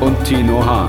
[0.00, 0.88] und Tino Hahn.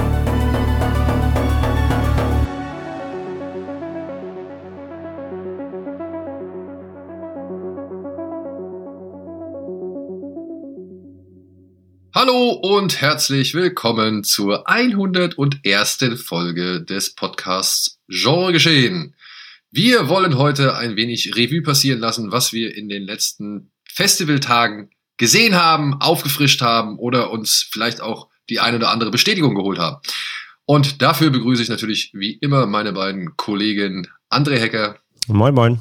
[12.14, 15.98] Hallo und herzlich willkommen zur 101.
[16.24, 19.16] Folge des Podcasts Genre Geschehen.
[19.72, 25.56] Wir wollen heute ein wenig Revue passieren lassen, was wir in den letzten Festivaltagen gesehen
[25.56, 29.98] haben, aufgefrischt haben oder uns vielleicht auch die eine oder andere Bestätigung geholt haben.
[30.66, 35.00] Und dafür begrüße ich natürlich wie immer meine beiden Kollegen André Hecker.
[35.28, 35.80] Moin, moin.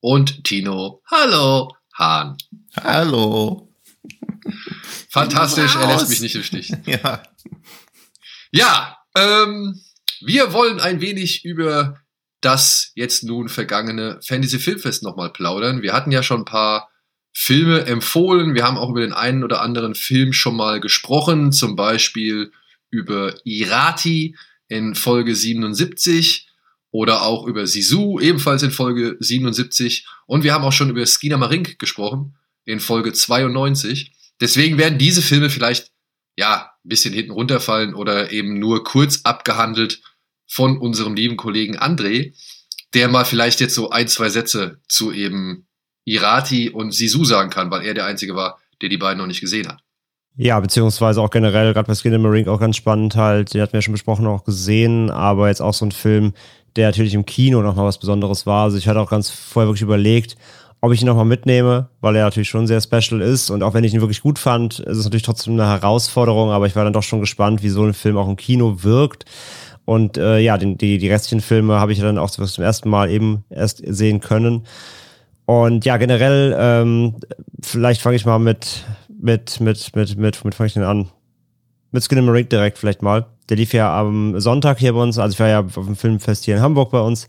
[0.00, 1.02] Und Tino.
[1.10, 2.36] Hallo, Hahn.
[2.82, 3.68] Hallo.
[5.08, 6.72] Fantastisch, er lässt mich nicht im Stich.
[6.86, 7.22] Ja.
[8.50, 9.80] Ja, ähm,
[10.20, 11.98] wir wollen ein wenig über
[12.40, 15.82] das jetzt nun vergangene Fantasy Filmfest nochmal plaudern.
[15.82, 16.90] Wir hatten ja schon ein paar
[17.36, 18.54] Filme empfohlen.
[18.54, 22.52] Wir haben auch über den einen oder anderen Film schon mal gesprochen, zum Beispiel
[22.90, 24.36] über Irati
[24.68, 26.48] in Folge 77
[26.92, 30.06] oder auch über Sisu, ebenfalls in Folge 77.
[30.26, 34.12] Und wir haben auch schon über Skina Marink gesprochen in Folge 92.
[34.40, 35.90] Deswegen werden diese Filme vielleicht,
[36.36, 40.02] ja, ein bisschen hinten runterfallen oder eben nur kurz abgehandelt
[40.46, 42.32] von unserem lieben Kollegen André,
[42.94, 45.66] der mal vielleicht jetzt so ein, zwei Sätze zu eben
[46.04, 49.40] Irati und Sisu sagen kann, weil er der Einzige war, der die beiden noch nicht
[49.40, 49.80] gesehen hat.
[50.36, 53.82] Ja, beziehungsweise auch generell, gerade bei Skin Marine auch ganz spannend halt, den hatten wir
[53.82, 56.32] schon besprochen, auch gesehen, aber jetzt auch so ein Film,
[56.74, 58.64] der natürlich im Kino nochmal was Besonderes war.
[58.64, 60.36] Also ich hatte auch ganz vorher wirklich überlegt,
[60.80, 63.48] ob ich ihn nochmal mitnehme, weil er natürlich schon sehr special ist.
[63.50, 66.66] Und auch wenn ich ihn wirklich gut fand, ist es natürlich trotzdem eine Herausforderung, aber
[66.66, 69.24] ich war dann doch schon gespannt, wie so ein Film auch im Kino wirkt.
[69.84, 73.10] Und äh, ja, den, die, die restlichen Filme habe ich dann auch zum ersten Mal
[73.10, 74.66] eben erst sehen können.
[75.46, 77.16] Und ja, generell, ähm,
[77.62, 81.08] vielleicht fange ich mal mit, mit, mit, mit, mit, mit fange ich denn an?
[81.90, 83.26] Mit Skin in Ring direkt vielleicht mal.
[83.48, 86.44] Der lief ja am Sonntag hier bei uns, also ich war ja auf dem Filmfest
[86.44, 87.28] hier in Hamburg bei uns.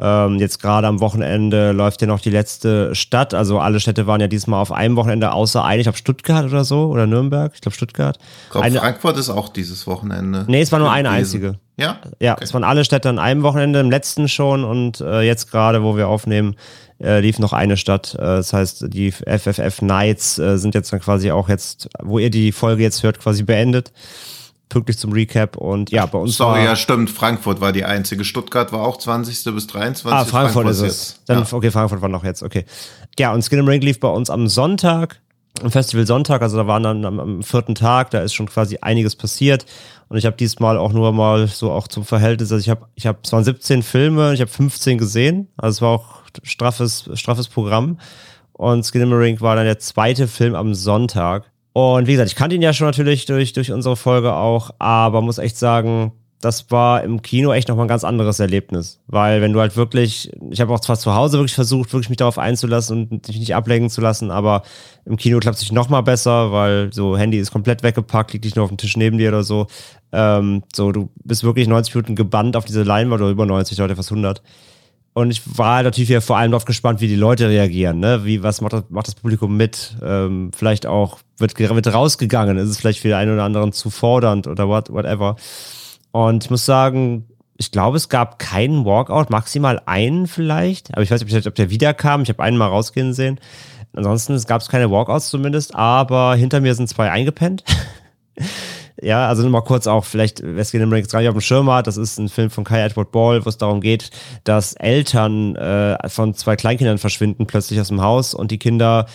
[0.00, 3.34] Ähm, jetzt gerade am Wochenende läuft ja noch die letzte Stadt.
[3.34, 6.62] Also alle Städte waren ja diesmal auf einem Wochenende, außer eine, ich glaube Stuttgart oder
[6.62, 8.16] so, oder Nürnberg, ich glaube Stuttgart.
[8.44, 10.44] Ich glaube, Frankfurt ist auch dieses Wochenende.
[10.46, 11.58] Nee, es war nur eine einzige.
[11.76, 11.98] Ja?
[12.20, 12.44] Ja, okay.
[12.44, 15.96] es waren alle Städte an einem Wochenende, im letzten schon und äh, jetzt gerade, wo
[15.96, 16.54] wir aufnehmen,
[17.00, 18.14] äh, lief noch eine Stadt.
[18.14, 22.30] Äh, das heißt, die FFF Nights äh, sind jetzt dann quasi auch jetzt, wo ihr
[22.30, 23.92] die Folge jetzt hört, quasi beendet.
[24.68, 28.22] Pünktlich zum Recap und ja, bei uns Sorry, war, ja stimmt, Frankfurt war die einzige.
[28.22, 29.54] Stuttgart war auch 20.
[29.54, 30.06] bis 23.
[30.06, 31.20] Ah, Frankfurt, Frankfurt ist es.
[31.24, 31.46] Dann, ja.
[31.50, 32.66] Okay, Frankfurt war noch jetzt, okay.
[33.18, 35.20] Ja, und Skin Ring lief bei uns am Sonntag,
[35.62, 38.76] am Festival Sonntag, also da waren dann am, am vierten Tag, da ist schon quasi
[38.82, 39.64] einiges passiert.
[40.08, 43.06] Und ich habe diesmal auch nur mal so auch zum Verhältnis, also ich habe, ich
[43.06, 47.48] habe, es waren 17 Filme, ich habe 15 gesehen, also es war auch straffes, straffes
[47.48, 47.98] Programm.
[48.52, 51.50] Und Skinamarink war dann der zweite Film am Sonntag.
[51.74, 55.20] Und wie gesagt, ich kannte ihn ja schon natürlich durch, durch unsere Folge auch, aber
[55.20, 59.00] muss echt sagen, das war im Kino echt nochmal ein ganz anderes Erlebnis.
[59.08, 62.18] Weil wenn du halt wirklich, ich habe auch zwar zu Hause wirklich versucht, wirklich mich
[62.18, 64.62] darauf einzulassen und dich nicht ablenken zu lassen, aber
[65.04, 68.56] im Kino klappt es sich nochmal besser, weil so Handy ist komplett weggepackt, liegt nicht
[68.56, 69.66] nur auf dem Tisch neben dir oder so.
[70.12, 73.96] Ähm, so, du bist wirklich 90 Minuten gebannt auf diese Leinwand oder über 90, heute
[73.96, 74.40] fast 100.
[75.14, 77.98] Und ich war natürlich ja vor allem darauf gespannt, wie die Leute reagieren.
[77.98, 78.24] Ne?
[78.24, 79.96] Wie, was macht das, macht das Publikum mit?
[80.00, 82.56] Ähm, vielleicht auch, wird, wird rausgegangen?
[82.56, 85.34] Ist es vielleicht für den einen oder anderen zu fordernd oder what, whatever?
[86.18, 90.92] Und ich muss sagen, ich glaube, es gab keinen Walkout, maximal einen vielleicht.
[90.92, 92.22] Aber ich weiß nicht, ob der wiederkam.
[92.22, 93.38] Ich habe einen mal rausgehen sehen.
[93.92, 97.62] Ansonsten gab es keine Walkouts zumindest, aber hinter mir sind zwei eingepennt.
[99.00, 101.86] Ja, also nur mal kurz auch, vielleicht, wer es gar nicht auf dem Schirm hat,
[101.86, 104.10] das ist ein Film von Kai Edward Ball, wo es darum geht,
[104.42, 109.06] dass Eltern äh, von zwei Kleinkindern verschwinden plötzlich aus dem Haus und die Kinder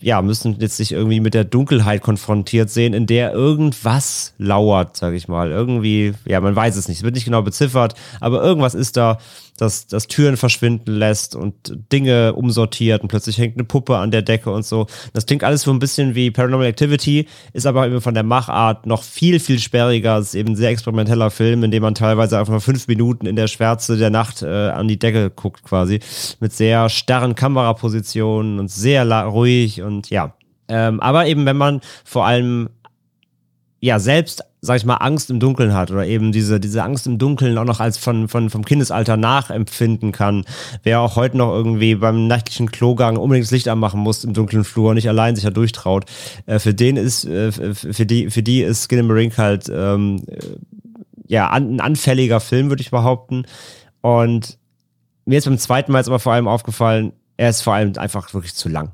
[0.00, 5.14] ja, müssen jetzt sich irgendwie mit der Dunkelheit konfrontiert sehen, in der irgendwas lauert, sag
[5.14, 5.50] ich mal.
[5.50, 9.18] Irgendwie, ja, man weiß es nicht, es wird nicht genau beziffert, aber irgendwas ist da,
[9.58, 11.54] das, das Türen verschwinden lässt und
[11.92, 14.86] Dinge umsortiert und plötzlich hängt eine Puppe an der Decke und so.
[15.12, 18.86] Das klingt alles so ein bisschen wie Paranormal Activity, ist aber eben von der Machart
[18.86, 20.18] noch viel, viel sperriger.
[20.18, 23.26] Es ist eben ein sehr experimenteller Film, in dem man teilweise einfach mal fünf Minuten
[23.26, 26.00] in der Schwärze der Nacht äh, an die Decke guckt quasi.
[26.40, 30.34] Mit sehr starren Kamerapositionen und sehr ruhig und ja.
[30.68, 32.70] Ähm, aber eben, wenn man vor allem
[33.80, 37.18] ja selbst sag ich mal, Angst im Dunkeln hat oder eben diese, diese Angst im
[37.18, 40.44] Dunkeln auch noch als von, von, vom Kindesalter nachempfinden kann.
[40.84, 44.62] Wer auch heute noch irgendwie beim nächtlichen Klogang unbedingt das Licht anmachen muss im dunklen
[44.62, 46.04] Flur, nicht allein sich da durchtraut,
[46.46, 49.68] äh, für den ist, äh, für die, für die ist Skin in the Ring halt,
[49.68, 50.22] ähm,
[51.26, 53.46] ja, an, ein anfälliger Film, würde ich behaupten.
[54.00, 54.58] Und
[55.24, 58.32] mir ist beim zweiten Mal jetzt aber vor allem aufgefallen, er ist vor allem einfach
[58.32, 58.92] wirklich zu lang.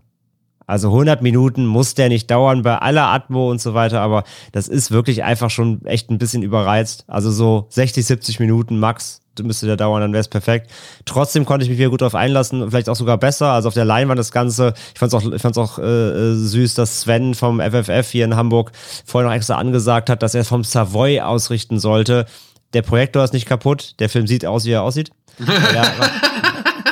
[0.68, 4.68] Also 100 Minuten muss der nicht dauern bei aller Atmo und so weiter, aber das
[4.68, 7.04] ist wirklich einfach schon echt ein bisschen überreizt.
[7.08, 10.70] Also so 60, 70 Minuten max müsste der dauern, dann wäre es perfekt.
[11.06, 13.52] Trotzdem konnte ich mich wieder gut darauf einlassen, vielleicht auch sogar besser.
[13.52, 14.74] Also auf der Leinwand das Ganze.
[14.92, 18.36] Ich fand es auch, ich fand's auch äh, süß, dass Sven vom FFF hier in
[18.36, 18.72] Hamburg
[19.06, 22.26] vorher noch extra angesagt hat, dass er vom Savoy ausrichten sollte.
[22.74, 25.10] Der Projektor ist nicht kaputt, der Film sieht aus, wie er aussieht.
[25.74, 25.84] Ja,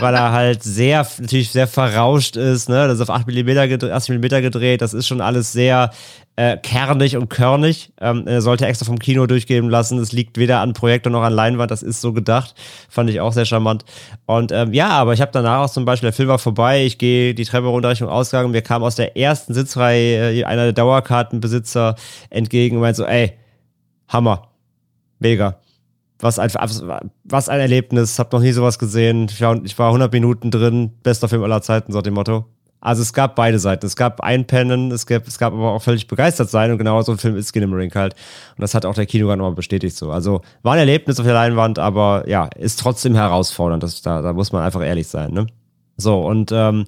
[0.00, 2.86] weil er halt sehr, natürlich sehr verrauscht ist, ne?
[2.86, 5.90] Das ist auf 8 mm, gedreht, 80 mm gedreht, das ist schon alles sehr
[6.36, 7.92] äh, kernig und körnig.
[8.00, 9.98] Ähm, er sollte extra vom Kino durchgeben lassen.
[9.98, 12.54] Es liegt weder an Projektor noch an Leinwand, das ist so gedacht.
[12.88, 13.84] Fand ich auch sehr charmant.
[14.26, 16.98] Und ähm, ja, aber ich habe danach auch zum Beispiel, der Film war vorbei, ich
[16.98, 20.72] gehe die Treppe runter Richtung Ausgang, mir kam aus der ersten Sitzreihe äh, einer der
[20.72, 21.96] Dauerkartenbesitzer
[22.30, 23.32] entgegen und meinte so, ey,
[24.08, 24.48] Hammer,
[25.18, 25.58] mega
[26.18, 26.50] was ein,
[27.24, 29.26] was ein Erlebnis, hab noch nie sowas gesehen.
[29.30, 32.46] Ich war, ich war 100 Minuten drin, bester Film aller Zeiten, so dem Motto.
[32.80, 33.84] Also es gab beide Seiten.
[33.84, 37.12] Es gab Einpennen, es gab, es gab aber auch völlig begeistert sein und genau so
[37.12, 38.14] ein Film ist Skin Ring halt.
[38.56, 40.10] Und das hat auch der Kinogang nochmal bestätigt so.
[40.10, 43.82] Also war ein Erlebnis auf der Leinwand, aber ja, ist trotzdem herausfordernd.
[43.82, 45.46] Das, da, da muss man einfach ehrlich sein, ne?
[45.96, 46.84] So, und ähm,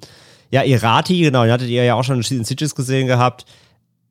[0.51, 3.47] ja, Irati, genau, den hattet ihr ja auch schon in Sieges gesehen gehabt.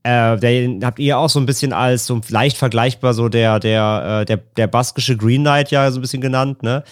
[0.07, 4.21] Äh, den habt ihr auch so ein bisschen als so leicht vergleichbar so der, der,
[4.21, 6.85] äh, der, der baskische Green Knight ja so ein bisschen genannt, ne?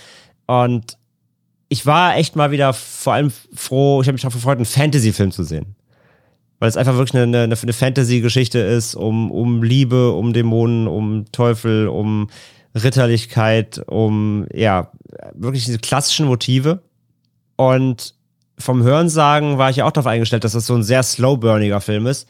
[0.48, 0.98] Und
[1.70, 5.32] ich war echt mal wieder vor allem froh, ich habe mich auch gefreut, einen Fantasy-Film
[5.32, 5.76] zu sehen.
[6.60, 11.24] Weil es einfach wirklich eine, eine, eine Fantasy-Geschichte ist, um, um Liebe, um Dämonen, um
[11.32, 12.28] Teufel, um
[12.76, 14.92] Ritterlichkeit, um, ja,
[15.34, 16.82] wirklich diese klassischen Motive.
[17.56, 18.14] Und
[18.60, 22.08] vom Hörensagen war ich ja auch darauf eingestellt, dass das so ein sehr slow-burniger Film
[22.08, 22.28] ist.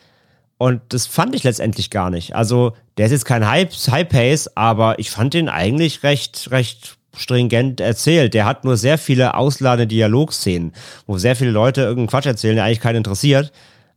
[0.58, 2.36] Und das fand ich letztendlich gar nicht.
[2.36, 6.98] Also, der ist jetzt kein High, High Pace, aber ich fand den eigentlich recht, recht
[7.18, 8.34] stringent erzählt.
[8.34, 10.74] Der hat nur sehr viele ausladende Dialogszenen,
[11.08, 13.52] wo sehr viele Leute irgendeinen Quatsch erzählen, der eigentlich keinen interessiert.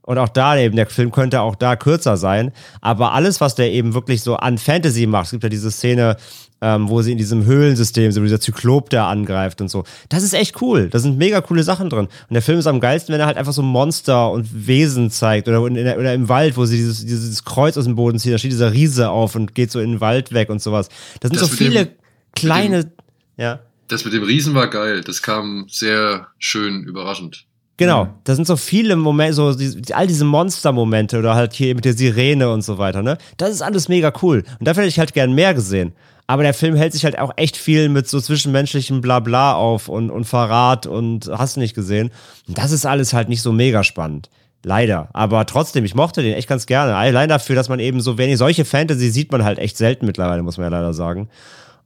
[0.09, 2.51] Und auch da eben, der Film könnte auch da kürzer sein.
[2.81, 6.17] Aber alles, was der eben wirklich so an Fantasy macht, es gibt ja diese Szene,
[6.63, 9.85] ähm, wo sie in diesem Höhlensystem, so dieser Zyklop, der angreift und so.
[10.09, 10.89] Das ist echt cool.
[10.89, 12.07] Da sind mega coole Sachen drin.
[12.07, 15.47] Und der Film ist am geilsten, wenn er halt einfach so Monster und Wesen zeigt.
[15.47, 18.33] Oder, der, oder im Wald, wo sie dieses, dieses Kreuz aus dem Boden ziehen.
[18.33, 20.89] Da steht dieser Riese auf und geht so in den Wald weg und sowas.
[21.21, 21.95] Das sind das so viele dem,
[22.35, 22.93] kleine, dem,
[23.37, 23.61] ja.
[23.89, 25.03] Das mit dem Riesen war geil.
[25.03, 27.45] Das kam sehr schön überraschend.
[27.79, 31.85] Genau, da sind so viele Momente, so die, all diese Monster-Momente oder halt hier mit
[31.85, 33.19] der Sirene und so weiter, ne?
[33.37, 34.43] Das ist alles mega cool.
[34.59, 35.93] Und dafür hätte ich halt gern mehr gesehen.
[36.27, 40.11] Aber der Film hält sich halt auch echt viel mit so zwischenmenschlichem Blabla auf und,
[40.11, 42.11] und Verrat und hast du nicht gesehen.
[42.49, 44.29] Und das ist alles halt nicht so mega spannend.
[44.65, 45.09] Leider.
[45.13, 46.97] Aber trotzdem, ich mochte den echt ganz gerne.
[46.97, 50.43] Allein dafür, dass man eben so wenig, solche Fantasy sieht man halt echt selten mittlerweile,
[50.43, 51.29] muss man ja leider sagen.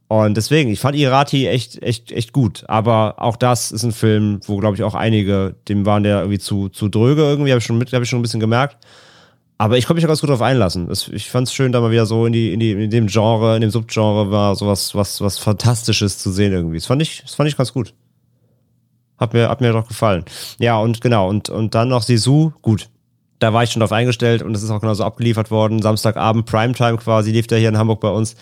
[0.07, 2.63] Und deswegen, ich fand Irati echt, echt, echt gut.
[2.67, 6.39] Aber auch das ist ein Film, wo, glaube ich, auch einige, dem waren der irgendwie
[6.39, 8.77] zu, zu dröge irgendwie, habe ich schon habe ich schon ein bisschen gemerkt.
[9.57, 10.91] Aber ich konnte mich da ganz gut drauf einlassen.
[11.11, 13.55] Ich fand es schön, da mal wieder so in, die, in, die, in dem Genre,
[13.55, 16.77] in dem Subgenre war sowas was, was Fantastisches zu sehen irgendwie.
[16.77, 17.93] Das fand ich, das fand ich ganz gut.
[19.17, 20.25] Hat mir, hat mir doch gefallen.
[20.59, 22.89] Ja, und genau, und, und dann noch Sisu, gut.
[23.39, 25.81] Da war ich schon drauf eingestellt und es ist auch genauso abgeliefert worden.
[25.81, 28.35] Samstagabend, Primetime quasi, lief der hier in Hamburg bei uns.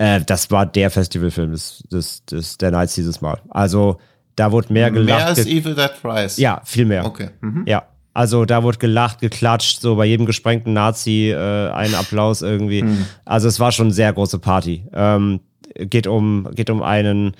[0.00, 3.38] Äh, das war der Festivalfilm des, des, des, der Nights dieses Mal.
[3.50, 3.98] Also,
[4.34, 5.18] da wurde mehr gelacht.
[5.18, 6.40] Mehr als Evil Dead Rise?
[6.40, 7.04] Ja, viel mehr.
[7.04, 7.28] Okay.
[7.42, 7.64] Mhm.
[7.66, 7.82] Ja,
[8.14, 12.80] also da wurde gelacht, geklatscht, so bei jedem gesprengten Nazi äh, ein Applaus irgendwie.
[12.80, 13.04] Hm.
[13.26, 14.86] Also es war schon eine sehr große Party.
[14.94, 15.40] Ähm,
[15.74, 17.36] geht um geht um einen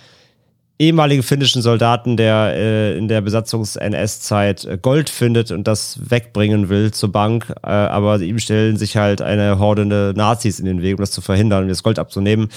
[0.81, 6.91] ehemaligen finnischen Soldaten, der äh, in der Besatzungs-NS-Zeit äh, Gold findet und das wegbringen will
[6.91, 11.01] zur Bank, äh, aber ihm stellen sich halt eine hordende Nazis in den Weg, um
[11.03, 12.49] das zu verhindern und das Gold abzunehmen.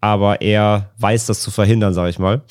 [0.00, 2.42] Aber er weiß das zu verhindern, sag ich mal.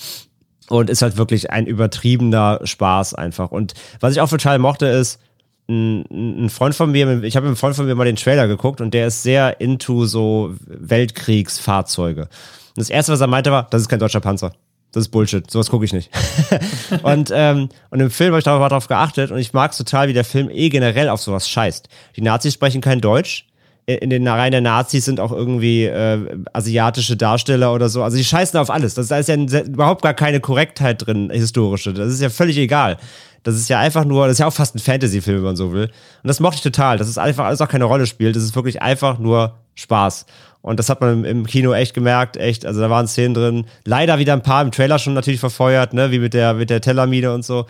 [0.67, 3.51] Und ist halt wirklich ein übertriebener Spaß einfach.
[3.51, 5.21] Und was ich auch total mochte, ist,
[5.69, 8.81] ein Freund von mir, ich habe mit einem Freund von mir mal den Trailer geguckt
[8.81, 12.23] und der ist sehr into so Weltkriegsfahrzeuge.
[12.23, 12.29] Und
[12.75, 14.51] das erste, was er meinte, war, das ist kein deutscher Panzer.
[14.93, 15.49] Das ist Bullshit.
[15.49, 16.11] Sowas gucke ich nicht.
[17.03, 20.07] und, ähm, und im Film habe ich darauf, darauf geachtet und ich mag es total,
[20.07, 21.89] wie der Film eh generell auf sowas scheißt.
[22.15, 23.47] Die Nazis sprechen kein Deutsch.
[23.85, 26.19] In den Reihen der Nazis sind auch irgendwie äh,
[26.53, 28.01] asiatische Darsteller oder so.
[28.01, 28.93] Also die scheißen auf alles.
[28.93, 31.93] Das, da ist ja überhaupt gar keine Korrektheit drin, historische.
[31.93, 32.97] Das ist ja völlig egal.
[33.43, 35.73] Das ist ja einfach nur, das ist ja auch fast ein Fantasy-Film, wenn man so
[35.73, 35.85] will.
[35.85, 36.97] Und das mochte ich total.
[36.97, 38.37] Das ist einfach alles auch keine Rolle spielt.
[38.37, 40.25] Das ist wirklich einfach nur Spaß.
[40.61, 42.65] Und das hat man im, im, Kino echt gemerkt, echt.
[42.65, 43.65] Also da waren Szenen drin.
[43.83, 46.79] Leider wieder ein paar im Trailer schon natürlich verfeuert, ne, wie mit der, mit der
[46.79, 47.65] Tellermine und so.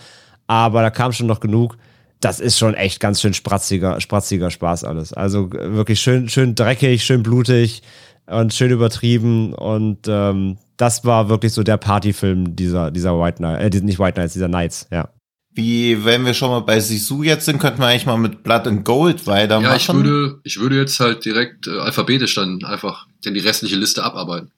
[0.46, 1.75] Aber da kam schon noch genug
[2.24, 5.12] das ist schon echt ganz schön spratziger, spratziger Spaß alles.
[5.12, 7.84] Also wirklich schön, schön dreckig, schön blutig
[8.27, 9.53] und schön übertrieben.
[9.53, 14.20] Und ähm, das war wirklich so der Partyfilm dieser, dieser White Night, äh, nicht White
[14.20, 15.10] Nights, dieser Nights, ja.
[15.56, 18.68] Wie, wenn wir schon mal bei Sisu jetzt sind, könnten wir eigentlich mal mit Blood
[18.68, 19.70] and Gold weitermachen.
[19.70, 23.75] Ja, ich würde, ich würde jetzt halt direkt äh, alphabetisch dann einfach denn die restliche
[23.75, 24.51] Liste abarbeiten.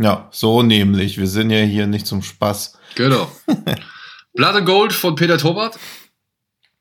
[0.00, 1.18] Ja, so nämlich.
[1.18, 2.76] Wir sind ja hier nicht zum Spaß.
[2.96, 3.30] Genau.
[4.34, 5.78] Blood and Gold von Peter Tobart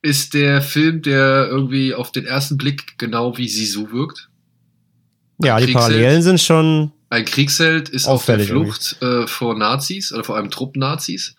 [0.02, 4.30] ist der Film, der irgendwie auf den ersten Blick genau wie Sisu wirkt.
[5.44, 6.92] Ja, die Parallelen sind schon.
[7.10, 11.36] Ein Kriegsheld ist auf der Flucht äh, vor Nazis oder vor einem Trupp Nazis.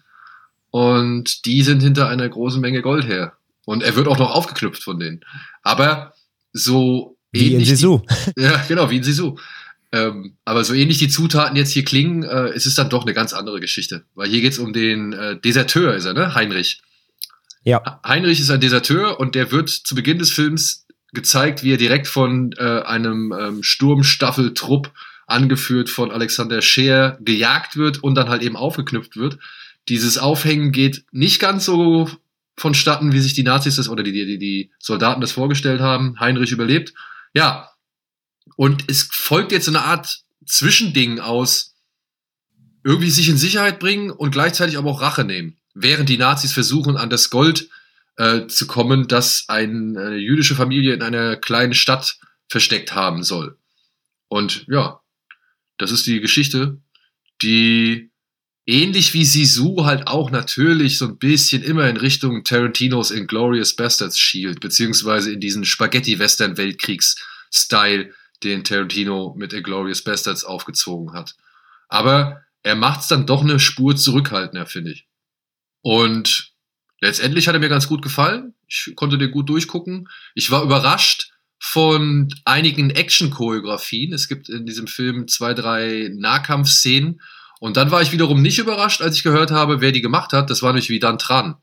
[0.71, 3.35] Und die sind hinter einer großen Menge Gold her.
[3.65, 5.21] Und er wird auch noch aufgeknüpft von denen.
[5.63, 6.15] Aber
[6.53, 8.01] so wie in Sisu.
[8.37, 9.37] Die, ja, genau, wie in Sisu.
[9.93, 13.15] Ähm, aber so ähnlich die Zutaten jetzt hier klingen, äh, es ist dann doch eine
[13.15, 14.05] ganz andere Geschichte.
[14.15, 16.35] Weil hier geht's um den äh, Deserteur, ist er, ne?
[16.35, 16.81] Heinrich.
[17.65, 18.01] Ja.
[18.07, 22.09] Heinrich ist ein Deserteur und der wird zu Beginn des Films gezeigt, wie er direkt
[22.09, 24.91] von äh, einem ähm, Sturmstaffeltrupp
[25.27, 29.39] angeführt von Alexander Scheer gejagt wird und dann halt eben aufgeknüpft wird.
[29.89, 32.11] Dieses Aufhängen geht nicht ganz so
[32.57, 36.19] vonstatten, wie sich die Nazis das oder die, die, die Soldaten das vorgestellt haben.
[36.19, 36.93] Heinrich überlebt.
[37.35, 37.71] Ja.
[38.57, 41.75] Und es folgt jetzt eine Art Zwischending aus
[42.85, 46.97] irgendwie sich in Sicherheit bringen und gleichzeitig aber auch Rache nehmen während die Nazis versuchen,
[46.97, 47.69] an das Gold
[48.17, 53.59] äh, zu kommen, das ein, eine jüdische Familie in einer kleinen Stadt versteckt haben soll.
[54.29, 55.01] Und ja,
[55.79, 56.81] das ist die Geschichte,
[57.43, 58.11] die
[58.67, 64.19] ähnlich wie Sisu halt auch natürlich so ein bisschen immer in Richtung Tarantinos Inglorious Bastards
[64.19, 68.13] schielt, beziehungsweise in diesen Spaghetti-Western-Weltkriegs-Style,
[68.45, 71.37] den Tarantino mit Inglorious Bastards aufgezogen hat.
[71.89, 75.07] Aber er macht es dann doch eine Spur zurückhaltender, finde ich.
[75.83, 76.53] Und
[77.01, 78.55] letztendlich hat er mir ganz gut gefallen.
[78.67, 80.09] Ich konnte den gut durchgucken.
[80.35, 84.13] Ich war überrascht von einigen Action-Choreografien.
[84.13, 87.21] Es gibt in diesem Film zwei, drei Nahkampfszenen.
[87.61, 90.51] Und dann war ich wiederum nicht überrascht, als ich gehört habe, wer die gemacht hat.
[90.51, 91.55] Das war nämlich wie Dan Tran,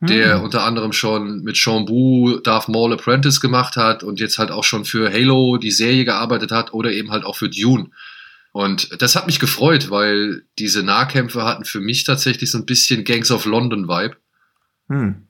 [0.00, 0.44] der hm.
[0.44, 4.62] unter anderem schon mit Sean Bu Darth Maul Apprentice gemacht hat und jetzt halt auch
[4.62, 7.90] schon für Halo die Serie gearbeitet hat oder eben halt auch für Dune.
[8.54, 13.02] Und das hat mich gefreut, weil diese Nahkämpfe hatten für mich tatsächlich so ein bisschen
[13.02, 14.16] Gangs of London Vibe.
[14.88, 15.26] Hm.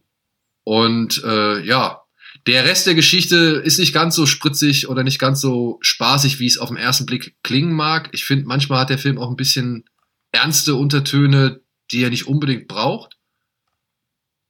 [0.62, 2.02] Und äh, ja,
[2.46, 6.46] der Rest der Geschichte ist nicht ganz so spritzig oder nicht ganz so spaßig, wie
[6.46, 8.10] es auf den ersten Blick klingen mag.
[8.12, 9.84] Ich finde, manchmal hat der Film auch ein bisschen
[10.30, 11.62] ernste Untertöne,
[11.92, 13.16] die er nicht unbedingt braucht.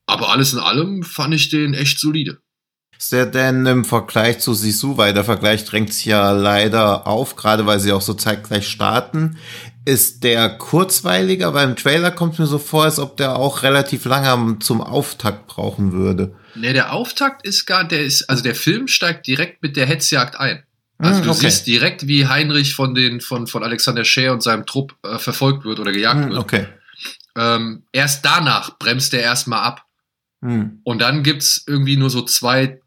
[0.07, 2.41] Aber alles in allem fand ich den echt solide.
[2.99, 7.37] Ist der denn im Vergleich zu Sisu, weil der Vergleich drängt sich ja leider auf,
[7.37, 9.37] gerade weil sie auch so zeitgleich starten,
[9.85, 11.53] ist der kurzweiliger?
[11.53, 15.47] Weil im Trailer kommt mir so vor, als ob der auch relativ lange zum Auftakt
[15.47, 16.35] brauchen würde.
[16.55, 20.39] Ne, der Auftakt ist gar, der ist, also der Film steigt direkt mit der Hetzjagd
[20.39, 20.63] ein.
[20.99, 21.41] Also hm, du okay.
[21.41, 25.65] siehst direkt, wie Heinrich von den, von, von Alexander Scheer und seinem Trupp äh, verfolgt
[25.65, 26.39] wird oder gejagt hm, wird.
[26.39, 26.67] Okay.
[27.37, 29.85] Ähm, erst danach bremst er erstmal ab.
[30.41, 30.81] Hm.
[30.85, 32.81] Und dann gibt's irgendwie nur so zwei,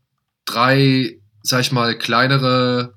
[0.47, 2.95] drei, sag ich mal, kleinere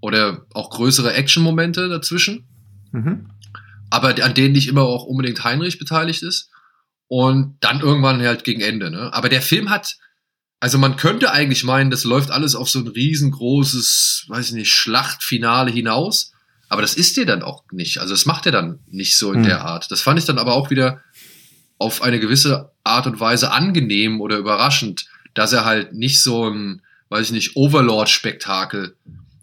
[0.00, 2.46] oder auch größere Action-Momente dazwischen.
[2.92, 3.30] Mhm.
[3.90, 6.50] Aber an denen nicht immer auch unbedingt Heinrich beteiligt ist.
[7.08, 8.90] Und dann irgendwann halt gegen Ende.
[8.90, 9.12] Ne?
[9.12, 9.96] Aber der Film hat,
[10.60, 14.72] also man könnte eigentlich meinen, das läuft alles auf so ein riesengroßes, weiß ich nicht,
[14.72, 16.32] Schlachtfinale hinaus.
[16.70, 17.98] Aber das ist der dann auch nicht.
[17.98, 19.44] Also das macht er dann nicht so in mhm.
[19.44, 19.90] der Art.
[19.90, 21.02] Das fand ich dann aber auch wieder
[21.76, 26.82] auf eine gewisse Art und Weise angenehm oder überraschend, dass er halt nicht so ein,
[27.08, 28.94] weiß ich nicht, Overlord-Spektakel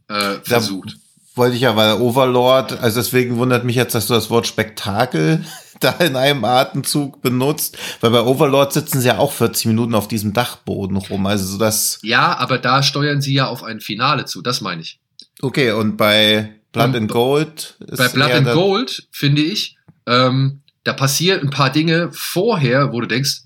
[0.08, 0.92] äh, versucht.
[0.92, 0.96] Da
[1.36, 5.46] wollte ich ja, weil Overlord, also deswegen wundert mich jetzt, dass du das Wort Spektakel
[5.80, 10.08] da in einem Atemzug benutzt, weil bei Overlord sitzen sie ja auch 40 Minuten auf
[10.08, 12.00] diesem Dachboden rum, also so das.
[12.04, 15.00] Ja, aber da steuern sie ja auf ein Finale zu, das meine ich.
[15.42, 20.94] Okay, und bei Blood and Gold ist Bei Blood and Gold, finde ich, ähm, da
[20.94, 23.44] passieren ein paar Dinge vorher, wo du denkst,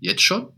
[0.00, 0.48] jetzt schon?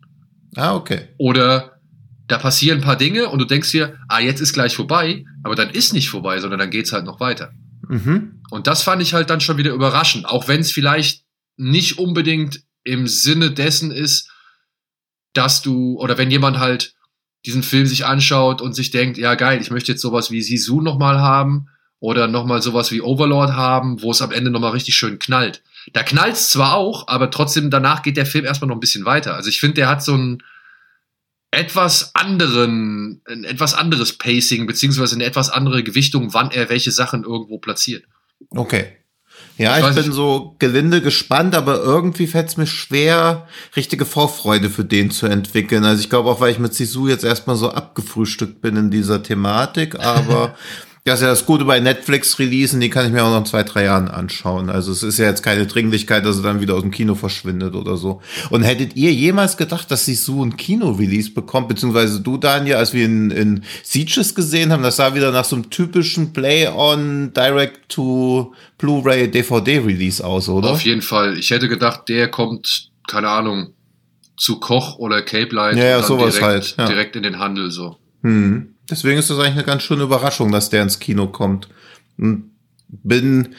[0.59, 1.09] Ah, okay.
[1.19, 1.81] Oder
[2.27, 5.55] da passieren ein paar Dinge und du denkst dir, ah, jetzt ist gleich vorbei, aber
[5.55, 7.53] dann ist nicht vorbei, sondern dann geht's halt noch weiter.
[7.89, 8.43] Mhm.
[8.51, 11.25] Und das fand ich halt dann schon wieder überraschend, auch wenn es vielleicht
[11.57, 14.31] nicht unbedingt im Sinne dessen ist,
[15.33, 16.95] dass du, oder wenn jemand halt
[17.47, 20.81] diesen Film sich anschaut und sich denkt, ja geil, ich möchte jetzt sowas wie Sisu
[20.81, 21.69] nochmal haben
[22.01, 25.63] oder nochmal sowas wie Overlord haben, wo es am Ende nochmal richtig schön knallt.
[25.93, 29.05] Da knallt es zwar auch, aber trotzdem danach geht der Film erstmal noch ein bisschen
[29.05, 29.35] weiter.
[29.35, 30.43] Also ich finde, der hat so ein
[31.51, 37.25] etwas anderen, ein etwas anderes Pacing, beziehungsweise eine etwas andere Gewichtung, wann er welche Sachen
[37.25, 38.05] irgendwo platziert.
[38.51, 38.99] Okay.
[39.57, 44.71] Ja, ich, ich bin so gelinde gespannt, aber irgendwie fällt es mir schwer, richtige Vorfreude
[44.71, 45.85] für den zu entwickeln.
[45.85, 49.23] Also ich glaube auch, weil ich mit Sisu jetzt erstmal so abgefrühstückt bin in dieser
[49.23, 50.55] Thematik, aber
[51.05, 53.63] Das ist ja das Gute bei Netflix-Releasen, die kann ich mir auch noch in zwei,
[53.63, 54.69] drei Jahren anschauen.
[54.69, 57.75] Also es ist ja jetzt keine Dringlichkeit, dass er dann wieder aus dem Kino verschwindet
[57.75, 58.21] oder so.
[58.51, 62.93] Und hättet ihr jemals gedacht, dass sie so ein Kino-Release bekommt, beziehungsweise du, Daniel, als
[62.93, 68.53] wir in, in Sieges gesehen haben, das sah wieder nach so einem typischen Play-on Direct-to
[68.77, 70.71] Blu-ray DVD-Release aus, oder?
[70.71, 71.39] Auf jeden Fall.
[71.39, 73.73] Ich hätte gedacht, der kommt, keine Ahnung,
[74.37, 76.87] zu Koch oder Cape Light ja, ja, sowas direkt, halt, ja.
[76.87, 77.97] direkt in den Handel so.
[78.23, 78.75] Hm.
[78.91, 81.69] Deswegen ist das eigentlich eine ganz schöne Überraschung, dass der ins Kino kommt.
[82.17, 82.51] Und
[82.89, 83.55] bin,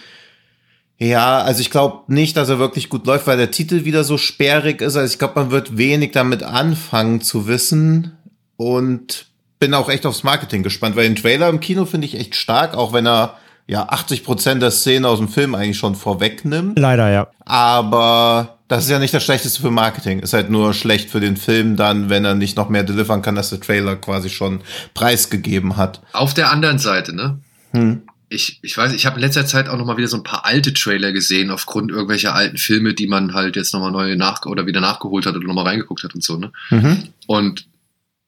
[0.98, 4.18] ja, also ich glaube nicht, dass er wirklich gut läuft, weil der Titel wieder so
[4.18, 4.96] sperrig ist.
[4.96, 8.18] Also ich glaube, man wird wenig damit anfangen zu wissen.
[8.58, 9.28] Und
[9.60, 12.76] bin auch echt aufs Marketing gespannt, weil den Trailer im Kino finde ich echt stark,
[12.76, 16.80] auch wenn er ja 80 Prozent der Szenen aus dem Film eigentlich schon vorwegnimmt.
[16.80, 17.28] Leider, ja.
[17.46, 20.20] Aber das ist ja nicht das Schlechteste für Marketing.
[20.20, 23.34] Ist halt nur schlecht für den Film dann, wenn er nicht noch mehr delivern kann,
[23.34, 24.62] dass der Trailer quasi schon
[24.94, 26.02] preisgegeben hat.
[26.14, 27.40] Auf der anderen Seite, ne?
[27.72, 28.04] Hm.
[28.30, 30.46] Ich, ich weiß, ich habe in letzter Zeit auch noch mal wieder so ein paar
[30.46, 34.46] alte Trailer gesehen, aufgrund irgendwelcher alten Filme, die man halt jetzt noch mal neu nach
[34.46, 36.52] oder wieder nachgeholt hat oder noch mal reingeguckt hat und so, ne?
[36.70, 37.10] Mhm.
[37.26, 37.66] Und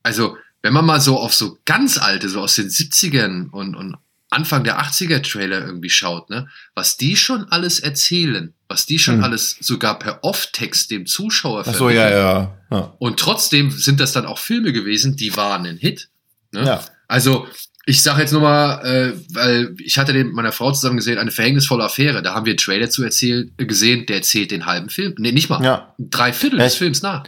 [0.01, 3.97] also, wenn man mal so auf so ganz alte, so aus den 70ern und, und
[4.31, 9.17] Anfang der 80er Trailer irgendwie schaut, ne, was die schon alles erzählen, was die schon
[9.17, 9.23] hm.
[9.25, 12.95] alles sogar per Off-Text dem Zuschauer Ach so, ja, ja, ja.
[12.97, 16.09] Und trotzdem sind das dann auch Filme gewesen, die waren ein Hit.
[16.53, 16.65] Ne?
[16.65, 16.85] Ja.
[17.09, 17.45] Also,
[17.85, 21.17] ich sage jetzt nur mal, äh, weil ich hatte den mit meiner Frau zusammen gesehen,
[21.17, 22.21] eine verhängnisvolle Affäre.
[22.21, 25.15] Da haben wir einen Trailer zu erzählen, gesehen, der erzählt den halben Film.
[25.17, 25.61] Nee, nicht mal.
[25.63, 25.93] Ja.
[25.97, 27.23] Drei Viertel des Films nach.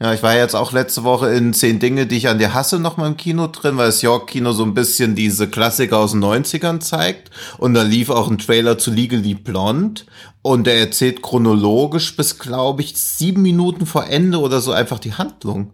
[0.00, 2.80] Ja, ich war jetzt auch letzte Woche in Zehn Dinge, die ich an dir hasse,
[2.80, 6.80] nochmal im Kino drin, weil das York-Kino so ein bisschen diese Klassiker aus den 90ern
[6.80, 7.30] zeigt.
[7.58, 10.02] Und da lief auch ein Trailer zu Legally Blonde.
[10.42, 15.14] Und der erzählt chronologisch bis, glaube ich, sieben Minuten vor Ende oder so einfach die
[15.14, 15.70] Handlung.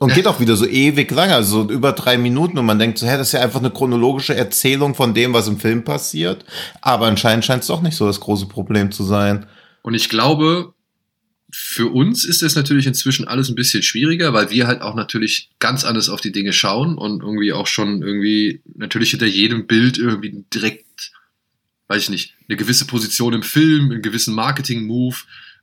[0.00, 2.58] Und geht auch wieder so ewig lang, also so über drei Minuten.
[2.58, 5.46] Und man denkt so, hä, das ist ja einfach eine chronologische Erzählung von dem, was
[5.46, 6.44] im Film passiert.
[6.80, 9.46] Aber anscheinend scheint es doch nicht so das große Problem zu sein.
[9.82, 10.72] Und ich glaube,
[11.52, 15.50] für uns ist das natürlich inzwischen alles ein bisschen schwieriger, weil wir halt auch natürlich
[15.58, 19.98] ganz anders auf die Dinge schauen und irgendwie auch schon irgendwie natürlich hinter jedem Bild
[19.98, 21.12] irgendwie direkt,
[21.88, 25.16] weiß ich nicht, eine gewisse Position im Film, einen gewissen Marketing-Move,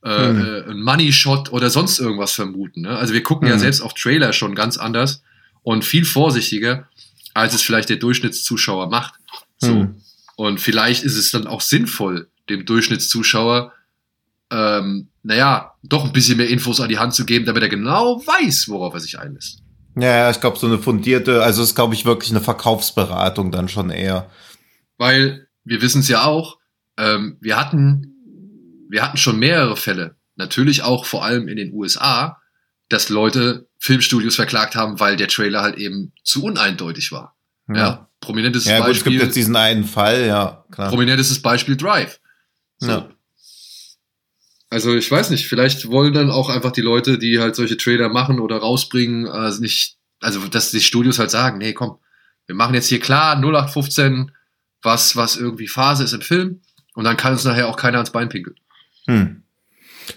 [0.03, 0.39] äh, Mhm.
[0.39, 2.81] äh, ein Money-Shot oder sonst irgendwas vermuten.
[2.81, 2.89] Ne?
[2.97, 3.59] Also wir gucken ja Mhm.
[3.59, 5.23] selbst auf Trailer schon ganz anders
[5.63, 6.87] und viel vorsichtiger,
[7.33, 9.15] als es vielleicht der Durchschnittszuschauer macht.
[9.57, 9.73] So.
[9.75, 9.95] Mhm.
[10.35, 13.73] Und vielleicht ist es dann auch sinnvoll, dem Durchschnittszuschauer
[14.49, 18.25] ähm, naja, doch ein bisschen mehr Infos an die Hand zu geben, damit er genau
[18.25, 19.61] weiß, worauf er sich einlässt.
[19.95, 23.67] Ja, ja, ich glaube, so eine fundierte, also ist, glaube ich, wirklich eine Verkaufsberatung dann
[23.67, 24.29] schon eher.
[24.97, 26.59] Weil wir wissen es ja auch,
[26.97, 32.37] ähm, wir hatten, wir hatten schon mehrere Fälle, natürlich auch vor allem in den USA,
[32.87, 37.35] dass Leute Filmstudios verklagt haben, weil der Trailer halt eben zu uneindeutig war.
[37.67, 39.11] Ja, prominentes Ja, gut, es Beispiel.
[39.13, 40.87] gibt jetzt diesen einen Fall, ja, klar.
[40.87, 42.21] prominentes Beispiel Drive.
[42.77, 42.91] So.
[42.91, 43.09] Ja.
[44.69, 48.09] Also ich weiß nicht, vielleicht wollen dann auch einfach die Leute, die halt solche Trailer
[48.09, 51.97] machen oder rausbringen, also nicht, also dass die Studios halt sagen, nee, komm,
[52.47, 54.31] wir machen jetzt hier klar 0815,
[54.81, 56.61] was, was irgendwie Phase ist im Film
[56.95, 58.57] und dann kann uns nachher auch keiner ans Bein pinkeln.
[59.05, 59.43] Hm.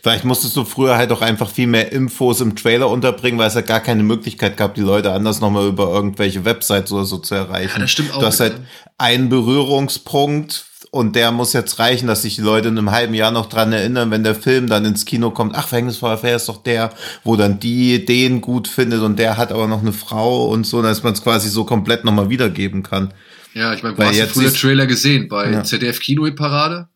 [0.03, 3.55] Vielleicht musstest du früher halt auch einfach viel mehr Infos im Trailer unterbringen, weil es
[3.55, 7.35] ja gar keine Möglichkeit gab, die Leute anders nochmal über irgendwelche Websites oder so zu
[7.35, 7.73] erreichen.
[7.75, 8.67] Ja, das stimmt auch Du hast halt ne?
[8.99, 13.31] einen Berührungspunkt und der muss jetzt reichen, dass sich die Leute in einem halben Jahr
[13.31, 15.55] noch dran erinnern, wenn der Film dann ins Kino kommt.
[15.55, 16.91] Ach, Verhängnisvoller Affair ist doch der,
[17.25, 20.83] wo dann die den gut findet und der hat aber noch eine Frau und so,
[20.83, 23.15] dass man es quasi so komplett nochmal wiedergeben kann.
[23.55, 25.63] Ja, ich meine, du hast du jetzt früher Trailer gesehen bei Ja.
[25.65, 26.89] ZDF Kino-Parade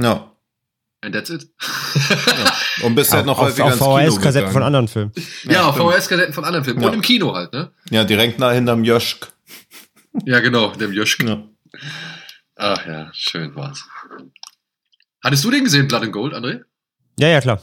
[0.00, 0.30] Ja.
[1.00, 1.46] and that's it.
[2.82, 5.12] Und bist halt noch auf, häufiger auf VHS-Kassetten von anderen Filmen.
[5.44, 5.76] Ja, stimmt.
[5.92, 6.88] VHS-Kassetten von anderen Filmen Ja.
[6.88, 7.70] und im Kino halt, ne?
[7.90, 9.28] Ja, direkt nach hinterm Joschk.
[10.26, 11.22] Ja, genau, dem Joschk.
[11.24, 11.42] Ja.
[12.64, 13.84] Ach ja, schön war's.
[15.24, 16.60] Hattest du den gesehen, Blood and Gold, André?
[17.18, 17.60] Ja, ja, klar.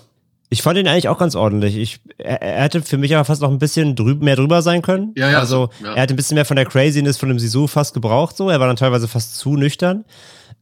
[0.50, 1.78] Ich fand ihn eigentlich auch ganz ordentlich.
[1.78, 4.82] Ich, er, er hätte für mich aber fast noch ein bisschen drüb, mehr drüber sein
[4.82, 5.14] können.
[5.16, 5.94] Ja, ja, Also, so, ja.
[5.94, 8.50] er hätte ein bisschen mehr von der Craziness von dem Sisu fast gebraucht, so.
[8.50, 10.04] Er war dann teilweise fast zu nüchtern.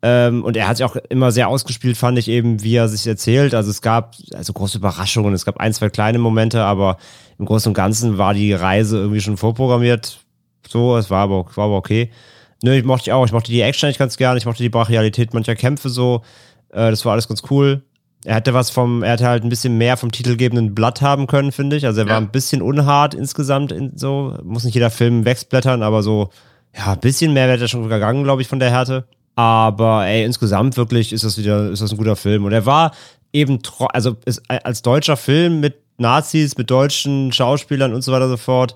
[0.03, 3.07] Ähm, und er hat sich auch immer sehr ausgespielt, fand ich eben, wie er sich
[3.07, 3.55] erzählt.
[3.55, 6.97] Also es gab also große Überraschungen, es gab ein, zwei kleine Momente, aber
[7.39, 10.19] im Großen und Ganzen war die Reise irgendwie schon vorprogrammiert.
[10.67, 12.11] So, es war aber, war aber okay.
[12.63, 13.25] Nö, ich mochte ich auch.
[13.25, 14.37] Ich mochte die Action eigentlich ganz gerne.
[14.37, 16.21] Ich mochte die Brachialität mancher Kämpfe so.
[16.69, 17.83] Äh, das war alles ganz cool.
[18.25, 21.51] Er hätte was vom, er hätte halt ein bisschen mehr vom titelgebenden Blatt haben können,
[21.51, 21.85] finde ich.
[21.85, 22.13] Also er ja.
[22.13, 24.37] war ein bisschen unhart insgesamt in so.
[24.43, 26.29] Muss nicht jeder Film wegblättern, aber so,
[26.75, 29.07] ja, ein bisschen mehr wäre er schon gegangen, glaube ich, von der Härte.
[29.35, 32.45] Aber ey, insgesamt wirklich ist das wieder, ist das ein guter Film.
[32.45, 32.91] Und er war
[33.31, 33.59] eben,
[33.93, 38.37] also ist, als deutscher Film mit Nazis, mit deutschen Schauspielern und so weiter und so
[38.37, 38.75] fort,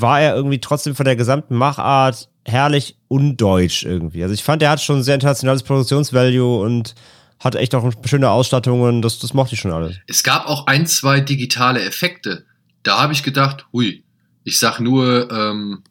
[0.00, 4.22] war er irgendwie trotzdem von der gesamten Machart herrlich undeutsch irgendwie.
[4.22, 6.94] Also ich fand, er hat schon ein sehr internationales Produktionsvalue und
[7.40, 9.96] hat echt auch schöne Ausstattungen, das, das mochte ich schon alles.
[10.06, 12.46] Es gab auch ein, zwei digitale Effekte.
[12.82, 14.04] Da habe ich gedacht, hui,
[14.44, 15.82] ich sag nur, ähm,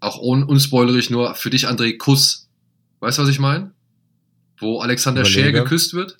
[0.00, 2.48] auch un unspoilerig nur für dich, André, Kuss.
[3.00, 3.72] Weißt du, was ich meine?
[4.58, 6.16] Wo Alexander Scheer geküsst wird?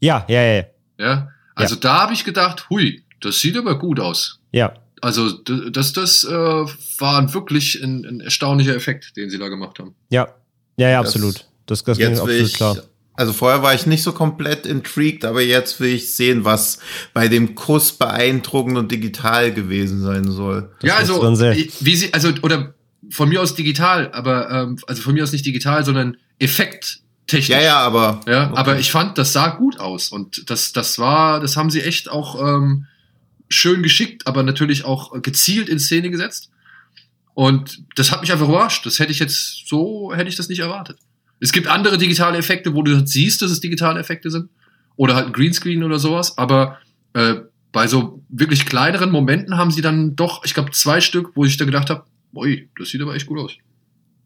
[0.00, 0.64] Ja, ja, ja.
[0.98, 1.80] Ja, also ja.
[1.80, 4.40] da habe ich gedacht, hui, das sieht aber gut aus.
[4.52, 4.74] Ja.
[5.02, 9.94] Also das, das äh, war wirklich ein, ein, erstaunlicher Effekt, den sie da gemacht haben.
[10.08, 10.28] Ja,
[10.76, 11.46] ja, ja, absolut.
[11.66, 12.76] Das, das jetzt absolut ich, klar.
[13.14, 16.78] Also vorher war ich nicht so komplett intrigued, aber jetzt will ich sehen, was
[17.14, 20.70] bei dem Kuss beeindruckend und digital gewesen sein soll.
[20.80, 22.74] Das ja, also wie sie, also oder
[23.10, 27.48] von mir aus digital, aber ähm, also von mir aus nicht digital, sondern effekttechnisch.
[27.48, 28.58] Ja, ja, aber ja, okay.
[28.58, 32.10] aber ich fand, das sah gut aus und das das war, das haben sie echt
[32.10, 32.86] auch ähm,
[33.48, 36.50] schön geschickt, aber natürlich auch gezielt in Szene gesetzt.
[37.34, 38.86] Und das hat mich einfach überrascht.
[38.86, 40.98] Das hätte ich jetzt so, hätte ich das nicht erwartet.
[41.38, 44.48] Es gibt andere digitale Effekte, wo du siehst, dass es digitale Effekte sind.
[44.96, 46.38] Oder halt ein Greenscreen oder sowas.
[46.38, 46.78] Aber
[47.12, 47.34] äh,
[47.72, 51.58] bei so wirklich kleineren Momenten haben sie dann doch, ich glaube, zwei Stück, wo ich
[51.58, 52.04] da gedacht habe,
[52.34, 53.52] ui, das sieht aber echt gut aus.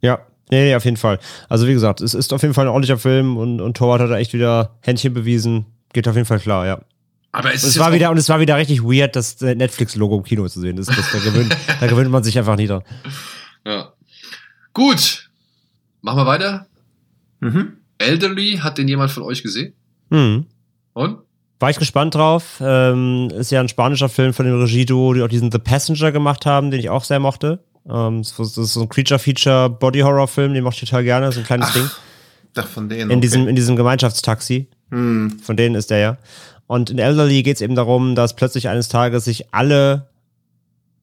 [0.00, 1.18] Ja, nee, nee, auf jeden Fall.
[1.48, 4.10] Also wie gesagt, es ist auf jeden Fall ein ordentlicher Film und, und Torwart hat
[4.10, 5.66] da echt wieder Händchen bewiesen.
[5.92, 6.80] Geht auf jeden Fall klar, ja.
[7.32, 10.48] Aber es, es war wieder und es war wieder richtig weird, das Netflix-Logo im Kino
[10.48, 10.76] zu sehen.
[10.76, 12.82] Das, das, da, gewöhnt, da gewöhnt man sich einfach nie dran.
[13.64, 13.92] Ja.
[14.72, 15.30] Gut.
[16.00, 16.66] Machen wir weiter.
[17.40, 17.76] Mhm.
[17.98, 19.74] Elderly, hat den jemand von euch gesehen?
[20.08, 20.46] Mhm.
[20.94, 21.18] Und?
[21.60, 22.60] War ich gespannt drauf.
[22.60, 26.46] Ähm, ist ja ein spanischer Film von dem Regieduo, die auch diesen The Passenger gemacht
[26.46, 27.62] haben, den ich auch sehr mochte.
[27.88, 31.30] Ähm, das ist so ein Creature-Feature Body-Horror-Film, den mochte ich total gerne.
[31.32, 31.90] So ein kleines Ach, Ding.
[32.56, 33.02] Ach, von denen.
[33.02, 33.20] In, okay.
[33.20, 34.68] diesem, in diesem Gemeinschaftstaxi.
[34.90, 35.38] Hm.
[35.42, 36.18] Von denen ist der ja.
[36.70, 40.06] Und in Elderly geht es eben darum, dass plötzlich eines Tages sich alle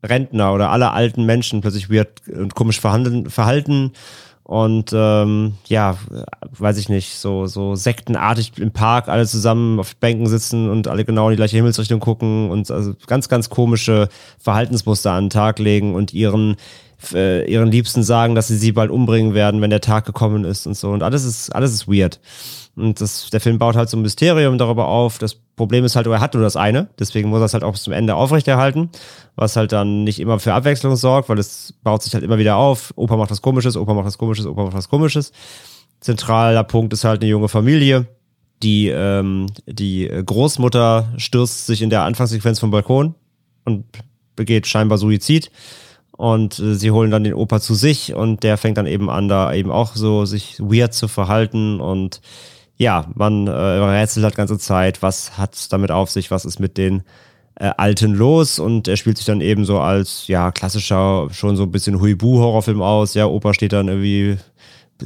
[0.02, 3.92] Rentner oder alle alten Menschen plötzlich weird und komisch verhandeln, verhalten
[4.44, 5.98] und ähm, ja,
[6.58, 11.04] weiß ich nicht, so, so sektenartig im Park alle zusammen auf Bänken sitzen und alle
[11.04, 14.08] genau in die gleiche Himmelsrichtung gucken und also ganz, ganz komische
[14.40, 16.56] Verhaltensmuster an den Tag legen und ihren
[17.14, 20.66] äh, ihren Liebsten sagen, dass sie sie bald umbringen werden, wenn der Tag gekommen ist
[20.66, 20.92] und so.
[20.92, 22.20] Und alles ist, alles ist weird.
[22.78, 25.18] Und das, der Film baut halt so ein Mysterium darüber auf.
[25.18, 26.90] Das Problem ist halt, er hat nur das eine.
[27.00, 28.90] Deswegen muss er es halt auch bis zum Ende aufrechterhalten.
[29.36, 32.58] Was halt dann nicht immer für Abwechslung sorgt, weil es baut sich halt immer wieder
[32.58, 32.94] auf.
[32.96, 35.32] Opa macht was Komisches, Opa macht was Komisches, Opa macht was Komisches.
[36.02, 38.06] Zentraler Punkt ist halt eine junge Familie.
[38.62, 43.16] Die, ähm, die Großmutter stürzt sich in der Anfangssequenz vom Balkon
[43.66, 43.86] und
[44.36, 45.50] begeht scheinbar Suizid.
[46.12, 49.28] Und äh, sie holen dann den Opa zu sich und der fängt dann eben an,
[49.28, 52.22] da eben auch so sich weird zu verhalten und
[52.78, 56.78] ja, man äh, rätselt halt ganze Zeit, was hat's damit auf sich, was ist mit
[56.78, 57.04] den
[57.56, 61.64] äh, Alten los und er spielt sich dann eben so als, ja, klassischer, schon so
[61.64, 63.16] ein bisschen Huibu-Horrorfilm aus.
[63.16, 64.38] Ja, Opa steht dann irgendwie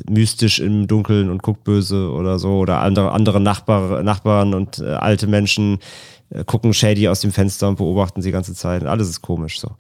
[0.10, 4.86] mystisch im Dunkeln und guckt böse oder so oder andere, andere Nachbar, Nachbarn und äh,
[4.86, 5.80] alte Menschen
[6.46, 8.84] gucken shady aus dem Fenster und beobachten sie die ganze Zeit.
[8.86, 9.72] Alles ist komisch so.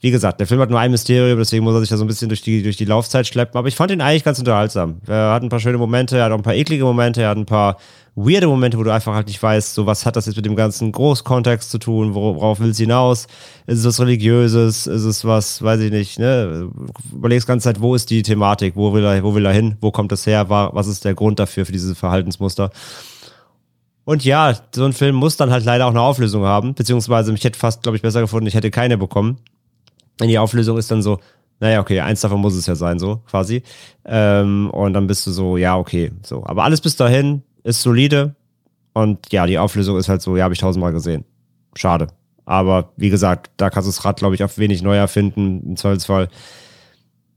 [0.00, 2.08] Wie gesagt, der Film hat nur ein Mysterium, deswegen muss er sich da so ein
[2.08, 3.58] bisschen durch die, durch die Laufzeit schleppen.
[3.58, 5.00] Aber ich fand ihn eigentlich ganz unterhaltsam.
[5.06, 7.36] Er hat ein paar schöne Momente, er hat auch ein paar eklige Momente, er hat
[7.36, 7.76] ein paar
[8.14, 10.56] weirde Momente, wo du einfach halt nicht weißt, so was hat das jetzt mit dem
[10.56, 13.28] ganzen Großkontext zu tun, worauf will es hinaus?
[13.66, 14.86] Ist es was Religiöses?
[14.86, 16.68] Ist es was, weiß ich nicht, ne?
[17.12, 18.74] Überlegst ganze Zeit, wo ist die Thematik?
[18.74, 19.76] Wo will er, wo will er hin?
[19.80, 20.48] Wo kommt das her?
[20.48, 22.70] Was ist der Grund dafür, für diese Verhaltensmuster?
[24.08, 27.44] Und ja, so ein Film muss dann halt leider auch eine Auflösung haben, beziehungsweise mich
[27.44, 29.36] hätte fast, glaube ich, besser gefunden, ich hätte keine bekommen.
[30.18, 31.18] Denn die Auflösung ist dann so,
[31.60, 33.62] naja, okay, eins davon muss es ja sein, so quasi.
[34.06, 36.42] Ähm, und dann bist du so, ja, okay, so.
[36.46, 38.34] Aber alles bis dahin ist solide.
[38.94, 41.26] Und ja, die Auflösung ist halt so, ja, habe ich tausendmal gesehen.
[41.74, 42.06] Schade.
[42.46, 45.60] Aber wie gesagt, da kannst du das Rad, glaube ich, auf wenig neu erfinden.
[45.66, 46.30] Im Zweifelsfall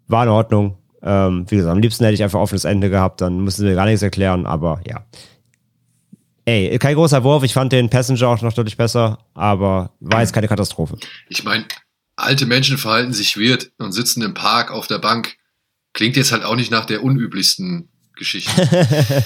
[0.07, 0.77] war in Ordnung.
[1.03, 3.87] Ähm, wie gesagt, am liebsten hätte ich einfach offenes Ende gehabt, dann müssen wir gar
[3.87, 5.03] nichts erklären, aber ja.
[6.45, 7.43] Ey, kein großer Wurf.
[7.43, 10.97] Ich fand den Passenger auch noch deutlich besser, aber war jetzt keine Katastrophe.
[11.29, 11.65] Ich meine,
[12.15, 15.37] alte Menschen verhalten sich weird und sitzen im Park auf der Bank.
[15.93, 18.61] Klingt jetzt halt auch nicht nach der unüblichsten Geschichten.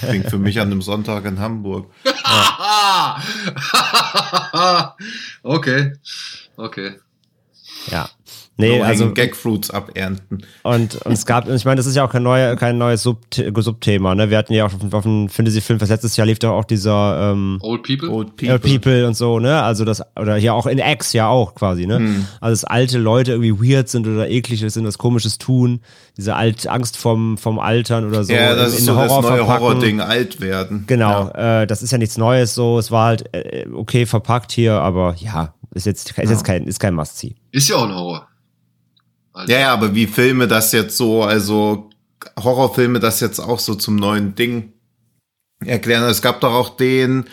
[0.00, 1.90] Klingt für mich an einem Sonntag in Hamburg.
[5.42, 5.92] okay.
[6.56, 6.94] Okay.
[7.90, 8.08] Ja.
[8.58, 10.42] Nee, Nur also Gagfruits abernten.
[10.62, 13.18] und, und es gab, ich meine, das ist ja auch kein, neue, kein neues Sub
[13.34, 14.30] Subthema, ne?
[14.30, 17.32] Wir hatten ja auch auf, auf dem Fantasy-Film, was letztes Jahr lief doch auch dieser
[17.32, 18.08] ähm, Old People?
[18.08, 18.58] Old People.
[18.58, 18.78] People.
[18.78, 19.62] People und so, ne?
[19.62, 21.96] Also das, oder hier auch in X ja auch quasi, ne?
[21.98, 22.26] Hm.
[22.40, 25.80] Also dass alte Leute irgendwie weird sind oder eklig sind, was komisches tun,
[26.16, 28.32] diese alt Angst vom, vom Altern oder so.
[28.32, 29.62] ja, das in- ist in so das Horror neue verpacken.
[29.64, 30.84] Horror-Ding, alt werden.
[30.86, 31.62] Genau, Ja.
[31.62, 32.78] äh, das ist ja nichts Neues so.
[32.78, 36.80] Es war halt äh, okay verpackt hier, aber ja, ist jetzt, ist jetzt kein, ist
[36.80, 37.34] kein Must-See.
[37.52, 38.26] Ist ja auch ein Horror.
[39.36, 41.90] Also, ja, ja, aber wie Filme das jetzt so, also
[42.42, 44.72] Horrorfilme das jetzt auch so zum neuen Ding
[45.64, 46.04] erklären.
[46.04, 47.24] Es gab doch auch den,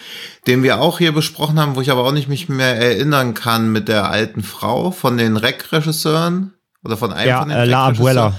[0.47, 3.71] den wir auch hier besprochen haben, wo ich aber auch nicht mich mehr erinnern kann,
[3.71, 7.87] mit der alten Frau von den Rec-Regisseuren oder von einem Ja, von den äh, La.
[7.87, 8.33] Abuela.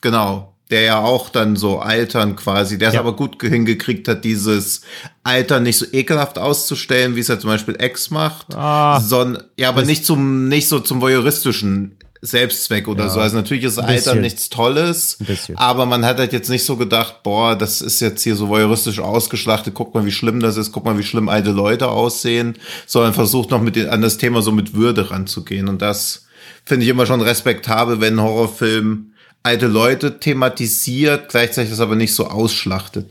[0.00, 0.46] Genau.
[0.70, 3.00] Der ja auch dann so altern quasi, der es Ja.
[3.00, 4.82] aber gut hingekriegt hat, dieses
[5.24, 9.00] Alter nicht so ekelhaft auszustellen, wie es ja zum Beispiel Ex macht, Ah.
[9.00, 13.18] sondern ja, aber nicht zum nicht so zum voyeuristischen Selbstzweck oder so.
[13.20, 15.18] Also natürlich ist Alter nichts Tolles,
[15.54, 19.00] aber man hat halt jetzt nicht so gedacht, boah, das ist jetzt hier so voyeuristisch
[19.00, 23.14] ausgeschlachtet, guck mal, wie schlimm das ist, guck mal, wie schlimm alte Leute aussehen, sondern
[23.14, 25.68] versucht noch mit den, an das Thema so mit Würde ranzugehen.
[25.68, 26.26] Und das
[26.64, 32.14] finde ich immer schon respektabel, wenn ein Horrorfilm alte Leute thematisiert, gleichzeitig das aber nicht
[32.14, 33.10] so ausschlachtet.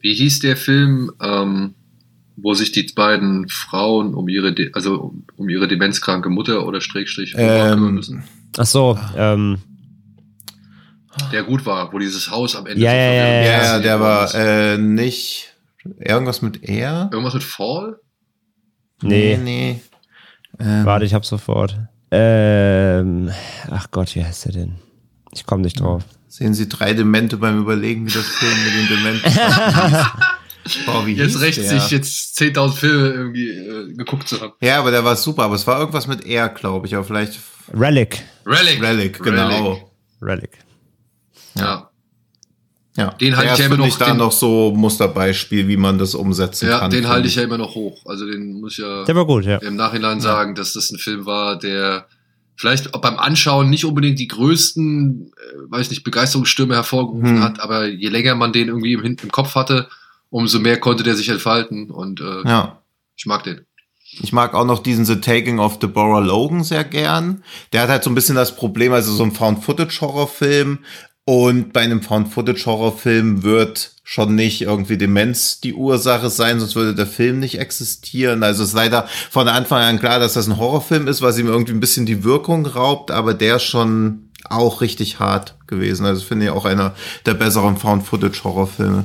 [0.00, 1.74] Wie hieß der Film, ähm,
[2.36, 7.34] wo sich die beiden Frauen um ihre, De also um, ihre demenzkranke Mutter oder Schrägstrich
[7.36, 8.24] Ähm, kümmern müssen?
[8.58, 9.58] Ach so, ähm,
[11.32, 14.00] Der gut war, wo dieses Haus am Ende Ja, ja, ja, Ja, ja, ja, der
[14.00, 14.34] war ist.
[14.34, 15.54] äh, nicht
[16.00, 17.08] irgendwas mit er?
[17.12, 17.96] Irgendwas mit Fall?
[19.02, 19.80] nee, nee.
[20.58, 21.76] Ähm, warte, ich hab sofort.
[22.10, 23.30] Ähm,
[23.70, 24.76] ach Gott, wie heißt der denn?
[25.32, 26.04] Ich komme nicht drauf.
[26.28, 29.30] Sehen Sie drei Demente beim Überlegen, wie das Film mit den Dementen
[29.90, 30.06] hieß.
[30.86, 34.52] Boah, wie Jetzt rächt sich jetzt 10.000 Filme irgendwie äh, geguckt zu haben.
[34.60, 37.38] Ja, aber der war super, aber es war irgendwas mit er, glaube ich, aber vielleicht
[37.72, 38.22] Relic.
[38.46, 38.82] Relic.
[38.82, 39.90] Relic, genau.
[40.22, 40.58] Relic.
[41.58, 41.90] Ja.
[42.96, 45.98] Ja, Den halte ich ja immer noch- ich da den- noch so Musterbeispiel, wie man
[45.98, 46.90] das umsetzen Ja, kann.
[46.90, 48.04] den finde halte ich ja immer noch hoch.
[48.06, 49.56] Also den muss ich ja Der war gut, ja.
[49.58, 52.06] im Nachhinein sagen, dass das ein Film war, der
[52.56, 57.42] vielleicht beim Anschauen nicht unbedingt die größten, äh, weiß nicht, Begeisterungsstürme hervorgerufen Hm.
[57.42, 59.88] hat, aber je länger man den irgendwie im, im Kopf hatte,
[60.34, 62.82] umso mehr konnte der sich entfalten und äh, Ja.
[63.16, 63.66] ich mag den.
[64.20, 67.44] Ich mag auch noch diesen The Taking of Deborah Logan sehr gern.
[67.72, 70.80] Der hat halt so ein bisschen das Problem, also so ein Found-Footage-Horrorfilm.
[71.24, 77.06] Und bei einem Found-Footage-Horrorfilm wird schon nicht irgendwie Demenz die Ursache sein, sonst würde der
[77.06, 78.42] Film nicht existieren.
[78.42, 81.46] Also es ist leider von Anfang an klar, dass das ein Horrorfilm ist, was ihm
[81.46, 86.06] irgendwie ein bisschen die Wirkung raubt, aber der ist schon auch richtig hart gewesen.
[86.06, 86.94] Also finde ich auch einer
[87.24, 89.04] der besseren Found-Footage-Horrorfilme.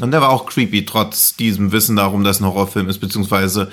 [0.00, 3.70] Und der war auch creepy, trotz diesem Wissen darum, dass ein Horrorfilm ist, beziehungsweise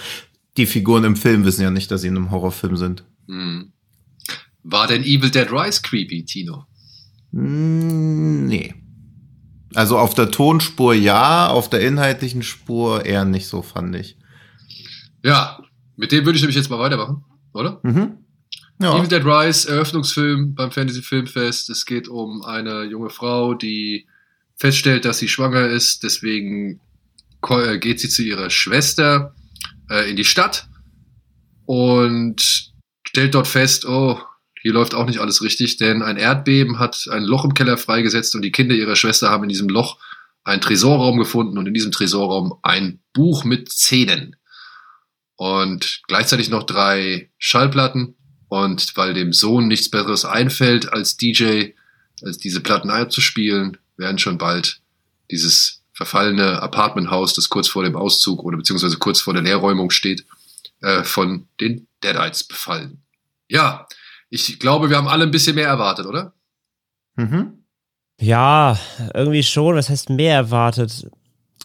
[0.57, 3.03] die Figuren im Film wissen ja nicht, dass sie in einem Horrorfilm sind.
[3.27, 3.71] Hm.
[4.63, 6.65] War denn Evil Dead Rise creepy, Tino?
[7.31, 8.75] Hm, nee.
[9.73, 14.17] Also auf der Tonspur ja, auf der inhaltlichen Spur eher nicht so, fand ich.
[15.23, 15.59] Ja,
[15.95, 17.79] mit dem würde ich nämlich jetzt mal weitermachen, oder?
[17.83, 18.17] Mhm.
[18.81, 18.97] Ja.
[18.97, 21.69] Evil Dead Rise, Eröffnungsfilm beim Fantasy Filmfest.
[21.69, 24.07] Es geht um eine junge Frau, die
[24.61, 26.03] feststellt, dass sie schwanger ist.
[26.03, 26.79] Deswegen
[27.49, 29.33] äh, geht sie zu ihrer Schwester
[29.89, 30.67] äh, in die Stadt
[31.65, 32.71] und
[33.03, 34.19] stellt dort fest, oh,
[34.61, 38.35] hier läuft auch nicht alles richtig, denn ein Erdbeben hat ein Loch im Keller freigesetzt
[38.35, 39.97] und die Kinder ihrer Schwester haben in diesem Loch
[40.43, 44.35] einen Tresorraum gefunden und in diesem Tresorraum ein Buch mit Zähnen.
[45.37, 48.15] Und gleichzeitig noch drei Schallplatten.
[48.47, 51.69] Und weil dem Sohn nichts Besseres einfällt, als DJ,
[52.21, 54.81] als diese Platten einzuspielen, werden schon bald
[55.31, 60.25] dieses verfallene Apartmenthaus, das kurz vor dem Auszug oder beziehungsweise kurz vor der Leerräumung steht,
[60.81, 63.01] äh, von den Deadites befallen.
[63.47, 63.87] Ja,
[64.29, 66.33] ich glaube, wir haben alle ein bisschen mehr erwartet, oder?
[67.15, 67.65] Mhm.
[68.19, 68.77] Ja,
[69.13, 69.75] irgendwie schon.
[69.75, 71.07] Was heißt mehr erwartet?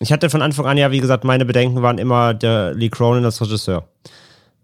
[0.01, 3.25] Ich hatte von Anfang an ja, wie gesagt, meine Bedenken waren immer der Lee Cronin
[3.25, 3.89] als Regisseur.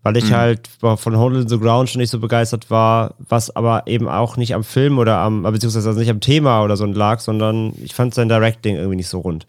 [0.04, 0.34] Weil ich Mhm.
[0.34, 4.36] halt von Hold in the Ground schon nicht so begeistert war, was aber eben auch
[4.36, 7.94] nicht am Film oder am, beziehungsweise also nicht am Thema oder so lag, sondern ich
[7.94, 9.46] fand sein Directing irgendwie nicht so rund.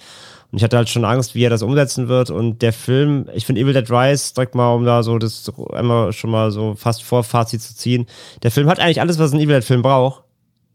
[0.51, 2.29] Und ich hatte halt schon Angst, wie er das umsetzen wird.
[2.29, 6.13] Und der Film, ich finde Evil Dead Rise, direkt mal, um da so das einmal
[6.13, 8.05] schon mal so fast vor Fazit zu ziehen.
[8.43, 10.21] Der Film hat eigentlich alles, was ein Evil Dead Film braucht.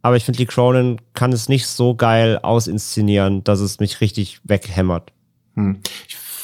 [0.02, 4.40] Aber ich finde, Lee Cronin kann es nicht so geil ausinszenieren, dass es mich richtig
[4.42, 5.12] weghämmert.
[5.54, 5.78] Hm.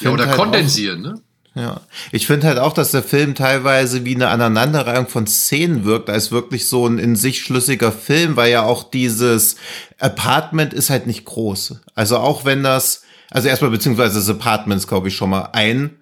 [0.00, 1.14] Ja, oder halt kondensieren, ne?
[1.56, 6.10] Ja, ich finde halt auch, dass der Film teilweise wie eine Aneinanderreihung von Szenen wirkt,
[6.10, 9.54] als wirklich so ein in sich schlüssiger Film, weil ja auch dieses
[10.00, 11.76] Apartment ist halt nicht groß.
[11.94, 15.96] Also auch wenn das, also erstmal beziehungsweise das Apartment ist, glaube ich, schon mal ein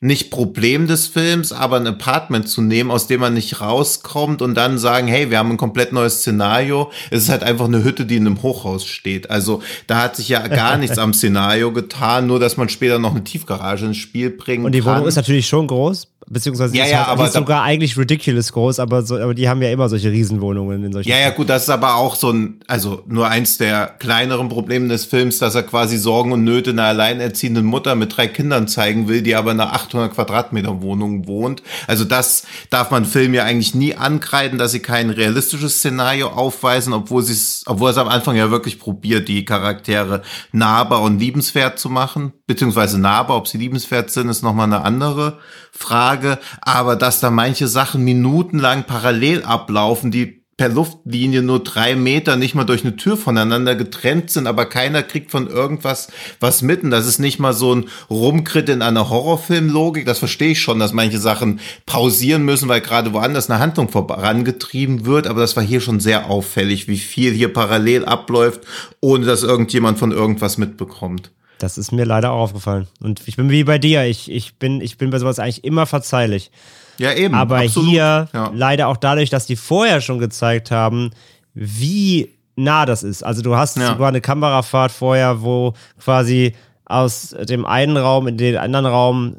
[0.00, 4.54] nicht Problem des Films, aber ein Apartment zu nehmen, aus dem man nicht rauskommt und
[4.54, 6.92] dann sagen, hey, wir haben ein komplett neues Szenario.
[7.10, 9.28] Es ist halt einfach eine Hütte, die in einem Hochhaus steht.
[9.28, 13.10] Also da hat sich ja gar nichts am Szenario getan, nur dass man später noch
[13.10, 14.64] eine Tiefgarage ins Spiel kann.
[14.64, 17.62] Und die Wohnung ist natürlich schon groß, beziehungsweise ja, ist, ja, halt, aber ist sogar
[17.62, 21.08] eigentlich ridiculous groß, aber, so, aber die haben ja immer solche Riesenwohnungen in solchen.
[21.08, 24.88] Ja, ja, gut, das ist aber auch so ein, also nur eins der kleineren Probleme
[24.88, 29.08] des Films, dass er quasi Sorgen und Nöte einer alleinerziehenden Mutter mit drei Kindern zeigen
[29.08, 31.62] will, die aber in einer 800 Quadratmeter Wohnung wohnt.
[31.86, 36.92] Also das darf man Film ja eigentlich nie ankreiden, dass sie kein realistisches Szenario aufweisen,
[36.92, 40.22] obwohl sie es, obwohl es am Anfang ja wirklich probiert, die Charaktere
[40.52, 45.38] nahbar und liebenswert zu machen, beziehungsweise nahbar, ob sie liebenswert sind, ist nochmal eine andere
[45.72, 52.36] Frage, aber dass da manche Sachen minutenlang parallel ablaufen, die per Luftlinie nur drei Meter
[52.36, 56.08] nicht mal durch eine Tür voneinander getrennt sind, aber keiner kriegt von irgendwas
[56.40, 56.90] was mitten.
[56.90, 60.04] Das ist nicht mal so ein Rumkritt in einer Horrorfilmlogik.
[60.04, 65.06] Das verstehe ich schon, dass manche Sachen pausieren müssen, weil gerade woanders eine Handlung vorangetrieben
[65.06, 65.28] wird.
[65.28, 68.62] Aber das war hier schon sehr auffällig, wie viel hier parallel abläuft,
[69.00, 71.30] ohne dass irgendjemand von irgendwas mitbekommt.
[71.60, 72.88] Das ist mir leider auch aufgefallen.
[73.00, 74.04] Und ich bin wie bei dir.
[74.06, 76.50] Ich, ich, bin, ich bin bei sowas eigentlich immer verzeihlich.
[76.98, 77.34] Ja, eben.
[77.34, 77.90] Aber absolut.
[77.90, 78.50] hier Ja.
[78.54, 81.10] leider auch dadurch, dass die vorher schon gezeigt haben,
[81.54, 83.22] wie nah das ist.
[83.22, 83.88] Also du hast Ja.
[83.92, 86.54] sogar eine Kamerafahrt vorher, wo quasi
[86.86, 89.36] aus dem einen Raum in den anderen Raum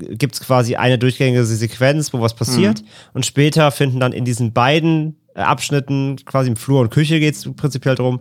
[0.00, 2.82] äh, gibt es quasi eine durchgängige Sequenz, wo was passiert.
[3.14, 7.36] Und später finden dann in diesen beiden äh, Abschnitten, quasi im Flur und Küche geht
[7.36, 8.20] es prinzipiell drum,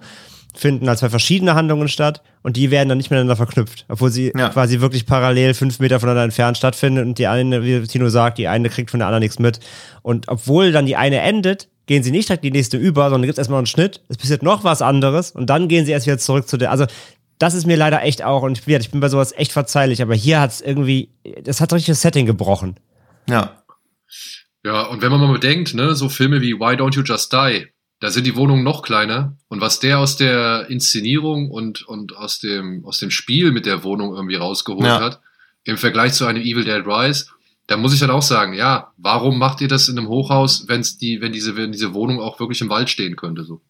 [0.55, 4.31] finden dann zwei verschiedene Handlungen statt und die werden dann nicht miteinander verknüpft, obwohl sie
[4.37, 4.49] Ja.
[4.49, 8.47] quasi wirklich parallel fünf Meter voneinander entfernt stattfinden und die eine, wie Tino sagt, die
[8.47, 9.59] eine kriegt von der anderen nichts mit.
[10.01, 13.33] Und obwohl dann die eine endet, gehen sie nicht direkt die nächste über, sondern gibt
[13.33, 16.17] es erstmal einen Schnitt, es passiert noch was anderes und dann gehen sie erst wieder
[16.19, 16.71] zurück zu der.
[16.71, 16.85] Also
[17.39, 20.01] das ist mir leider echt auch, und ich bin, ich bin bei sowas echt verzeihlich,
[20.01, 21.09] aber hier hat es irgendwie,
[21.43, 22.75] das hat richtig das Setting gebrochen.
[23.29, 23.63] Ja.
[24.65, 27.67] Ja, und wenn man mal bedenkt, ne, so Filme wie Why Don't You Just Die,
[27.99, 29.35] da sind die Wohnungen noch kleiner.
[29.47, 33.83] Und was der aus der Inszenierung und, und aus, dem, aus dem Spiel mit der
[33.83, 34.99] Wohnung irgendwie rausgeholt Ja.
[35.01, 35.19] hat,
[35.65, 37.25] im Vergleich zu einem Evil Dead Rise,
[37.67, 40.97] da muss ich dann auch sagen, ja, warum macht ihr das in einem Hochhaus, wenn's
[40.97, 43.61] die, wenn diese, wenn diese Wohnung auch wirklich im Wald stehen könnte, so?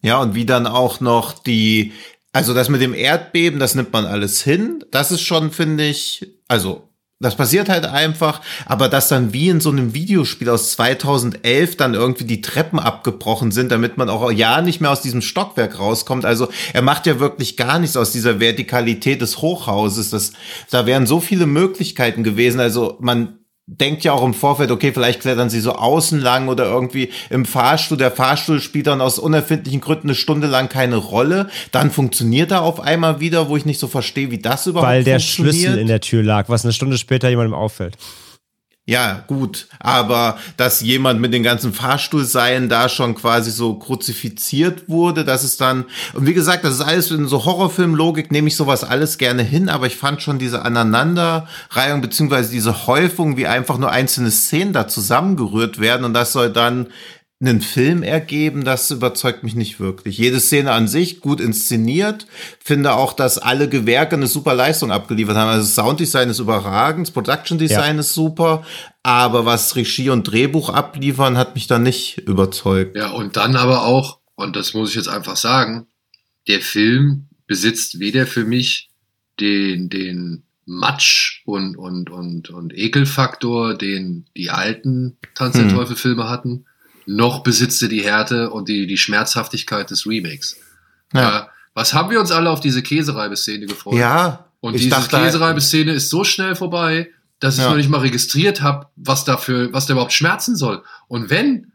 [0.00, 1.92] Ja, und wie dann auch noch die,
[2.32, 4.84] also das mit dem Erdbeben, das nimmt man alles hin.
[4.92, 6.87] Das ist schon, finde ich, also
[7.20, 11.94] das passiert halt einfach, aber dass dann wie in so einem Videospiel aus 2011 dann
[11.94, 16.24] irgendwie die Treppen abgebrochen sind, damit man auch ja nicht mehr aus diesem Stockwerk rauskommt.
[16.24, 20.10] Also er macht ja wirklich gar nichts aus dieser Vertikalität des Hochhauses.
[20.10, 20.32] Das,
[20.70, 22.60] da wären so viele Möglichkeiten gewesen.
[22.60, 23.37] Also man
[23.68, 27.44] denkt ja auch im Vorfeld, okay, vielleicht klettern sie so außen lang oder irgendwie im
[27.44, 27.98] Fahrstuhl.
[27.98, 31.48] Der Fahrstuhl spielt dann aus unerfindlichen Gründen eine Stunde lang keine Rolle.
[31.70, 35.04] Dann funktioniert er auf einmal wieder, wo ich nicht so verstehe, wie das überhaupt Weil
[35.04, 35.54] der funktioniert.
[35.54, 37.98] Schlüssel in der Tür lag, was eine Stunde später jemandem auffällt.
[38.88, 45.26] Ja, gut, aber dass jemand mit den ganzen Fahrstuhlseilen da schon quasi so kruzifiziert wurde,
[45.26, 48.84] das ist dann, und wie gesagt, das ist alles in so Horrorfilmlogik, nehme ich sowas
[48.84, 53.90] alles gerne hin, aber ich fand schon diese Aneinanderreihung beziehungsweise diese Häufung, wie einfach nur
[53.90, 56.86] einzelne Szenen da zusammengerührt werden und das soll dann
[57.40, 60.18] einen Film ergeben, das überzeugt mich nicht wirklich.
[60.18, 62.26] Jede Szene an sich gut inszeniert.
[62.58, 65.48] Finde auch, dass alle Gewerke eine super Leistung abgeliefert haben.
[65.48, 68.00] Also das Sounddesign ist überragend, das Production Design Ja.
[68.00, 68.64] ist super,
[69.04, 72.96] aber was Regie und Drehbuch abliefern, hat mich da nicht überzeugt.
[72.96, 75.86] Ja, und dann aber auch, und das muss ich jetzt einfach sagen,
[76.48, 78.90] der Film besitzt weder für mich
[79.38, 85.74] den, den Matsch und, und, und, und Ekelfaktor, den die alten Tanz der Hm.
[85.76, 86.64] Teufel Filme hatten,
[87.10, 90.56] noch besitzt er die Härte und die, die Schmerzhaftigkeit des Remakes.
[91.14, 91.48] Ja.
[91.74, 93.94] was haben wir uns alle auf diese Käsereibeszene gefreut?
[93.94, 97.08] Ja, Und diese halt- Käsereibeszene ist so schnell vorbei,
[97.40, 97.70] dass ich Ja.
[97.70, 100.82] noch nicht mal registriert habe, was dafür, was da überhaupt schmerzen soll.
[101.06, 101.72] Und wenn,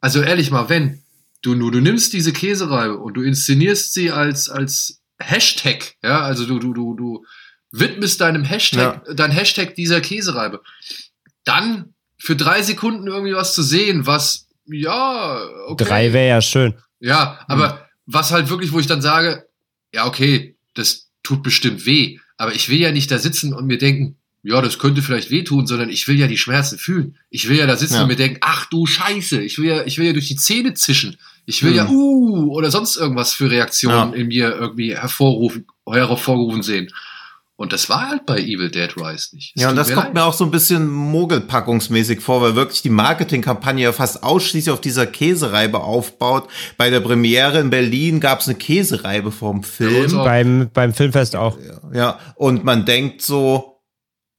[0.00, 1.02] also ehrlich mal, wenn
[1.42, 6.44] du nur, du nimmst diese Käsereibe und du inszenierst sie als, als Hashtag, ja, also
[6.46, 7.24] du, du, du, du
[7.72, 10.60] widmest deinem Hashtag, dein Hashtag dieser Käsereibe,
[11.44, 15.84] dann für drei Sekunden irgendwie was zu sehen, was, ja, okay.
[15.84, 16.74] Drei wäre ja schön.
[17.00, 19.46] Ja, aber was halt wirklich, wo ich dann sage,
[19.94, 23.78] ja, okay, das tut bestimmt weh, aber ich will ja nicht da sitzen und mir
[23.78, 27.16] denken, ja, das könnte vielleicht wehtun, sondern ich will ja die Schmerzen fühlen.
[27.28, 28.02] Ich will ja da sitzen Ja.
[28.02, 30.74] und mir denken, ach du Scheiße, ich will ja, ich will ja durch die Zähne
[30.74, 31.16] zischen.
[31.44, 31.90] Ich will ja, Mhm.
[31.90, 34.16] uh, oder sonst irgendwas für Reaktionen Ja.
[34.18, 36.92] in mir irgendwie hervorrufen, hervorgerufen sehen.
[37.60, 39.52] Und das war halt bei Evil Dead Rise nicht.
[39.56, 40.14] Es Ja, und das mir kommt leid.
[40.14, 44.80] mir auch so ein bisschen mogelpackungsmäßig vor, weil wirklich die Marketingkampagne ja fast ausschließlich auf
[44.80, 46.48] dieser Käsereibe aufbaut.
[46.76, 50.16] Bei der Premiere in Berlin gab es eine Käsereibe vom Film.
[50.16, 50.24] auch.
[50.24, 51.58] Beim, beim Filmfest auch.
[51.92, 53.77] Ja, und man denkt so,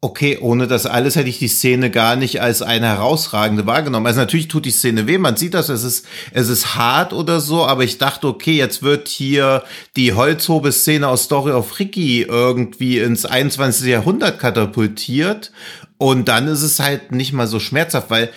[0.02, 4.08] okay, ohne das alles hätte ich die Szene gar nicht als eine herausragende wahrgenommen.
[4.08, 7.42] Also natürlich tut die Szene weh, man sieht das, es ist, es ist hart oder
[7.42, 9.64] so, aber ich dachte, okay, jetzt wird hier
[9.98, 13.88] die Holzhobe-Szene aus Story of Ricky irgendwie ins 21.
[13.88, 15.52] Jahrhundert katapultiert
[15.98, 18.30] und dann ist es halt nicht mal so schmerzhaft, weil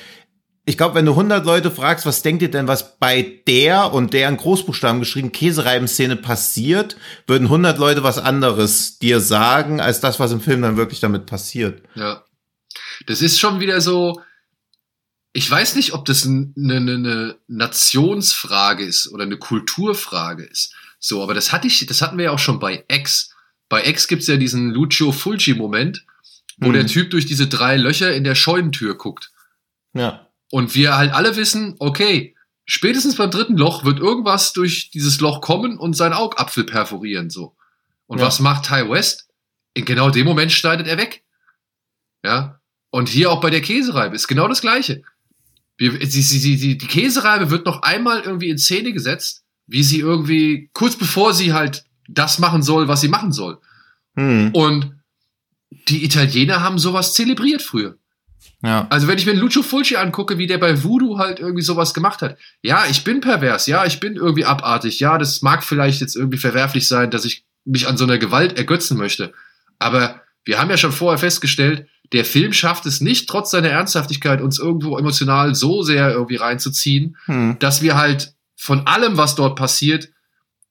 [0.64, 4.12] ich glaube, wenn du 100 Leute fragst, was denkt ihr denn, was bei der und
[4.12, 6.96] deren Großbuchstaben geschrieben Käsereiben-Szene passiert,
[7.26, 11.26] würden 100 Leute was anderes dir sagen, als das, was im Film dann wirklich damit
[11.26, 11.82] passiert.
[11.96, 12.24] Ja.
[13.06, 14.20] Das ist schon wieder so.
[15.32, 20.74] Ich weiß nicht, ob das eine, eine, eine Nationsfrage ist oder eine Kulturfrage ist.
[20.98, 23.34] So, aber das hatte ich, das hatten wir ja auch schon bei X.
[23.68, 26.04] Bei X gibt's ja diesen Lucio Fulci-Moment,
[26.58, 26.72] wo Mhm.
[26.74, 29.32] der Typ durch diese drei Löcher in der Scheunentür guckt.
[29.94, 30.28] Ja.
[30.52, 32.36] Und wir halt alle wissen, okay,
[32.66, 37.56] spätestens beim dritten Loch wird irgendwas durch dieses Loch kommen und seinen Augapfel perforieren, so.
[38.06, 38.26] Und Ja.
[38.26, 39.30] was macht Ty West?
[39.72, 41.24] In genau dem Moment schneidet er weg.
[42.22, 42.60] Ja.
[42.90, 45.02] Und hier auch bei der Käsereibe ist genau das Gleiche.
[45.78, 50.00] Wir, sie, sie, die, die Käsereibe wird noch einmal irgendwie in Szene gesetzt, wie sie
[50.00, 53.58] irgendwie, kurz bevor sie halt das machen soll, was sie machen soll.
[54.16, 54.50] Hm.
[54.52, 55.00] Und
[55.88, 57.96] die Italiener haben sowas zelebriert früher.
[58.62, 58.86] Ja.
[58.90, 62.22] Also wenn ich mir Lucio Fulci angucke, wie der bei Voodoo halt irgendwie sowas gemacht
[62.22, 62.38] hat.
[62.62, 66.38] Ja, ich bin pervers, ja, ich bin irgendwie abartig, ja, das mag vielleicht jetzt irgendwie
[66.38, 69.32] verwerflich sein, dass ich mich an so einer Gewalt ergötzen möchte.
[69.78, 74.40] Aber wir haben ja schon vorher festgestellt, der Film schafft es nicht, trotz seiner Ernsthaftigkeit,
[74.40, 77.56] uns irgendwo emotional so sehr irgendwie reinzuziehen, Hm.
[77.58, 80.10] dass wir halt von allem, was dort passiert,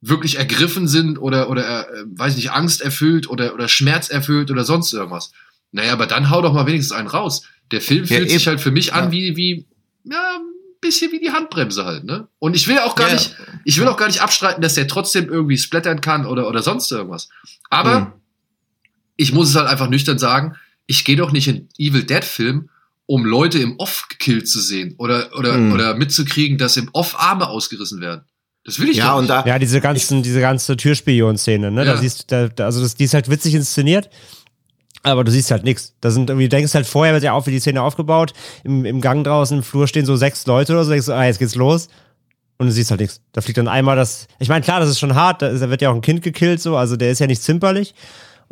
[0.02, 4.64] wirklich ergriffen sind oder, oder äh, weiß nicht, Angst erfüllt oder, oder Schmerz erfüllt oder
[4.64, 5.32] sonst irgendwas.
[5.72, 7.44] Naja, aber dann hau doch mal wenigstens einen raus.
[7.72, 8.50] Der Film Ja, fühlt sich eben.
[8.52, 9.12] halt für mich an Ja.
[9.12, 9.66] wie, wie,
[10.04, 10.42] ja, ein
[10.82, 12.28] bisschen wie die Handbremse halt, ne?
[12.40, 13.14] Und ich will auch gar Ja.
[13.16, 16.62] nicht, ich will auch gar nicht abstreiten, dass der trotzdem irgendwie splattern kann oder, oder
[16.64, 17.30] sonst irgendwas.
[17.70, 18.08] Aber Hm.
[19.16, 20.56] ich muss es halt einfach nüchtern sagen,
[20.88, 22.70] ich gehe doch nicht in Evil Dead Film,
[23.06, 25.72] um Leute im Off gekillt zu sehen oder, oder, Hm.
[25.72, 28.24] oder mitzukriegen, dass im Off Arme ausgerissen werden.
[28.64, 29.32] Das will ich Ja, doch und nicht.
[29.32, 31.84] da, Ja, diese ganzen, diese ganze Türspion-Szene, ne?
[31.86, 31.98] Da Ja.
[31.98, 34.10] siehst du, da, also das, die ist halt witzig inszeniert,
[35.04, 35.96] aber du siehst halt nichts.
[36.02, 38.34] Da sind irgendwie, du denkst halt vorher wird ja auch wie die Szene aufgebaut.
[38.64, 41.26] Im, Im Gang draußen im Flur stehen so sechs Leute oder so, denkst du, ah,
[41.26, 41.88] jetzt geht's los.
[42.58, 43.22] Und du siehst halt nichts.
[43.32, 44.28] Da fliegt dann einmal das.
[44.38, 46.22] Ich meine, klar, das ist schon hart, da, ist, da wird ja auch ein Kind
[46.22, 47.96] gekillt, so, also der ist ja nicht zimperlich.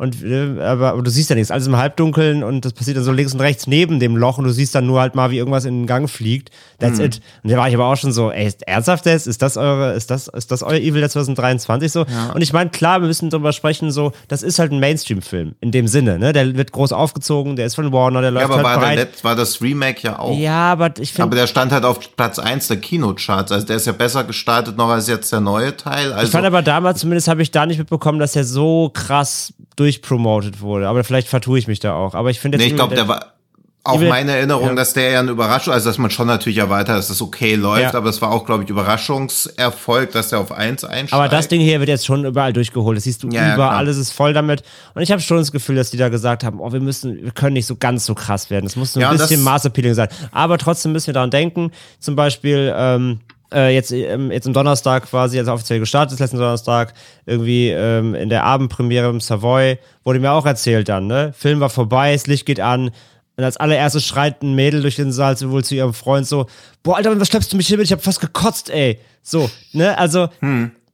[0.00, 3.04] Und, äh, aber, aber du siehst ja nichts, alles im Halbdunkeln und das passiert dann
[3.04, 5.36] so links und rechts neben dem Loch und du siehst dann nur halt mal, wie
[5.36, 6.50] irgendwas in den Gang fliegt.
[6.78, 7.04] That's Mhm.
[7.04, 7.20] it.
[7.42, 9.26] Und da war ich aber auch schon so, ey, ist ernsthaft jetzt?
[9.26, 12.06] Ist das eure, ist das, ist das euer Evil Dead 2023 so?
[12.34, 15.70] Und ich meine, klar, wir müssen drüber sprechen, so, das ist halt ein Mainstream-Film, in
[15.70, 16.32] dem Sinne, ne?
[16.32, 18.80] Der wird groß aufgezogen, der ist von Warner, der ja, läuft aber halt war, der
[18.86, 18.98] breit.
[18.98, 20.38] Let war das Remake ja auch.
[20.38, 23.52] Ja, aber ich Aber finde, der stand halt auf Platz 1 der Kinocharts.
[23.52, 26.12] Also der ist ja besser gestartet noch als jetzt der neue Teil.
[26.14, 29.52] Also ich fand aber damals zumindest habe ich da nicht mitbekommen, dass er so krass
[29.98, 30.88] durchpromotet wurde.
[30.88, 32.14] Aber vielleicht vertue ich mich da auch.
[32.14, 33.32] Aber ich finde Nee, ich glaube, der war
[33.82, 34.74] auch meine Erinnerung, Ja.
[34.74, 37.80] dass der ja eine Überraschung, also dass man schon natürlich erwartet, dass das okay läuft,
[37.80, 37.94] Ja.
[37.94, 41.14] aber es war auch, glaube ich, Überraschungserfolg, dass der auf eins einsteigt.
[41.14, 42.96] Aber das Ding hier wird jetzt schon überall durchgeholt.
[42.98, 44.62] Das siehst du Ja, überall, alles ist voll damit.
[44.94, 47.30] Und ich habe schon das Gefühl, dass die da gesagt haben, oh, wir müssen, wir
[47.30, 48.66] können nicht so ganz so krass werden.
[48.66, 50.08] Es muss so ein bisschen Maßappealing sein.
[50.30, 51.70] Aber trotzdem müssen wir daran denken.
[52.00, 53.20] Zum Beispiel, ähm,
[53.52, 56.94] äh, jetzt, ähm, jetzt am Donnerstag quasi, als er offiziell gestartet ist, letzten Donnerstag,
[57.26, 61.32] irgendwie ähm, in der Abendpremiere im Savoy, wurde mir auch erzählt dann, ne?
[61.36, 62.90] Film war vorbei, das Licht geht an.
[63.36, 66.46] Und als allererstes schreit ein Mädel durch den Saal wohl zu ihrem Freund so,
[66.82, 67.86] boah, Alter, was schleppst du mich hier mit?
[67.86, 68.98] Ich hab fast gekotzt, ey.
[69.22, 69.96] So, ne?
[69.96, 70.28] Also,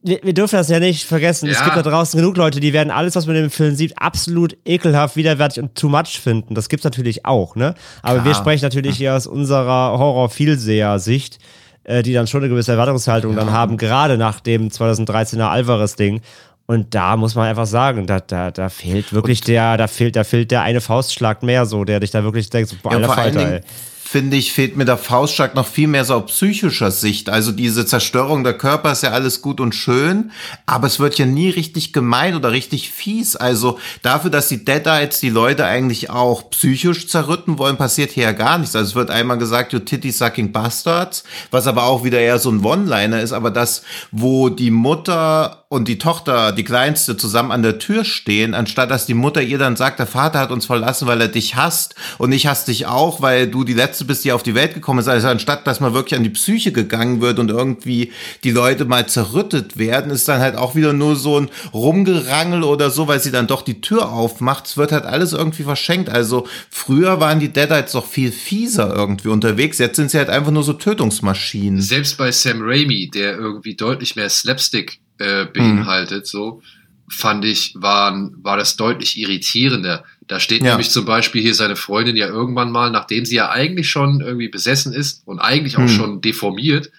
[0.01, 1.49] wir, wir dürfen das ja nicht vergessen.
[1.49, 1.65] Es Ja.
[1.65, 4.55] gibt da draußen genug Leute, die werden alles, was man in dem Film sieht, absolut
[4.63, 6.55] ekelhaft, widerwärtig und too much finden.
[6.55, 7.73] Das gibt's natürlich auch, ne?
[8.01, 8.43] Aber wir Klar.
[8.43, 11.39] sprechen natürlich hier aus unserer Horror-Vielseher-Sicht,
[11.87, 16.21] äh, die dann schon eine gewisse Erwartungshaltung dann haben, gerade nach dem 2013er Alvarez-Ding.
[16.67, 20.25] Und da muss man einfach sagen, da, da, da fehlt wirklich der, da fehlt, da
[20.25, 23.13] fehlt der eine Faustschlag mehr so, der dich da wirklich denkt, so, boah, Ja, alter
[23.13, 23.61] Falter, ey.
[24.07, 27.29] Finde ich, fehlt mir der Faustschlag noch viel mehr so auf psychischer Sicht.
[27.29, 30.31] Also diese Zerstörung der Körper ist ja alles gut und schön,
[30.65, 33.35] aber es wird ja nie richtig gemein oder richtig fies.
[33.35, 38.31] Also dafür, dass die Deadites die Leute eigentlich auch psychisch zerrütten wollen, passiert hier ja
[38.31, 38.77] gar nichts.
[38.77, 42.49] Also es wird einmal gesagt, you titty sucking bastards, was aber auch wieder eher so
[42.49, 47.61] ein One-Liner ist, aber das, wo die Mutter und die Tochter, die Kleinste, zusammen an
[47.61, 51.07] der Tür stehen, anstatt dass die Mutter ihr dann sagt, der Vater hat uns verlassen,
[51.07, 54.31] weil er dich hasst und ich hasse dich auch, weil du die Letzte bist, die
[54.31, 55.07] auf die Welt gekommen ist.
[55.07, 58.11] Also anstatt, dass man wirklich an die Psyche gegangen wird und irgendwie
[58.43, 62.89] die Leute mal zerrüttet werden, ist dann halt auch wieder nur so ein Rumgerangel oder
[62.89, 64.67] so, weil sie dann doch die Tür aufmacht.
[64.67, 66.09] Es wird halt alles irgendwie verschenkt.
[66.09, 69.77] Also früher waren die Deadites doch viel fieser irgendwie unterwegs.
[69.77, 71.81] Jetzt sind sie halt einfach nur so Tötungsmaschinen.
[71.81, 76.25] Selbst bei Sam Raimi, der irgendwie deutlich mehr Slapstick äh, beinhaltet, mhm.
[76.25, 76.61] so
[77.09, 80.03] fand ich, waren, war das deutlich irritierender.
[80.27, 80.71] Da steht ja.
[80.71, 84.49] nämlich zum Beispiel hier seine Freundin ja irgendwann mal, nachdem sie ja eigentlich schon irgendwie
[84.49, 85.89] besessen ist und eigentlich auch mhm.
[85.89, 86.91] schon deformiert,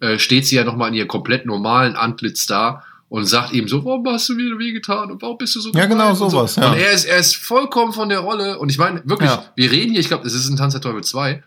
[0.00, 3.84] äh, steht sie ja nochmal in ihr komplett normalen Antlitz da und sagt ihm so,
[3.84, 6.54] warum hast du mir wehgetan und warum bist du so Ja, genau sowas.
[6.54, 6.60] So.
[6.60, 6.72] Ja.
[6.72, 9.44] Und er ist, er ist vollkommen von der Rolle und ich meine, wirklich, ja.
[9.56, 11.42] wir reden hier, ich glaube, es ist ein Tanz der Teufel 2.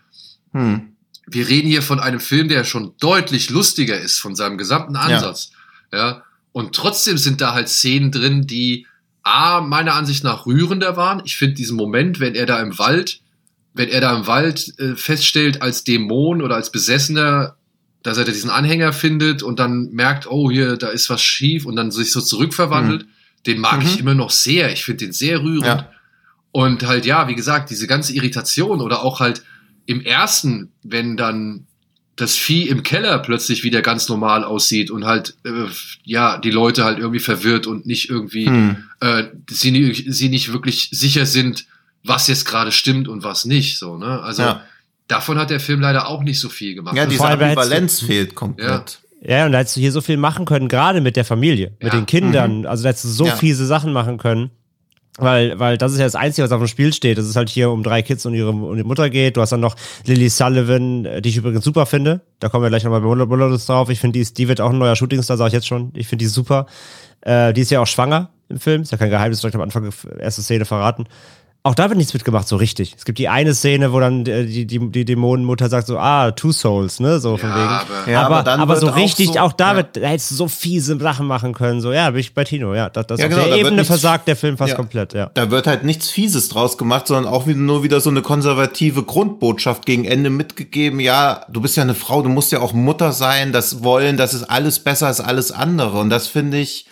[0.52, 0.92] Hm.
[1.26, 5.50] Wir reden hier von einem Film, der schon deutlich lustiger ist von seinem gesamten Ansatz.
[5.92, 6.22] Ja.
[6.52, 8.86] Und trotzdem sind da halt Szenen drin, die
[9.28, 11.22] A, meiner Ansicht nach rührender waren.
[11.24, 13.20] Ich finde diesen Moment, wenn er da im Wald,
[13.74, 17.56] wenn er da im Wald äh, feststellt, als Dämon oder als Besessener,
[18.02, 21.76] dass er diesen Anhänger findet und dann merkt, oh, hier, da ist was schief und
[21.76, 23.42] dann sich so zurückverwandelt, mhm.
[23.46, 23.86] den mag mhm.
[23.86, 24.72] ich immer noch sehr.
[24.72, 25.66] Ich finde den sehr rührend.
[25.66, 25.92] Ja.
[26.50, 29.44] Und halt, ja, wie gesagt, diese ganze Irritation oder auch halt
[29.86, 31.67] im ersten, wenn dann
[32.18, 35.66] das Vieh im Keller plötzlich wieder ganz normal aussieht und halt, äh,
[36.04, 38.76] ja, die Leute halt irgendwie verwirrt und nicht irgendwie, hm.
[39.00, 41.66] äh, sie, sie nicht wirklich sicher sind,
[42.04, 44.20] was jetzt gerade stimmt und was nicht, so, ne?
[44.20, 44.62] Also, ja.
[45.06, 46.96] davon hat der Film leider auch nicht so viel gemacht.
[46.96, 48.98] Ja, diese Ambivalenz fehlt komplett.
[49.22, 49.38] Ja.
[49.38, 51.92] ja, und da hättest du hier so viel machen können, gerade mit der Familie, mit
[51.92, 51.98] ja.
[52.00, 52.60] den Kindern.
[52.60, 52.66] Mhm.
[52.66, 54.50] Also da hättest du so fiese Sachen machen können.
[55.18, 57.18] Weil, weil das ist ja das Einzige, was auf dem Spiel steht.
[57.18, 59.36] Das ist halt hier um drei Kids und ihre um die Mutter geht.
[59.36, 59.74] Du hast dann noch
[60.06, 62.20] Lily Sullivan, äh, die ich übrigens super finde.
[62.38, 63.90] Da kommen wir gleich nochmal bei Bullets drauf.
[63.90, 65.90] Ich finde, die, die wird auch ein neuer Shootingstar, sage ich jetzt schon.
[65.94, 66.66] Ich finde die super.
[67.22, 68.82] Äh, die ist ja auch schwanger im Film.
[68.82, 69.90] Ist ja kein Geheimnis, direkt am Anfang
[70.20, 71.06] erste Szene verraten.
[71.68, 72.94] Auch da wird nichts mitgemacht, so richtig.
[72.96, 76.50] Es gibt die eine Szene, wo dann die, die, die Dämonenmutter sagt so, ah, Two
[76.50, 77.60] Souls, ne, so ja, von wegen.
[77.60, 80.34] Aber, ja, aber, aber, aber so richtig, auch, so, auch da, wird, da hättest du
[80.36, 82.88] so fiese Sachen machen können, so, ja, bin ich bei Tino, ja.
[82.88, 85.30] Das, das ja, genau, auf der Ebene nichts, versagt der Film fast komplett, ja.
[85.34, 89.02] Da wird halt nichts Fieses draus gemacht, sondern auch wieder, nur wieder so eine konservative
[89.02, 93.12] Grundbotschaft gegen Ende mitgegeben, ja, du bist ja eine Frau, du musst ja auch Mutter
[93.12, 95.98] sein, das wollen, das ist alles besser als alles andere.
[95.98, 96.86] Und das finde ich,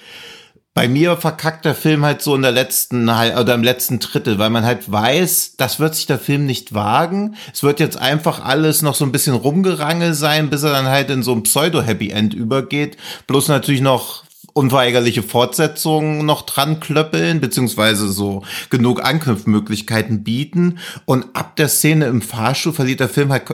[0.76, 4.50] bei mir verkackt der Film halt so in der letzten oder im letzten Drittel, weil
[4.50, 7.34] man halt weiß, das wird sich der Film nicht wagen.
[7.54, 11.08] Es wird jetzt einfach alles noch so ein bisschen rumgerangel sein, bis er dann halt
[11.08, 12.98] in so ein Pseudo-Happy End übergeht.
[13.26, 20.78] Bloß natürlich noch unweigerliche Fortsetzungen noch dran klöppeln, beziehungsweise so genug Anknüpfmöglichkeiten bieten.
[21.06, 23.44] Und ab der Szene im Fahrstuhl verliert der Film halt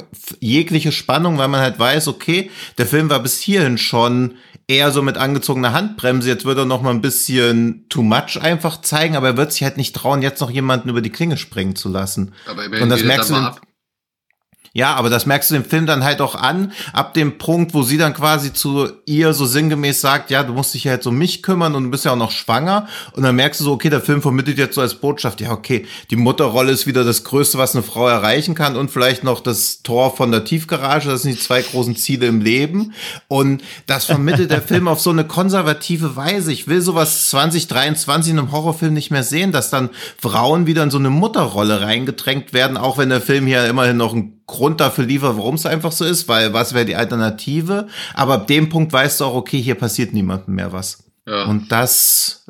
[0.40, 4.34] jegliche Spannung, weil man halt weiß, okay, der Film war bis hierhin schon
[4.72, 6.28] eher so mit angezogener Handbremse.
[6.28, 9.62] Jetzt wird er noch mal ein bisschen too much einfach zeigen, aber er wird sich
[9.62, 12.32] halt nicht trauen, jetzt noch jemanden über die Klinge springen zu lassen.
[12.46, 13.34] Aber Und das merkst du.
[13.34, 13.60] Ab.
[14.74, 17.82] Ja, aber das merkst du dem Film dann halt auch an, ab dem Punkt, wo
[17.82, 21.18] sie dann quasi zu ihr so sinngemäß sagt, ja, du musst dich ja jetzt um
[21.18, 22.88] mich kümmern und du bist ja auch noch schwanger.
[23.12, 25.84] Und dann merkst du so, okay, der Film vermittelt jetzt so als Botschaft, ja, okay,
[26.10, 29.82] die Mutterrolle ist wieder das Größte, was eine Frau erreichen kann und vielleicht noch das
[29.82, 32.94] Tor von der Tiefgarage, das sind die zwei großen Ziele im Leben.
[33.28, 36.50] Und das vermittelt der Film auf so eine konservative Weise.
[36.50, 40.90] Ich will sowas 2023 in einem Horrorfilm nicht mehr sehen, dass dann Frauen wieder in
[40.90, 45.04] so eine Mutterrolle reingedrängt werden, auch wenn der Film hier immerhin noch ein Grund dafür
[45.04, 47.88] liefert, warum es einfach so ist, weil was wäre die Alternative?
[48.14, 51.04] Aber ab dem Punkt weißt du auch, okay, hier passiert niemandem mehr was.
[51.26, 51.44] Ja.
[51.44, 52.46] Und das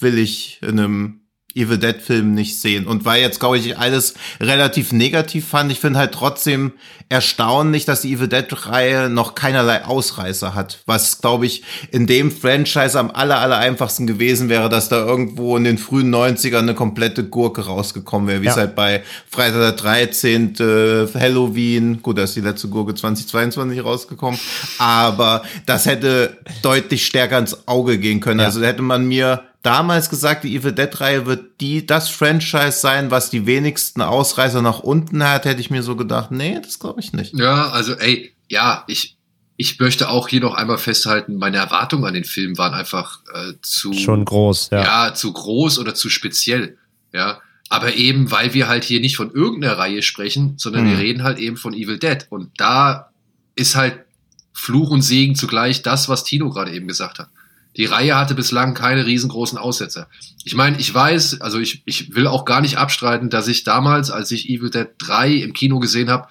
[0.00, 1.25] will ich in einem
[1.56, 2.86] Evil Dead Film nicht sehen.
[2.86, 6.72] Und weil jetzt, glaube ich, alles relativ negativ fand, ich finde halt trotzdem
[7.08, 10.80] erstaunlich, dass die Evil Dead Reihe noch keinerlei Ausreißer hat.
[10.86, 15.56] Was, glaube ich, in dem Franchise am aller, aller einfachsten gewesen wäre, dass da irgendwo
[15.56, 18.52] in den frühen 90ern eine komplette Gurke rausgekommen wäre, wie ja.
[18.52, 20.54] es halt bei Freitag der 13.
[20.58, 24.38] Äh, Halloween, gut, da ist die letzte Gurke 2022 rausgekommen,
[24.78, 28.40] aber das hätte deutlich stärker ins Auge gehen können.
[28.40, 28.46] Ja.
[28.46, 33.10] Also hätte man mir damals gesagt, die Evil Dead Reihe wird die das Franchise sein,
[33.10, 37.00] was die wenigsten Ausreißer nach unten hat, hätte ich mir so gedacht, nee, das glaube
[37.00, 37.36] ich nicht.
[37.36, 39.16] Ja, also ey, ja, ich
[39.58, 43.54] ich möchte auch hier noch einmal festhalten, meine Erwartungen an den Film waren einfach äh,
[43.62, 44.82] zu schon groß, ja.
[44.82, 46.76] ja, zu groß oder zu speziell,
[47.12, 47.40] ja.
[47.68, 50.92] Aber eben, weil wir halt hier nicht von irgendeiner Reihe sprechen, sondern hm.
[50.92, 52.24] wir reden halt eben von Evil Dead.
[52.30, 53.10] Und da
[53.56, 54.04] ist halt
[54.52, 57.28] Fluch und Segen zugleich das, was Tino gerade eben gesagt hat.
[57.76, 60.08] Die Reihe hatte bislang keine riesengroßen Aussetzer.
[60.44, 64.10] Ich meine, ich weiß, also ich, ich will auch gar nicht abstreiten, dass ich damals,
[64.10, 66.28] als ich Evil Dead 3 im Kino gesehen habe,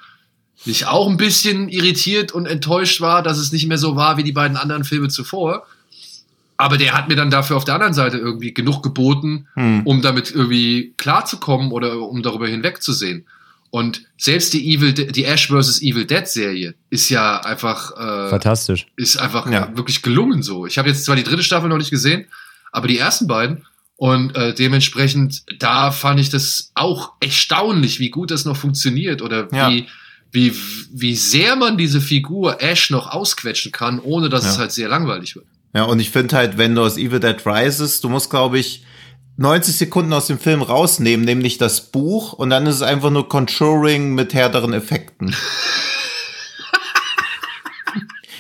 [0.66, 4.24] nicht auch ein bisschen irritiert und enttäuscht war, dass es nicht mehr so war wie
[4.24, 5.68] die beiden anderen Filme zuvor.
[6.58, 9.82] aber der hat mir dann dafür auf der anderen Seite irgendwie genug geboten, hm.
[9.84, 13.26] um damit irgendwie klarzukommen oder um darüber hinwegzusehen.
[13.76, 15.82] Und selbst die Evil, die Ash vs.
[15.82, 18.88] Evil Dead Serie ist ja einfach äh, fantastisch.
[18.96, 19.70] Ist einfach ja.
[19.76, 20.66] wirklich gelungen so.
[20.66, 22.26] Ich habe jetzt zwar die dritte Staffel noch nicht gesehen,
[22.72, 23.66] aber die ersten beiden
[23.98, 29.50] und äh, dementsprechend da fand ich das auch erstaunlich, wie gut das noch funktioniert oder
[29.52, 29.70] ja.
[29.70, 29.88] wie
[30.32, 30.54] wie
[30.94, 34.52] wie sehr man diese Figur Ash noch ausquetschen kann, ohne dass ja.
[34.52, 35.48] es halt sehr langweilig wird.
[35.74, 38.86] Ja, und ich finde halt, wenn du aus Evil Dead Rises, du musst, glaube ich,
[39.38, 43.28] 90 Sekunden aus dem Film rausnehmen, nämlich das Buch, und dann ist es einfach nur
[43.28, 45.36] Conjuring mit härteren Effekten.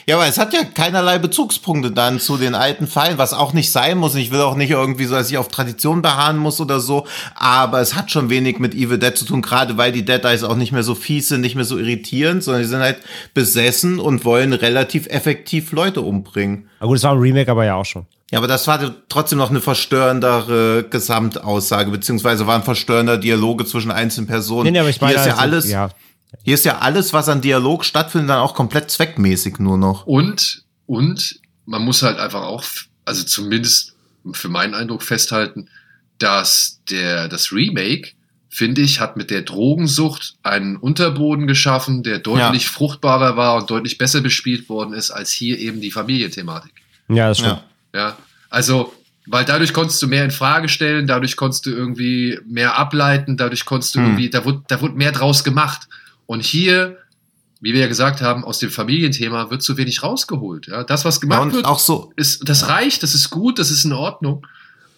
[0.08, 3.72] Ja, aber es hat ja keinerlei Bezugspunkte dann zu den alten Pfeilen, was auch nicht
[3.72, 4.14] sein muss.
[4.14, 7.08] Ich will auch nicht irgendwie so, dass ich auf Tradition beharren muss oder so.
[7.34, 10.44] Aber es hat schon wenig mit Evil Dead zu tun, gerade weil die Dead Eyes
[10.44, 13.00] auch nicht mehr so fies sind, nicht mehr so irritierend, sondern die sind halt
[13.34, 16.70] besessen und wollen relativ effektiv Leute umbringen.
[16.80, 18.06] Na gut, es war ein Remake aber ja auch schon.
[18.30, 18.80] Ja, aber das war
[19.10, 24.66] trotzdem noch eine verstörendere Gesamtaussage, beziehungsweise waren verstörender Dialoge zwischen einzelnen Personen.
[24.66, 25.70] Nee, nee, aber ich meine, Hier ist ja also, alles.
[25.70, 25.90] Ja
[26.44, 30.06] hier ist ja alles, was an Dialog stattfindet, dann auch komplett zweckmäßig nur noch.
[30.06, 32.64] Und, und man muss halt einfach auch,
[33.06, 33.96] also zumindest
[34.32, 35.70] für meinen Eindruck festhalten,
[36.18, 38.12] dass der, das Remake,
[38.50, 42.70] finde ich, hat mit der Drogensucht einen Unterboden geschaffen, der deutlich ja.
[42.70, 46.72] fruchtbarer war und deutlich besser bespielt worden ist, als hier eben die Familienthematik.
[47.10, 47.64] Ja, das stimmt.
[47.94, 48.18] Ja, ja.
[48.50, 48.94] also,
[49.28, 53.66] weil dadurch konntest du mehr in Frage stellen, dadurch konntest du irgendwie mehr ableiten, dadurch
[53.66, 54.06] konntest du hm.
[54.06, 55.88] irgendwie, da wurde, da wurde mehr draus gemacht.
[56.26, 56.98] Und hier,
[57.62, 60.68] wie wir ja gesagt haben, aus dem Familienthema wird zu wenig rausgeholt.
[60.68, 60.84] Ja?
[60.84, 62.12] Das, was gemacht ja, wird, auch so.
[62.16, 64.46] ist, das reicht, das ist gut, das ist in Ordnung.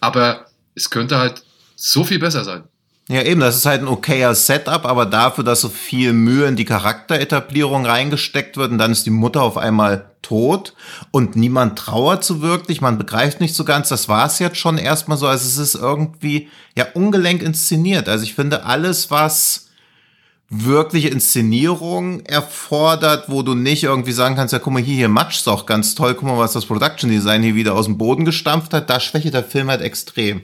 [0.00, 1.42] Aber es könnte halt
[1.76, 2.64] so viel besser sein.
[3.10, 6.56] Ja, eben, das ist halt ein okayer Setup, aber dafür, dass so viel Mühe in
[6.56, 10.74] die Charakteretablierung reingesteckt wird und dann ist die Mutter auf einmal tot
[11.10, 14.76] und niemand trauert so wirklich, man begreift nicht so ganz, das war es jetzt schon
[14.76, 18.10] erstmal so, also es ist irgendwie ja ungelenk inszeniert.
[18.10, 19.67] Also ich finde alles, was
[20.50, 25.44] wirkliche Inszenierung erfordert, wo du nicht irgendwie sagen kannst, ja, guck mal hier, hier matcht's
[25.44, 28.72] doch ganz toll, guck mal, was das Production Design hier wieder aus dem Boden gestampft
[28.72, 30.42] hat, da schwächt der Film halt extrem.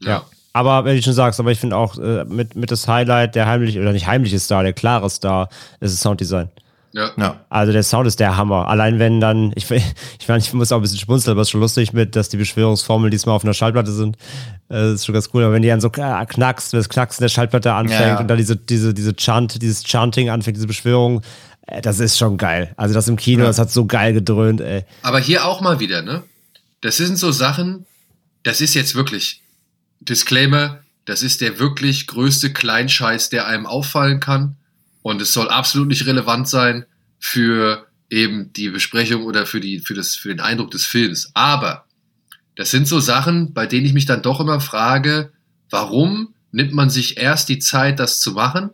[0.00, 0.24] Ja.
[0.52, 3.46] Aber wenn du schon sagst, aber ich finde auch äh, mit, mit das Highlight, der
[3.46, 5.48] heimliche, oder nicht heimliche Star, der klare Star,
[5.80, 6.50] ist das Sounddesign.
[6.94, 7.10] Ja.
[7.16, 7.44] ja.
[7.48, 8.68] Also der Sound ist der Hammer.
[8.68, 11.52] Allein wenn dann, ich, ich meine, ich muss auch ein bisschen schmunzeln, aber es ist
[11.52, 14.16] schon lustig mit, dass die Beschwörungsformeln diesmal auf einer Schallplatte sind.
[14.68, 15.42] Äh, das ist schon ganz cool.
[15.42, 18.20] Aber wenn die dann so knackst, wenn das Knacksen der Schallplatte anfängt ja, ja.
[18.20, 21.22] und dann diese, diese, diese Chant, dieses Chanting anfängt, diese Beschwörung,
[21.66, 22.72] äh, das ist schon geil.
[22.76, 23.48] Also das im Kino, ja.
[23.48, 24.84] das hat so geil gedröhnt, ey.
[25.02, 26.22] Aber hier auch mal wieder, ne?
[26.80, 27.86] Das sind so Sachen,
[28.44, 29.42] das ist jetzt wirklich,
[30.00, 34.56] Disclaimer, das ist der wirklich größte Kleinscheiß, der einem auffallen kann
[35.04, 36.86] und es soll absolut nicht relevant sein
[37.18, 41.30] für eben die Besprechung oder für, die, für, das, für den Eindruck des Films.
[41.34, 41.84] Aber
[42.56, 45.30] das sind so Sachen, bei denen ich mich dann doch immer frage,
[45.68, 48.70] warum nimmt man sich erst die Zeit, das zu machen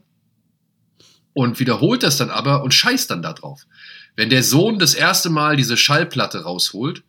[1.33, 3.67] und wiederholt das dann aber und scheißt dann da drauf.
[4.15, 7.03] Wenn der Sohn das erste Mal diese Schallplatte rausholt,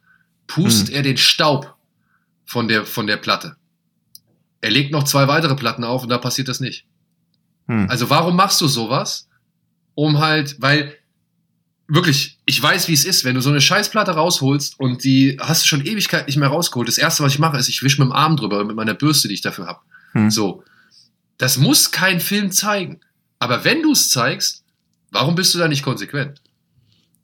[0.47, 0.95] pustet hm.
[0.95, 1.75] er den Staub
[2.43, 3.55] von der, von der Platte.
[4.61, 6.87] Er legt noch zwei weitere Platten auf und da passiert das nicht.
[7.67, 7.89] Hm.
[7.89, 9.27] Also warum machst du sowas?
[9.95, 10.95] Um halt, weil
[11.87, 15.63] wirklich, ich weiß, wie es ist, wenn du so eine Scheißplatte rausholst und die hast
[15.63, 16.87] du schon Ewigkeit nicht mehr rausgeholt.
[16.87, 19.27] Das erste, was ich mache, ist, ich wische mit dem Arm drüber, mit meiner Bürste,
[19.27, 19.79] die ich dafür habe.
[20.13, 20.31] Hm.
[20.31, 20.63] So.
[21.37, 23.01] Das muss kein Film zeigen.
[23.39, 24.63] Aber wenn du es zeigst,
[25.11, 26.41] warum bist du da nicht konsequent?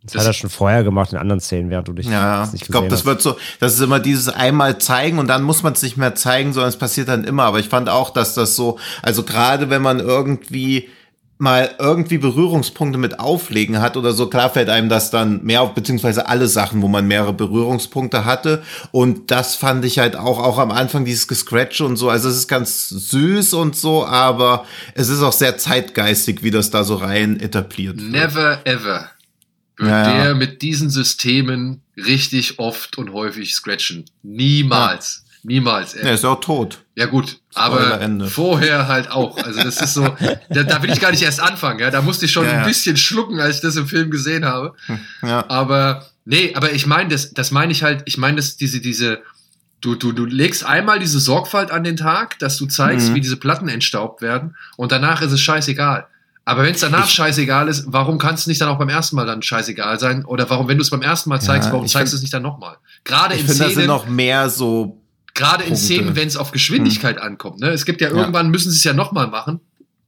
[0.07, 2.63] Das, das hat er schon vorher gemacht in anderen Szenen, während du dich ja, nicht
[2.63, 5.73] Ich glaube, das wird so, das ist immer dieses einmal zeigen und dann muss man
[5.73, 7.43] es nicht mehr zeigen, sondern es passiert dann immer.
[7.43, 10.87] Aber ich fand auch, dass das so, also gerade wenn man irgendwie
[11.39, 15.73] mal irgendwie Berührungspunkte mit Auflegen hat oder so, klar fällt einem das dann mehr auf,
[15.73, 18.63] beziehungsweise alle Sachen, wo man mehrere Berührungspunkte hatte.
[18.91, 22.09] Und das fand ich halt auch, auch am Anfang dieses Gescratch und so.
[22.09, 26.71] Also es ist ganz süß und so, aber es ist auch sehr zeitgeistig, wie das
[26.71, 28.11] da so rein etabliert wird.
[28.11, 29.11] Never ever
[29.79, 34.05] ja, der mit diesen Systemen richtig oft und häufig scratchen.
[34.23, 35.23] Niemals.
[35.43, 35.93] Niemals.
[35.93, 36.83] Er ist auch tot.
[36.95, 39.37] Ja gut, aber vorher halt auch.
[39.37, 40.03] Also das ist so,
[40.49, 41.79] da, da, will ich gar nicht erst anfangen.
[41.79, 44.45] Ja, da musste ich schon ja, ein bisschen schlucken, als ich das im Film gesehen
[44.45, 44.73] habe.
[44.87, 45.45] Hm, ja.
[45.47, 48.01] Aber nee, aber ich meine das, das meine ich halt.
[48.05, 49.21] Ich meine das diese diese
[49.79, 53.15] Du, du, du legst einmal diese Sorgfalt an den Tag, dass du zeigst, mhm.
[53.15, 56.07] wie diese Platten entstaubt werden und danach ist es scheißegal.
[56.47, 59.17] Aber wenn es danach ich, scheißegal ist, warum kann es nicht dann auch beim ersten
[59.17, 60.23] Mal dann scheißegal sein?
[60.23, 62.33] Oder warum, wenn du es beim ersten Mal zeigst, ja, warum zeigst du es nicht
[62.33, 62.77] dann nochmal?
[63.03, 63.73] Gerade in Szenen.
[63.73, 65.03] sind noch mehr so.
[65.33, 67.21] Gerade in Szenen, wenn es auf Geschwindigkeit hm.
[67.21, 67.59] ankommt.
[67.59, 67.71] Ne?
[67.71, 68.51] Es gibt ja irgendwann, ja.
[68.51, 69.59] müssen sie es ja nochmal machen.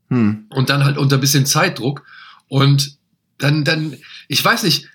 [0.08, 0.46] Hm.
[0.52, 2.04] Und dann halt unter ein bisschen Zeitdruck.
[2.48, 2.96] Und
[3.38, 3.98] dann, dann,
[4.30, 4.88] ich weiß nicht,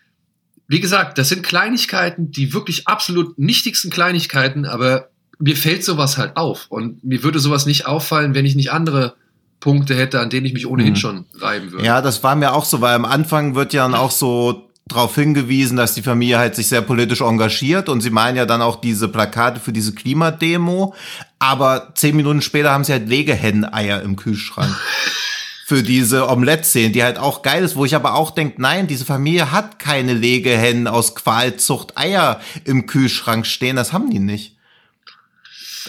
[0.66, 6.38] wie gesagt, das sind Kleinigkeiten, die wirklich absolut nichtigsten Kleinigkeiten, aber mir fällt sowas halt
[6.38, 6.68] auf.
[6.70, 9.16] Und mir würde sowas nicht auffallen, wenn ich nicht andere
[9.64, 10.96] Punkte hätte, an denen ich mich ohnehin mhm.
[10.96, 11.86] schon reiben würde.
[11.86, 15.14] Ja, das war mir auch so, weil am Anfang wird ja dann auch so darauf
[15.14, 18.76] hingewiesen, dass die Familie halt sich sehr politisch engagiert und sie malen ja dann auch
[18.76, 20.94] diese Plakate für diese Klimademo,
[21.38, 24.76] aber zehn Minuten später haben sie halt Legehennen-Eier im Kühlschrank.
[25.66, 29.06] für diese Omelette-Szene, die halt auch geil ist, wo ich aber auch denke, nein, diese
[29.06, 34.58] Familie hat keine Legehennen aus Qualzucht Eier im Kühlschrank stehen, das haben die nicht.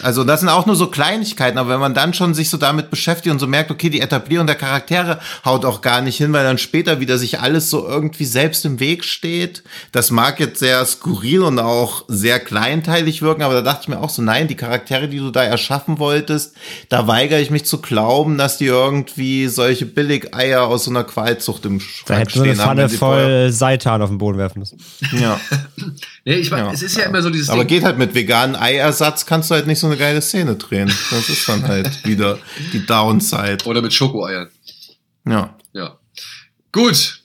[0.02, 2.90] Also das sind auch nur so Kleinigkeiten, aber wenn man dann schon sich so damit
[2.90, 6.44] beschäftigt und so merkt, okay, die Etablierung der Charaktere haut auch gar nicht hin, weil
[6.44, 9.62] dann später wieder sich alles so irgendwie selbst im Weg steht.
[9.92, 13.98] Das mag jetzt sehr skurril und auch sehr kleinteilig wirken, aber da dachte ich mir
[13.98, 16.54] auch so, nein, die Charaktere, die du da erschaffen wolltest,
[16.90, 21.64] da weigere ich mich zu glauben, dass die irgendwie solche Billigeier aus so einer Qualzucht
[21.64, 22.90] im Schrank da hätten stehen eine Pfanne haben.
[22.90, 24.78] voll Seitan auf den Boden werfen müssen.
[25.12, 25.40] Ja.
[26.24, 26.72] nee, ich meine, ja.
[26.72, 27.68] es ist ja immer so dieses Aber Ding.
[27.68, 30.92] geht halt mit veganen Eiersatz, kannst du halt nicht so so eine geile Szene drehen.
[31.10, 32.38] Das ist dann halt wieder
[32.72, 33.58] die Downside.
[33.64, 34.48] Oder mit Schokoeiern.
[35.26, 35.56] Ja.
[35.72, 35.98] Ja.
[36.72, 37.22] Gut.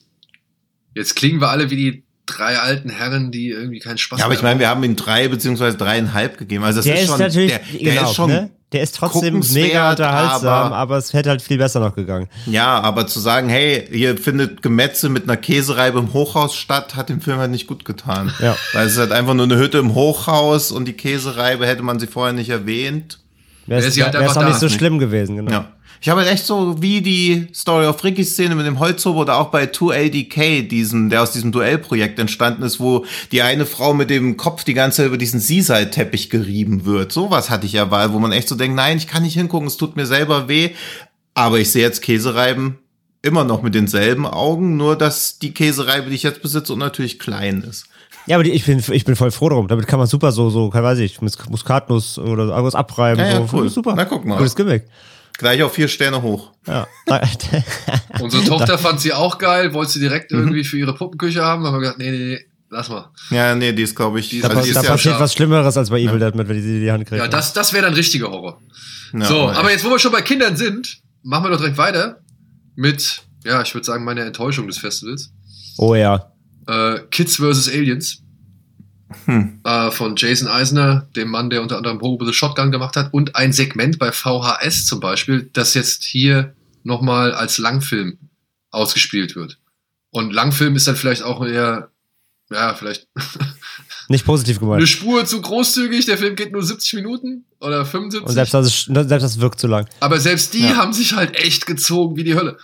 [0.93, 4.20] Jetzt klingen wir alle wie die drei alten Herren, die irgendwie keinen Spaß haben.
[4.20, 6.64] Ja, aber ich meine, wir haben ihm drei beziehungsweise dreieinhalb gegeben.
[6.64, 8.49] Also das der ist, schon, natürlich, der, der genau, ist schon ne?
[8.72, 12.30] Der ist trotzdem mega unterhaltsam, aber, aber, es hätte halt viel besser noch gegangen.
[12.45, 17.09] Ja, aber zu sagen, hey, hier findet Gemetze mit einer Käsereibe im Hochhaus statt, hat
[17.09, 18.34] dem Film halt nicht gut getan.
[18.39, 18.55] Ja.
[18.72, 21.99] Weil es ist halt einfach nur eine Hütte im Hochhaus und die Käsereibe hätte man
[21.99, 23.19] sie vorher nicht erwähnt.
[23.67, 25.51] Wäre es halt auch nicht so schlimm gewesen, genau.
[25.51, 25.72] Ja.
[26.03, 29.37] Ich habe halt echt so wie die Story of Ricky Szene mit dem Holzhobo oder
[29.37, 34.09] auch bei 2LDK, diesem, der aus diesem Duellprojekt entstanden ist, wo die eine Frau mit
[34.09, 37.11] dem Kopf die ganze Zeit über diesen Seaside-Teppich gerieben wird.
[37.11, 39.67] Sowas hatte ich ja mal, wo man echt so denkt, nein, ich kann nicht hingucken,
[39.67, 40.71] es tut mir selber weh.
[41.35, 42.79] Aber ich sehe jetzt Käsereiben
[43.21, 47.61] immer noch mit denselben Augen, nur dass die Käsereibe, die ich jetzt besitze, natürlich klein
[47.61, 47.85] ist.
[48.25, 49.67] Ja, aber die, ich, bin, ich bin voll froh drum.
[49.67, 53.23] Damit kann man super so, so, weiß ich, Muskatnuss oder irgendwas abreiben.
[53.23, 53.55] Ja, ja, so.
[53.55, 53.69] cool.
[53.69, 53.93] Super.
[53.95, 54.37] Na, guck mal.
[54.37, 54.85] Cooles Gimmick.
[55.41, 56.51] Gleich auf vier Sterne hoch.
[56.67, 56.87] Ja.
[58.19, 60.37] Unsere Tochter fand sie auch geil, wollte sie direkt mhm.
[60.37, 62.39] irgendwie für ihre Puppenküche haben, aber wir gesagt, nee, nee, nee,
[62.69, 63.09] lass mal.
[63.31, 66.19] Ja, nee, die ist, glaube ich, da, also da passiert was Schlimmeres als bei Evil
[66.19, 67.19] Dead, mit, wenn die die Hand kriegt.
[67.19, 68.61] Ja, das, das wäre dann richtiger Horror.
[69.13, 72.21] Ja, so, aber jetzt, wo wir schon bei Kindern sind, machen wir doch direkt weiter
[72.75, 75.31] mit, ja, ich würde sagen, meiner Enttäuschung des Festivals.
[75.79, 76.31] Oh ja.
[76.67, 77.67] Äh, Kids vs.
[77.67, 78.21] Aliens.
[79.26, 79.59] Hm.
[79.64, 83.36] Äh, von Jason Eisner, dem Mann, der unter anderem Hobo the Shotgun gemacht hat, und
[83.36, 86.53] ein Segment bei VHS zum Beispiel, das jetzt hier
[86.84, 88.18] nochmal als Langfilm
[88.72, 89.57] ausgespielt wird.
[90.09, 91.89] Und Langfilm ist dann vielleicht auch eher,
[92.49, 93.07] ja, vielleicht.
[94.09, 94.78] Nicht positiv gemeint.
[94.78, 98.28] Eine Spur zu großzügig, der Film geht nur 70 Minuten oder 75.
[98.28, 99.88] Und selbst das, selbst das wirkt zu lang.
[100.01, 100.76] Aber selbst die ja.
[100.76, 102.57] haben sich halt echt gezogen wie die Hölle.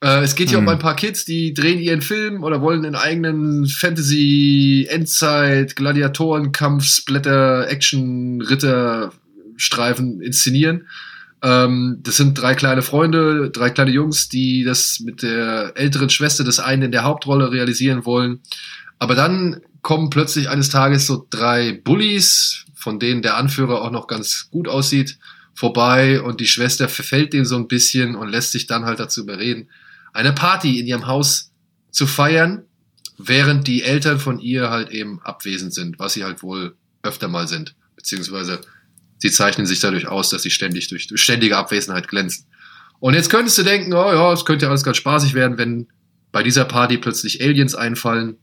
[0.00, 0.66] Äh, es geht hier hm.
[0.66, 6.52] um ein paar Kids, die drehen ihren Film oder wollen einen eigenen Fantasy, Endzeit, Gladiatoren,
[6.52, 9.12] Kampf, Splatter, Action, Ritter,
[9.56, 10.86] Streifen inszenieren.
[11.42, 16.44] Ähm, das sind drei kleine Freunde, drei kleine Jungs, die das mit der älteren Schwester
[16.44, 18.40] des einen in der Hauptrolle realisieren wollen.
[18.98, 24.06] Aber dann kommen plötzlich eines Tages so drei Bullies, von denen der Anführer auch noch
[24.06, 25.18] ganz gut aussieht,
[25.54, 29.22] vorbei und die Schwester verfällt dem so ein bisschen und lässt sich dann halt dazu
[29.22, 29.68] überreden,
[30.12, 31.52] eine Party in ihrem Haus
[31.90, 32.64] zu feiern,
[33.18, 37.48] während die Eltern von ihr halt eben abwesend sind, was sie halt wohl öfter mal
[37.48, 37.74] sind.
[37.96, 38.60] Beziehungsweise
[39.18, 42.46] sie zeichnen sich dadurch aus, dass sie ständig durch, durch ständige Abwesenheit glänzen.
[43.00, 45.88] Und jetzt könntest du denken, oh ja, es könnte ja alles ganz spaßig werden, wenn
[46.32, 48.36] bei dieser Party plötzlich Aliens einfallen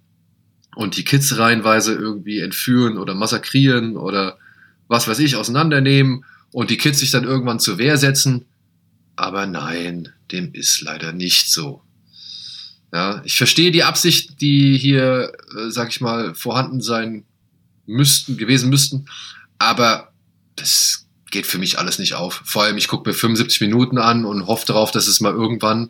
[0.76, 4.38] und die Kids reihenweise irgendwie entführen oder massakrieren oder
[4.88, 8.46] was weiß ich, auseinandernehmen und die Kids sich dann irgendwann zur Wehr setzen.
[9.16, 11.82] Aber nein, dem ist leider nicht so.
[12.94, 17.26] Ja, ich verstehe die Absicht, die hier, äh, sag ich mal, vorhanden sein
[17.86, 19.06] müssten, gewesen müssten,
[19.60, 20.14] aber
[20.56, 22.42] das geht für mich alles nicht auf.
[22.46, 25.90] Vor allem, ich gucke mir 75 Minuten an und hoffe darauf, dass es mal irgendwann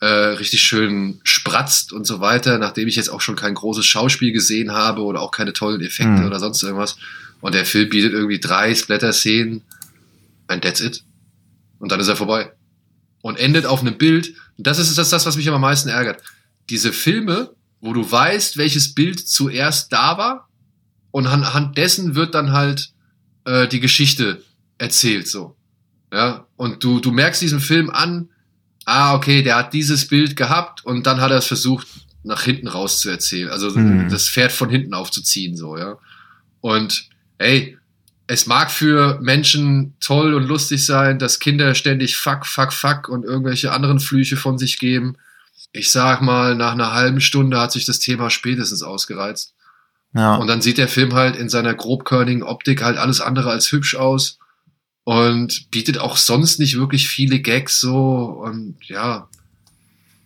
[0.00, 4.32] äh, richtig schön spratzt und so weiter, nachdem ich jetzt auch schon kein großes Schauspiel
[4.32, 6.26] gesehen habe oder auch keine tollen Effekte mhm.
[6.26, 6.96] oder sonst irgendwas.
[7.40, 9.62] Und der Film bietet irgendwie drei Splatter-Szenen
[10.46, 11.02] and that's it.
[11.78, 12.52] Und dann ist er vorbei
[13.26, 14.34] und endet auf einem Bild.
[14.56, 16.22] Und das ist das, das, was mich am meisten ärgert.
[16.70, 17.50] Diese Filme,
[17.80, 20.48] wo du weißt, welches Bild zuerst da war
[21.10, 22.92] und anhand dessen wird dann halt
[23.44, 24.44] äh, die Geschichte
[24.78, 25.56] erzählt so.
[26.12, 28.28] Ja, und du, du merkst diesen Film an,
[28.84, 31.88] ah, okay, der hat dieses Bild gehabt und dann hat er es versucht,
[32.22, 33.50] nach hinten raus zu erzählen.
[33.50, 34.08] Also mhm.
[34.08, 35.98] das Pferd von hinten aufzuziehen, so, ja.
[36.60, 37.08] Und
[37.38, 37.76] ey,
[38.28, 43.24] es mag für Menschen toll und lustig sein, dass Kinder ständig fuck, fuck, fuck und
[43.24, 45.16] irgendwelche anderen Flüche von sich geben.
[45.72, 49.54] ich sag mal, nach einer halben Stunde hat sich das Thema spätestens ausgereizt.
[50.14, 50.36] Ja.
[50.36, 53.94] Und dann sieht der Film halt in seiner grobkörnigen Optik halt alles andere als hübsch
[53.94, 54.38] aus
[55.04, 59.28] und bietet auch sonst nicht wirklich viele Gags so und ja,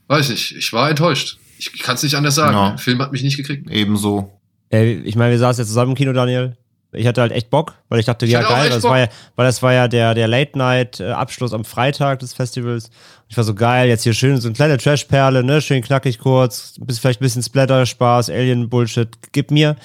[0.07, 1.38] weiß nicht, ich war enttäuscht.
[1.59, 2.57] Ich kann es nicht anders sagen.
[2.57, 2.68] Ja.
[2.70, 3.68] Der Film hat mich nicht gekriegt.
[3.70, 4.40] Ebenso.
[4.70, 6.57] Ey, ich meine, wir saßen jetzt zusammen im Kino, Daniel.
[6.93, 8.91] Ich hatte halt echt Bock, weil ich dachte, Ich ja geil, das Bock.
[8.91, 12.91] war ja, weil das war ja der, der Late-Night-Abschluss am Freitag des Festivals.
[13.28, 16.74] Ich war so geil, jetzt hier schön so eine kleine Trash-Perle, ne, schön knackig kurz,
[16.80, 19.76] bis vielleicht ein bisschen Splatter-Spaß, Alien-Bullshit, gib mir.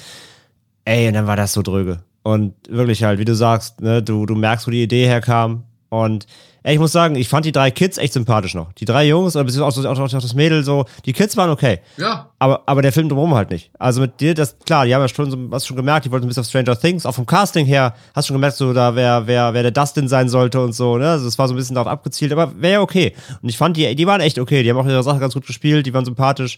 [0.84, 2.00] Ey, und dann war das so dröge.
[2.24, 5.64] Und wirklich halt, wie du sagst, ne, du, du merkst, wo die Idee herkam.
[5.90, 6.26] Und
[6.66, 8.74] ey, ich muss sagen, ich fand die drei Kids echt sympathisch noch.
[8.74, 11.80] Die drei Jungs, oder beziehungsweise auch, auch, auch das Mädel so, die Kids waren okay.
[11.96, 13.70] Ja, Aber, aber der Film drumherum halt nicht.
[13.78, 16.26] Also mit dir, das, klar, die haben ja schon so, hast schon gemerkt, die wollten
[16.26, 19.28] ein bisschen auf Stranger Things, auch vom Casting her, hast schon gemerkt, so, da wer,
[19.28, 21.08] wer, wer der Dustin sein sollte und so, ne?
[21.08, 23.14] Also es war so ein bisschen darauf abgezielt, aber wäre ja okay.
[23.44, 25.46] Und ich fand die, die waren echt okay, die haben auch ihre Sache ganz gut
[25.46, 26.58] gespielt, die waren sympathisch.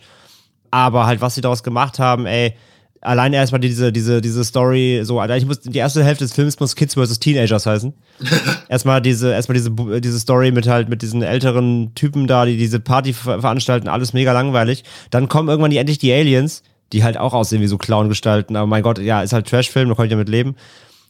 [0.72, 2.54] Aber halt, was sie daraus gemacht haben, ey,
[3.02, 6.76] allein erstmal diese, diese, diese Story, so, ich muss, die erste Hälfte des Films muss
[6.76, 7.20] Kids vs.
[7.20, 7.94] Teenagers heißen.
[8.70, 12.80] erstmal diese, erstmal diese, diese Story mit halt, mit diesen älteren Typen da, die diese
[12.80, 14.84] Party ver veranstalten, alles mega langweilig.
[15.10, 18.68] Dann kommen irgendwann die, endlich die Aliens, die halt auch aussehen wie so Clown-Gestalten, aber
[18.68, 20.52] mein Gott, ja, ist halt Trash-Film, da konnte ich damit leben.
[20.52, 20.58] Und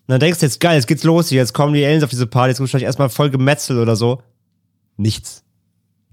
[0.08, 2.28] dann denkst du jetzt, geil, jetzt geht's los hier, jetzt kommen die Aliens auf diese
[2.28, 4.22] Party, jetzt muss vielleicht erstmal voll gemetzelt oder so.
[4.96, 5.44] Nichts.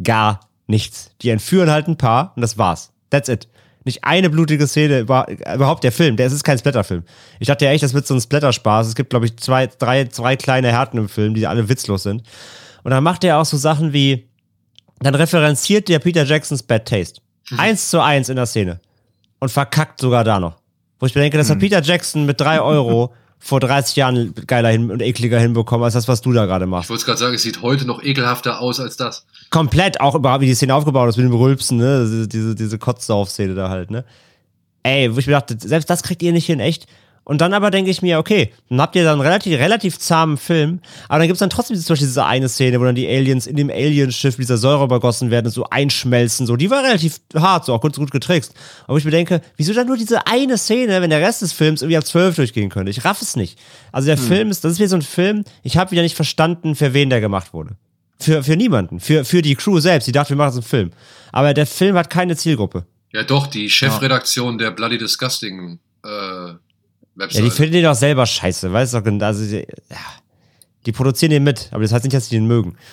[0.03, 1.12] Gar nichts.
[1.22, 2.93] Die entführen halt ein Paar und das war's.
[3.11, 3.49] That's it.
[3.85, 7.03] Nicht eine blutige Szene, über, überhaupt der Film, der es ist kein Splatterfilm.
[7.39, 8.89] Ich dachte ja echt, das wird so ein Splatter-Spaß.
[8.89, 12.22] Es gibt, glaube ich, zwei, drei, zwei kleine Härten im Film, die alle witzlos sind.
[12.82, 14.28] Und dann macht er auch so Sachen wie,
[15.01, 17.20] dann referenziert der Peter Jacksons Bad Taste.
[17.59, 18.80] Eins zu eins in der Szene.
[19.39, 20.57] Und verkackt sogar da noch.
[20.99, 24.70] Wo ich mir denke, das hat Peter Jackson mit drei Euro vor 30 Jahren geiler
[24.70, 26.87] hin und ekliger hinbekommen, als das, was du da gerade machst.
[26.87, 29.26] ich wollte gerade sagen, es sieht heute noch ekelhafter aus als das.
[29.51, 32.05] komplett auch überhaupt, wie die Szene aufgebaut ist mit dem Rülpsen, ne?
[32.05, 34.05] Diese, diese, diese Kotzsauf-Szene da halt, ne?
[34.82, 36.87] Ey, wo ich mir dachte, selbst das kriegt ihr nicht hin, echt.
[37.25, 40.37] Und dann aber denke ich mir, okay, dann habt ihr dann einen relativ, relativ zahmen
[40.37, 43.47] Film, aber dann gibt's dann trotzdem zum Beispiel diese eine Szene, wo dann die Aliens
[43.47, 46.57] in dem Alienschiff mit dieser Säure übergossen werden und so einschmelzen, so.
[46.57, 48.55] Die war relativ hart, so auch gut, gut getrickst.
[48.87, 51.81] Aber ich mir denke, wieso dann nur diese eine Szene, wenn der Rest des Films
[51.81, 52.91] irgendwie ab zwölf durchgehen könnte?
[52.91, 53.59] Ich raff es nicht.
[53.91, 56.75] Also der Film ist, das ist wieder so ein Film, ich habe wieder nicht verstanden,
[56.75, 57.77] für wen der gemacht wurde.
[58.20, 59.01] Für, für niemanden.
[59.01, 60.07] Für, für die Crew selbst.
[60.07, 60.91] Die dachte, wir machen so einen Film.
[61.33, 62.87] Aber der Film hat keine Zielgruppe.
[63.12, 66.55] Ja, doch, die Chefredaktion der Bloody Disgusting äh,
[67.17, 67.45] Ja, Website.
[67.45, 68.73] die finden den doch selber scheiße.
[68.73, 69.97] Weißt du also, die, ja,
[70.87, 71.69] die produzieren den mit.
[71.71, 72.77] Aber das heißt nicht, dass sie den mögen.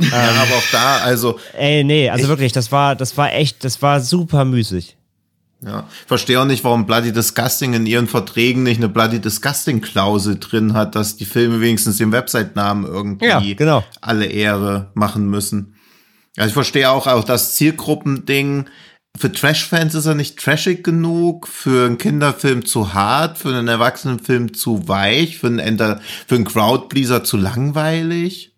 [0.00, 0.08] Ja,
[0.42, 3.82] aber auch da, also, Ey, nee, also Ich- wirklich, das war, das war echt, das
[3.82, 4.96] war super müßig.
[5.60, 5.86] ja.
[6.00, 10.72] Ich verstehe auch nicht, warum Bloody Disgusting in ihren Verträgen nicht eine Bloody Disgusting-Klausel drin
[10.72, 13.84] hat, dass die Filme wenigstens den Website-Namen irgendwie Ja, genau.
[14.00, 15.76] alle Ehre machen müssen.
[16.38, 18.64] Also ich verstehe auch, auch das Zielgruppending.
[19.18, 24.54] Für Trash-Fans ist er nicht trashig genug, für einen Kinderfilm zu hart, für einen Erwachsenenfilm
[24.54, 28.52] zu weich, für einen, Enter für einen Crowdpleaser zu langweilig.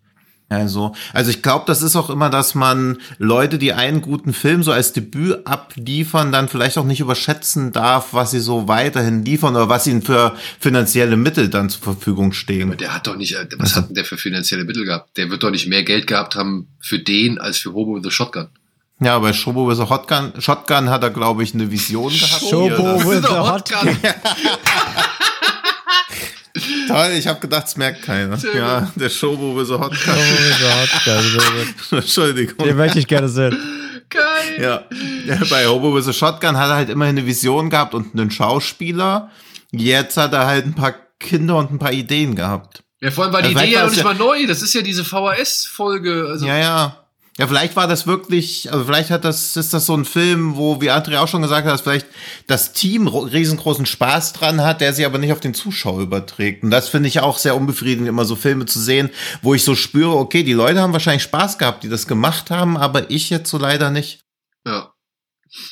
[0.47, 4.63] Also, also ich glaube, das ist auch immer, dass man Leute, die einen guten Film
[4.63, 9.55] so als Debüt abliefern, dann vielleicht auch nicht überschätzen darf, was sie so weiterhin liefern
[9.55, 12.69] oder was ihnen für finanzielle Mittel dann zur Verfügung stehen.
[12.69, 15.17] Aber der hat doch nicht, äh, was hat denn der für finanzielle Mittel gehabt?
[15.17, 18.11] Der wird doch nicht mehr Geld gehabt haben für den als für Hobo with the
[18.11, 18.47] Shotgun.
[19.01, 22.41] Ja, bei Shobo with a Shotgun, Shotgun hat er, glaube ich, eine Vision gehabt.
[22.49, 23.97] Shobo with the the Hotgun.
[26.87, 28.37] Toll, ich habe gedacht, es merkt keiner.
[28.55, 30.15] Ja, der Shobo with a Hotgun.
[31.99, 32.65] Entschuldigung.
[32.65, 33.57] Den möchte ich gerne sehen.
[34.09, 34.61] Geil.
[34.61, 34.83] Ja.
[35.27, 38.31] ja, bei Hobo with a Shotgun hat er halt immerhin eine Vision gehabt und einen
[38.31, 39.29] Schauspieler.
[39.71, 42.83] Jetzt hat er halt ein paar Kinder und ein paar Ideen gehabt.
[43.01, 44.47] Ja, vor allem war die Ja, Idee ja noch nicht mal neu.
[44.47, 46.27] Das ist ja diese VHS-Folge.
[46.29, 47.04] Also, Ja, ja.
[47.37, 50.79] Ja, vielleicht war das wirklich, also vielleicht hat das, ist das so ein Film, wo,
[50.79, 52.07] wie André auch schon gesagt hat, vielleicht
[52.47, 56.63] das Team ro- riesengroßen Spaß dran hat, der sich aber nicht auf den Zuschauer überträgt.
[56.63, 59.09] Und das finde ich auch sehr unbefriedigend, immer so Filme zu sehen,
[59.41, 62.77] wo ich so spüre, okay, die Leute haben wahrscheinlich Spaß gehabt, die das gemacht haben,
[62.77, 64.21] aber ich jetzt so leider nicht.
[64.65, 64.91] ja.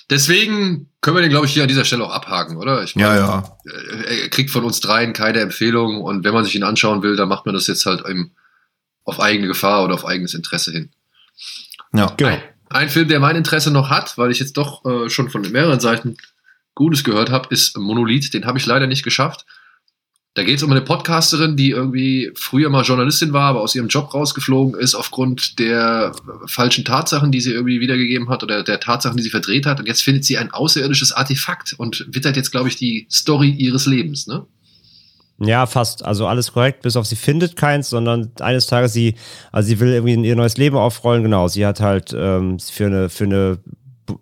[0.10, 2.84] Deswegen können wir den, glaube ich, hier an dieser Stelle auch abhaken, oder?
[2.84, 3.58] Ich Ja, ja.
[3.66, 7.18] äh, Er kriegt von uns dreien keine Empfehlung und wenn man sich ihn anschauen will,
[7.18, 8.32] dann macht man das jetzt halt im,
[9.04, 10.92] auf eigene Gefahr oder auf eigenes Interesse hin.
[11.94, 12.14] Ja.
[12.18, 12.30] Genau.
[12.30, 15.42] Ein, ein Film, der mein Interesse noch hat, weil ich jetzt doch äh, schon von
[15.52, 16.18] mehreren Seiten
[16.76, 18.34] Gutes gehört habe, ist Monolith.
[18.34, 19.46] Den habe ich leider nicht geschafft.
[20.36, 23.88] Da geht es um eine Podcasterin, die irgendwie früher mal Journalistin war, aber aus ihrem
[23.88, 26.16] Job rausgeflogen ist aufgrund der
[26.48, 29.80] falschen Tatsachen, die sie irgendwie wiedergegeben hat oder der Tatsachen, die sie verdreht hat.
[29.80, 33.86] Und jetzt findet sie ein außerirdisches Artefakt und wittert jetzt, glaube ich, die Story ihres
[33.86, 34.26] Lebens.
[34.26, 34.48] Ne?
[35.46, 36.04] Ja, fast.
[36.04, 39.16] Also alles korrekt, bis auf sie findet keins, sondern eines Tages sie,
[39.52, 41.24] also sie will irgendwie ihr neues Leben aufrollen.
[41.24, 43.60] Genau, sie hat halt ähm, für eine für eine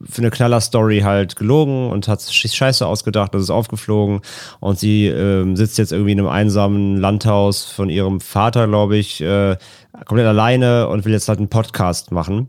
[0.07, 4.21] für eine Knaller-Story halt gelogen und hat Scheiße ausgedacht, das ist aufgeflogen
[4.59, 9.21] und sie ähm, sitzt jetzt irgendwie in einem einsamen Landhaus von ihrem Vater, glaube ich,
[9.21, 9.57] äh,
[10.05, 12.47] komplett alleine und will jetzt halt einen Podcast machen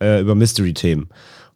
[0.00, 1.08] äh, über Mystery-Themen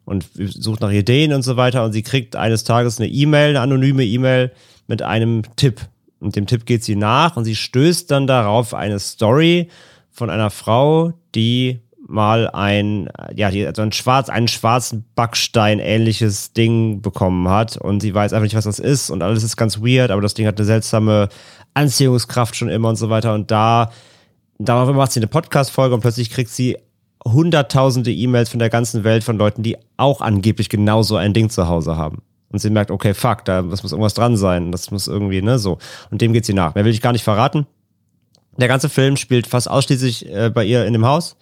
[0.05, 3.61] und sucht nach Ideen und so weiter und sie kriegt eines Tages eine E-Mail, eine
[3.61, 4.51] anonyme E-Mail
[4.87, 5.81] mit einem Tipp
[6.19, 9.69] und dem Tipp geht sie nach und sie stößt dann darauf eine Story
[10.11, 16.53] von einer Frau, die mal ein, ja, die, also ein schwarz, einen schwarzen Backstein ähnliches
[16.53, 17.77] Ding bekommen hat.
[17.77, 19.09] Und sie weiß einfach nicht, was das ist.
[19.09, 21.29] Und alles ist ganz weird, aber das Ding hat eine seltsame
[21.73, 23.33] Anziehungskraft schon immer und so weiter.
[23.33, 23.91] Und da,
[24.57, 26.77] daraufhin macht sie eine Podcast-Folge und plötzlich kriegt sie
[27.23, 31.67] hunderttausende E-Mails von der ganzen Welt von Leuten, die auch angeblich genauso ein Ding zu
[31.67, 32.23] Hause haben.
[32.51, 34.71] Und sie merkt, okay, fuck, da das muss irgendwas dran sein.
[34.71, 35.77] Das muss irgendwie, ne, so.
[36.09, 36.75] Und dem geht sie nach.
[36.75, 37.67] Mehr will ich gar nicht verraten.
[38.57, 41.37] Der ganze Film spielt fast ausschließlich äh, bei ihr in dem Haus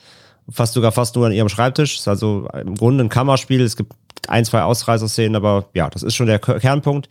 [0.50, 1.98] fast sogar fast nur an ihrem Schreibtisch.
[1.98, 3.62] Ist also im Grunde ein Kammerspiel.
[3.62, 3.94] Es gibt
[4.28, 7.10] ein, zwei Ausreißerszenen, aber ja, das ist schon der Kernpunkt.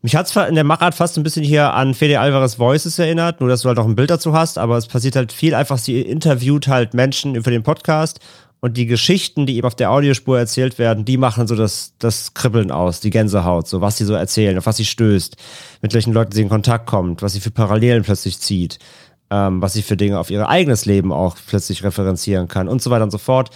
[0.00, 3.48] Mich hat's in der Machart fast ein bisschen hier an Fede Alvarez Voices erinnert, nur
[3.48, 6.00] dass du halt auch ein Bild dazu hast, aber es passiert halt viel einfach, sie
[6.00, 8.20] interviewt halt Menschen für den Podcast
[8.60, 12.34] und die Geschichten, die eben auf der Audiospur erzählt werden, die machen so das, das
[12.34, 15.36] Kribbeln aus, die Gänsehaut, so was sie so erzählen, auf was sie stößt,
[15.82, 18.78] mit welchen Leuten sie in Kontakt kommt, was sie für Parallelen plötzlich zieht
[19.30, 22.90] ähm, was sie für Dinge auf ihr eigenes Leben auch plötzlich referenzieren kann und so
[22.90, 23.50] weiter und so fort.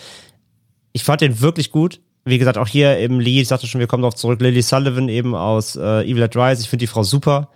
[0.92, 2.00] Ich fand den wirklich gut.
[2.24, 5.08] Wie gesagt, auch hier im Lied, ich sagte schon, wir kommen darauf zurück, Lily Sullivan
[5.08, 6.62] eben aus äh, Evil Dead Rise.
[6.62, 7.48] Ich finde die Frau super.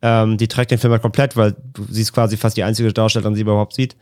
[0.00, 1.54] Ähm, die trägt den Film halt komplett, weil
[1.90, 3.96] sie ist quasi fast die einzige Darstellerin, die sie überhaupt sieht.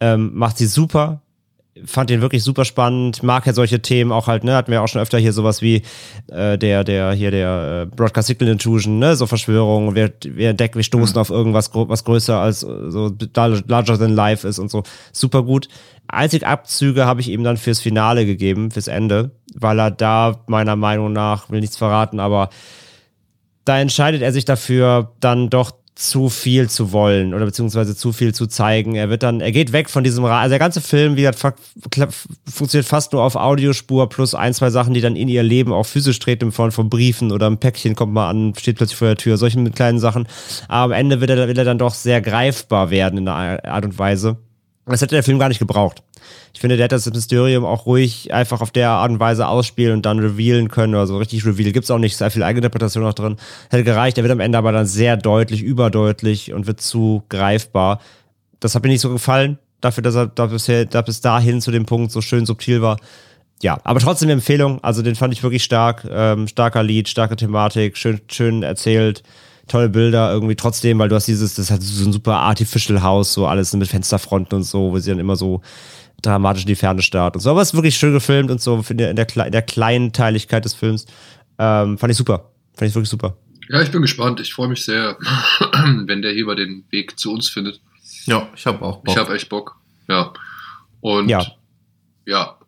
[0.00, 1.21] Ähm, macht sie super
[1.84, 4.88] fand den wirklich super spannend, mag ja solche Themen auch halt, ne, hatten wir auch
[4.88, 5.82] schon öfter hier sowas wie
[6.28, 10.76] äh, der, der, hier der äh, Broadcast Signal Intrusion, ne, so Verschwörungen, wir, wir entdecken,
[10.76, 11.20] wir stoßen mhm.
[11.20, 13.10] auf irgendwas was größer als so
[13.66, 14.82] larger than life ist und so.
[15.12, 15.68] Super gut.
[16.08, 20.76] Einzig Abzüge habe ich ihm dann fürs Finale gegeben, fürs Ende, weil er da meiner
[20.76, 22.50] Meinung nach, will nichts verraten, aber
[23.64, 28.34] da entscheidet er sich dafür, dann doch zu viel zu wollen oder beziehungsweise zu viel
[28.34, 28.94] zu zeigen.
[28.94, 31.60] Er wird dann, er geht weg von diesem, also der ganze Film, wie gesagt,
[32.50, 35.84] funktioniert fast nur auf Audiospur plus ein, zwei Sachen, die dann in ihr Leben auch
[35.84, 39.08] physisch treten, in Form von Briefen oder ein Päckchen kommt mal an, steht plötzlich vor
[39.08, 40.26] der Tür, solche kleinen Sachen.
[40.68, 43.84] Aber am Ende will er, will er dann doch sehr greifbar werden in einer Art
[43.84, 44.38] und Weise.
[44.86, 46.02] Das hätte der Film gar nicht gebraucht.
[46.54, 49.94] Ich finde, der hätte das Mysterium auch ruhig einfach auf der Art und Weise ausspielen
[49.94, 51.16] und dann revealen können oder so.
[51.18, 53.36] Richtig Reveal gibt's auch nicht, sehr viel Eigeninterpretation noch drin.
[53.70, 58.00] Hätte gereicht, der wird am Ende aber dann sehr deutlich, überdeutlich und wird zu greifbar.
[58.60, 61.70] Das hat mir nicht so gefallen, dafür, dass er da bisher, da bis dahin zu
[61.70, 62.98] dem Punkt so schön subtil war.
[63.62, 64.82] Ja, aber trotzdem eine Empfehlung.
[64.82, 66.06] Also den fand ich wirklich stark.
[66.10, 69.22] Ähm, starker Lied, starke Thematik, schön, schön erzählt
[69.68, 73.32] tolle Bilder irgendwie trotzdem, weil du hast dieses, das hat so ein super Artificial House,
[73.32, 75.60] so alles mit Fensterfronten und so, wo sie dann immer so
[76.22, 77.50] dramatisch in die Ferne starrt und so.
[77.50, 80.12] Aber es ist wirklich schön gefilmt und so in der, in der, in der kleinen
[80.12, 81.06] Teiligkeit des Films.
[81.58, 82.50] Ähm, fand ich super.
[82.74, 83.36] Fand ich wirklich super.
[83.68, 84.40] Ja, ich bin gespannt.
[84.40, 85.18] Ich freue mich sehr,
[86.06, 87.80] wenn der hier über den Weg zu uns findet.
[88.26, 89.14] Ja, ich habe auch Bock.
[89.14, 89.76] Ich habe echt Bock.
[90.08, 90.32] Ja.
[91.00, 91.44] Und ja.
[92.26, 92.58] ja.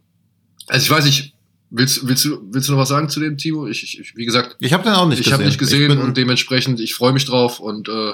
[0.68, 1.34] Also ich weiß nicht,
[1.76, 3.66] Willst, willst, du, willst du noch was sagen zu dem, Timo?
[3.66, 5.26] Ich, ich wie gesagt, ich habe den auch nicht ich gesehen.
[5.26, 8.12] Ich habe nicht gesehen und dementsprechend, ich freue mich drauf und äh,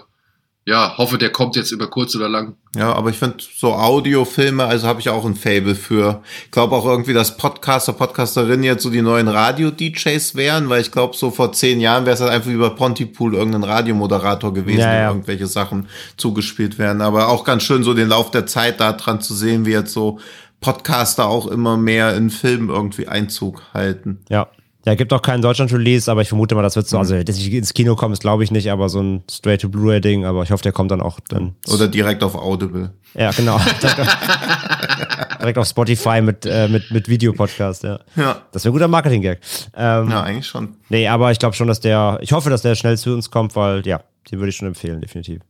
[0.66, 2.54] ja, hoffe, der kommt jetzt über kurz oder lang.
[2.76, 6.22] Ja, aber ich finde so Audiofilme, also habe ich auch ein Fable für.
[6.44, 10.92] Ich glaube auch irgendwie, dass Podcaster, Podcasterinnen jetzt so die neuen Radio-DJs wären, weil ich
[10.92, 14.94] glaube, so vor zehn Jahren wäre es halt einfach über Pontypool irgendein Radiomoderator gewesen, ja,
[14.94, 15.08] ja.
[15.08, 15.88] irgendwelche Sachen
[16.18, 17.00] zugespielt werden.
[17.00, 19.92] Aber auch ganz schön, so den Lauf der Zeit da dran zu sehen, wie jetzt
[19.92, 20.20] so
[20.60, 24.20] Podcaster auch immer mehr in Filmen irgendwie Einzug halten.
[24.28, 24.48] Ja.
[24.86, 27.00] Ja, gibt auch keinen Deutschland-Release, aber ich vermute mal, das wird so, mhm.
[27.00, 30.42] also dass ich ins Kino komme, ist glaube ich nicht, aber so ein Straight-to-Blu-ray-Ding, aber
[30.42, 31.54] ich hoffe, der kommt dann auch dann.
[31.68, 32.90] Oder direkt auf Audible.
[33.14, 33.58] Ja, genau.
[35.40, 38.00] direkt auf Spotify mit, äh, mit, mit Videopodcast, ja.
[38.16, 38.42] Ja.
[38.52, 39.40] Das wäre ein guter Marketing-Gag.
[39.76, 40.76] Ähm, ja, eigentlich schon.
[40.88, 43.56] Nee, aber ich glaube schon, dass der, ich hoffe, dass der schnell zu uns kommt,
[43.56, 45.40] weil, ja, den würde ich schon empfehlen, definitiv.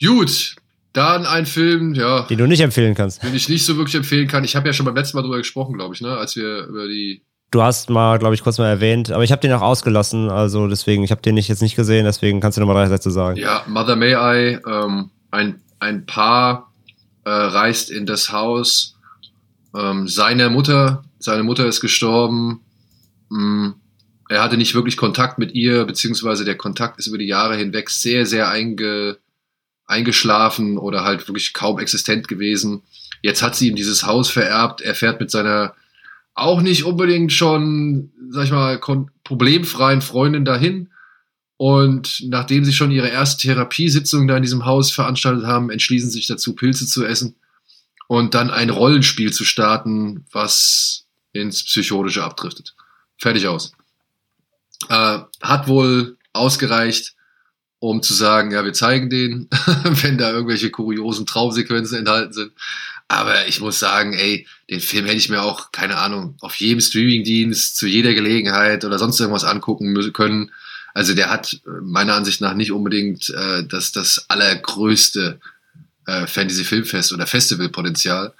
[0.00, 0.56] Gut,
[0.94, 2.22] dann ein Film, ja.
[2.22, 3.22] Den du nicht empfehlen kannst.
[3.22, 4.44] Den ich nicht so wirklich empfehlen kann.
[4.44, 6.16] Ich habe ja schon beim letzten Mal drüber gesprochen, glaube ich, ne?
[6.16, 7.22] Als wir über die.
[7.54, 10.66] Du hast mal, glaube ich, kurz mal erwähnt, aber ich habe den auch ausgelassen, also
[10.66, 13.38] deswegen, ich habe den nicht, jetzt nicht gesehen, deswegen kannst du nochmal drei Sätze sagen.
[13.38, 16.72] Ja, Mother May I, ähm, ein, ein Paar
[17.22, 18.96] äh, reist in das Haus
[19.72, 21.04] ähm, seiner Mutter.
[21.20, 22.60] Seine Mutter ist gestorben.
[23.30, 23.74] Ähm,
[24.28, 27.88] er hatte nicht wirklich Kontakt mit ihr, beziehungsweise der Kontakt ist über die Jahre hinweg
[27.88, 29.18] sehr, sehr einge
[29.86, 32.82] eingeschlafen oder halt wirklich kaum existent gewesen.
[33.22, 34.80] Jetzt hat sie ihm dieses Haus vererbt.
[34.80, 35.74] Er fährt mit seiner
[36.34, 38.80] auch nicht unbedingt schon, sag ich mal,
[39.24, 40.90] problemfreien Freundin dahin.
[41.56, 46.26] Und nachdem sie schon ihre erste Therapiesitzung da in diesem Haus veranstaltet haben, entschließen sich
[46.26, 47.36] dazu, Pilze zu essen
[48.08, 52.74] und dann ein Rollenspiel zu starten, was ins Psychotische abdriftet.
[53.18, 53.72] Fertig aus.
[54.88, 57.14] Äh, hat wohl ausgereicht,
[57.78, 59.48] um zu sagen, ja, wir zeigen den,
[59.84, 62.52] wenn da irgendwelche kuriosen Traumsequenzen enthalten sind.
[63.14, 66.80] Aber ich muss sagen, ey, den Film hätte ich mir auch, keine Ahnung, auf jedem
[66.80, 70.50] Streamingdienst, zu jeder Gelegenheit oder sonst irgendwas angucken können.
[70.94, 75.38] Also der hat äh, meiner Ansicht nach nicht unbedingt äh, das, das allergrößte
[76.06, 78.34] äh, Fantasy-Filmfest oder Festivalpotenzial.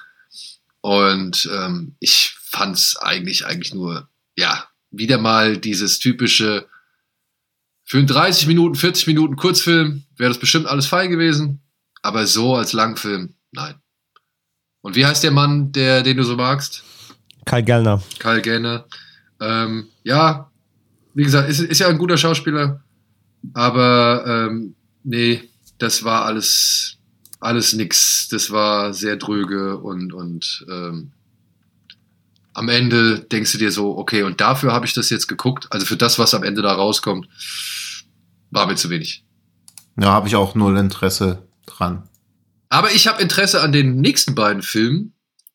[0.81, 6.66] Und ähm, ich fand's eigentlich, eigentlich nur, ja, wieder mal dieses typische,
[7.85, 11.61] für einen 30 Minuten, 40 Minuten Kurzfilm wäre das bestimmt alles fein gewesen.
[12.03, 13.77] Aber so als Langfilm, nein.
[14.85, 16.85] Und wie heißt der Mann, der, den du so magst?
[17.47, 18.03] Karl Gellner.
[18.18, 18.85] Karl Gellner.
[19.41, 20.51] Ähm, ja,
[21.14, 22.82] wie gesagt, ist, ist ja ein guter Schauspieler,
[23.55, 26.99] aber ähm, nee, das war alles,
[27.41, 28.28] alles nix.
[28.28, 31.12] Das war sehr dröge und, und ähm,
[32.53, 35.66] am Ende denkst du dir so, okay, und dafür habe ich das jetzt geguckt.
[35.70, 37.26] Also für das, was am Ende da rauskommt,
[38.51, 39.24] war mir zu wenig.
[39.99, 42.03] Ja, habe ich auch null Interesse dran.
[42.75, 45.12] Aber ich habe Interesse an den nächsten beiden Filmen,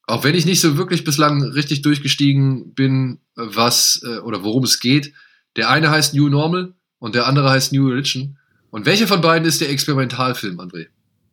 [0.07, 4.79] auch wenn ich nicht so wirklich bislang richtig durchgestiegen bin, was äh, oder worum es
[4.79, 5.11] geht.
[5.57, 8.37] Der eine heißt New Normal und der andere heißt New Religion.
[8.71, 10.85] Und welcher von beiden ist der Experimentalfilm, André?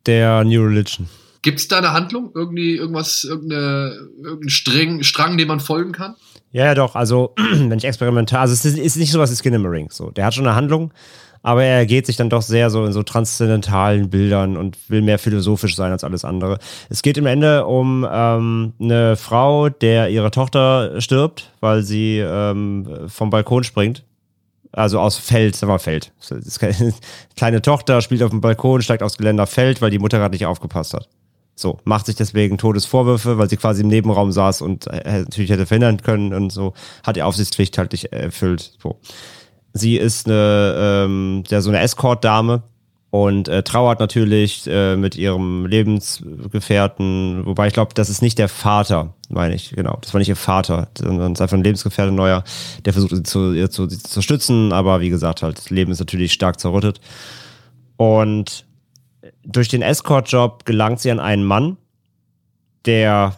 [0.05, 1.07] Der New Religion.
[1.41, 2.33] Gibt es da eine Handlung?
[2.35, 6.15] Irgendwie irgendwas, irgendeine, irgendein Strang, Strang, dem man folgen kann?
[6.51, 6.95] Ja, ja, doch.
[6.95, 9.93] Also, wenn ich experimental, also es ist, nicht so was wie Skinnamarink.
[9.93, 10.91] So, der hat schon eine Handlung,
[11.47, 15.17] aber er geht sich dann doch sehr so in so transzendentalen Bildern und will mehr
[15.17, 16.59] philosophisch sein als alles andere.
[16.89, 22.85] Es geht im Ende um ähm, eine Frau, der ihre Tochter stirbt, weil sie ähm,
[23.07, 24.03] vom Balkon springt.
[24.73, 26.11] Also aus Feld, sagen wir Feld.
[27.37, 30.45] Kleine Tochter spielt auf dem Balkon, steigt aufs Geländer, fällt, weil die Mutter gerade nicht
[30.45, 31.07] aufgepasst hat.
[31.55, 35.65] So, macht sich deswegen Todesvorwürfe, weil sie quasi im Nebenraum saß und äh, natürlich hätte
[35.65, 36.73] verhindern können und so,
[37.03, 38.73] hat die Aufsichtspflicht halt nicht erfüllt.
[38.83, 38.99] So.
[39.77, 42.63] Sie ist eine, ähm, ja, so eine Escort-Dame
[43.09, 48.49] und äh, trauert natürlich äh, mit ihrem Lebensgefährten, wobei ich glaube, das ist nicht der
[48.49, 49.97] Vater, meine ich, genau.
[50.01, 52.43] Das war nicht ihr Vater, sondern es ist einfach ein Lebensgefährte neuer,
[52.85, 55.91] der versucht, sie zu, ihr zu, sie zu stützen, aber wie gesagt, halt, das Leben
[55.91, 56.99] ist natürlich stark zerrüttet.
[57.95, 58.65] Und
[59.43, 61.77] durch den Escort-Job gelangt sie an einen Mann,
[62.85, 63.37] der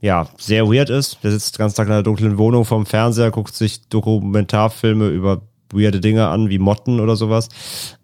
[0.00, 1.18] ja, sehr weird ist.
[1.22, 5.42] Der sitzt den ganzen Tag in einer dunklen Wohnung vorm Fernseher, guckt sich Dokumentarfilme über
[5.72, 7.48] weirde Dinge an, wie Motten oder sowas.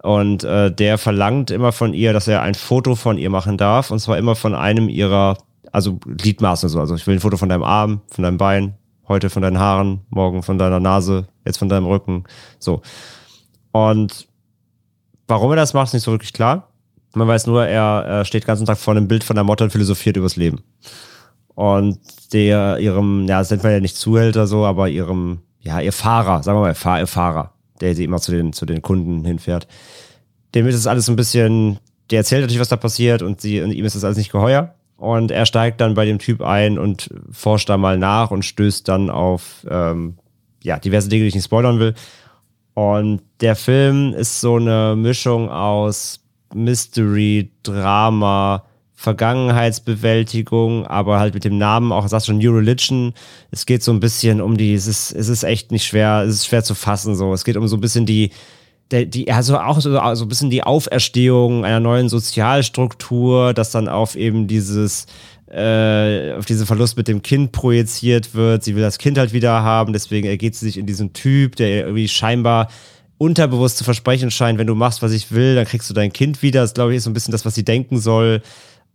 [0.03, 3.91] Und äh, der verlangt immer von ihr, dass er ein Foto von ihr machen darf.
[3.91, 5.39] Und zwar immer von einem ihrer,
[5.73, 6.81] also Gliedmaßen so.
[6.81, 8.75] Also ich will ein Foto von deinem Arm, von deinem Bein,
[9.07, 12.25] heute von deinen Haaren, morgen von deiner Nase, jetzt von deinem Rücken.
[12.59, 12.83] So.
[13.73, 14.29] Und
[15.27, 16.69] warum er das macht, ist nicht so wirklich klar.
[17.15, 19.65] Man weiß nur, er, er steht den ganzen Tag vor einem Bild von der Motte
[19.65, 20.61] und philosophiert übers Leben.
[21.55, 21.99] Und
[22.33, 26.43] der ihrem, ja, das nennt man ja nicht Zuhälter so, aber ihrem, ja, ihr Fahrer,
[26.43, 29.67] sagen wir mal, ihr Fahrer, der sie immer zu den, zu den Kunden hinfährt.
[30.55, 31.79] Dem ist es alles ein bisschen,
[32.11, 34.75] der erzählt natürlich, was da passiert und, sie, und ihm ist das alles nicht geheuer.
[34.97, 38.89] Und er steigt dann bei dem Typ ein und forscht da mal nach und stößt
[38.89, 40.19] dann auf ähm,
[40.63, 41.95] ja, diverse Dinge, die ich nicht spoilern will.
[42.75, 46.21] Und der Film ist so eine Mischung aus
[46.55, 48.65] Mystery, Drama,
[49.01, 53.15] Vergangenheitsbewältigung, aber halt mit dem Namen auch, sagst schon New Religion.
[53.53, 56.35] Es geht so ein bisschen um die, es ist, es ist echt nicht schwer, es
[56.35, 57.33] ist schwer zu fassen so.
[57.33, 58.33] Es geht um so ein bisschen die,
[58.91, 64.17] die, also auch so, so ein bisschen die Auferstehung einer neuen Sozialstruktur, das dann auf
[64.17, 65.07] eben dieses,
[65.49, 68.65] äh, auf diesen Verlust mit dem Kind projiziert wird.
[68.65, 71.69] Sie will das Kind halt wieder haben, deswegen ergeht sie sich in diesen Typ, der
[71.85, 72.67] irgendwie scheinbar
[73.17, 76.43] unterbewusst zu versprechen scheint, wenn du machst, was ich will, dann kriegst du dein Kind
[76.43, 76.63] wieder.
[76.63, 78.43] Das glaube ich ist so ein bisschen das, was sie denken soll.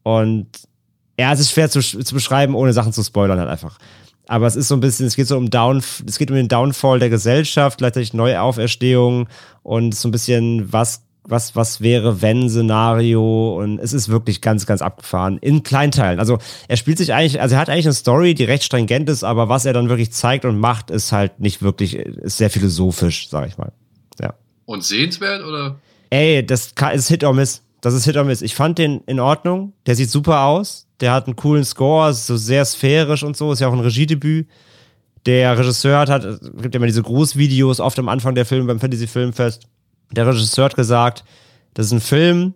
[0.04, 0.48] Und
[1.20, 3.78] ja, es ist schwer zu, zu beschreiben, ohne Sachen zu spoilern halt einfach.
[4.28, 6.48] Aber es ist so ein bisschen, es geht so um Down, es geht um den
[6.48, 9.28] Downfall der Gesellschaft, gleichzeitig Neuauferstehung
[9.64, 14.66] und so ein bisschen, was, was, was wäre, wenn Szenario und es ist wirklich ganz,
[14.66, 15.40] ganz abgefahren.
[15.40, 16.20] In Kleinteilen.
[16.20, 19.24] Also er spielt sich eigentlich, also er hat eigentlich eine Story, die recht stringent ist,
[19.24, 23.30] aber was er dann wirklich zeigt und macht, ist halt nicht wirklich, ist sehr philosophisch,
[23.30, 23.74] sag ich mal.
[24.22, 24.34] Ja.
[24.66, 25.80] Und sehenswert oder?
[26.10, 27.62] Ey, das ist Hit or Miss.
[27.84, 28.42] Das ist Hit or Miss.
[28.42, 29.74] Ich fand den in Ordnung.
[29.88, 30.88] Der sieht super aus.
[31.02, 33.52] Der hat einen coolen Score, so sehr sphärisch und so.
[33.52, 34.48] Ist ja auch ein Regiedebüt.
[35.26, 36.24] Der Regisseur hat, hat
[36.62, 39.68] gibt ja immer diese Grußvideos oft am Anfang der Filme beim Fantasy Filmfest.
[40.14, 41.26] Der Regisseur hat gesagt,
[41.74, 42.54] das ist ein Film,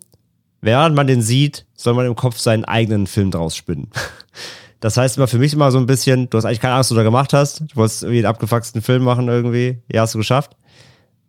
[0.61, 3.89] während man den sieht, soll man im Kopf seinen eigenen Film draus spinnen.
[4.79, 6.95] Das heißt immer für mich immer so ein bisschen, du hast eigentlich keine Angst, was
[6.95, 7.61] du da gemacht hast.
[7.61, 9.79] Du wolltest irgendwie einen abgefucksten Film machen irgendwie.
[9.91, 10.55] Ja, hast du geschafft.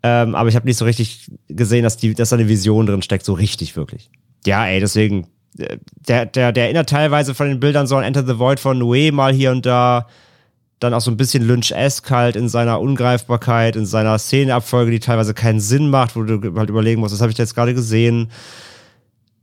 [0.02, 3.02] Ähm, aber ich habe nicht so richtig gesehen, dass, die, dass da eine Vision drin
[3.02, 4.10] steckt, so richtig wirklich.
[4.46, 5.26] Ja, ey, deswegen,
[5.58, 8.80] äh, der, der, der erinnert teilweise von den Bildern so an Enter the Void von
[8.80, 10.06] Noé mal hier und da.
[10.80, 15.34] dann auch so ein bisschen Lynch-esque halt in seiner Ungreifbarkeit, in seiner Szenenabfolge, die teilweise
[15.34, 18.30] keinen Sinn macht, wo du halt überlegen musst, was habe ich da jetzt gerade gesehen.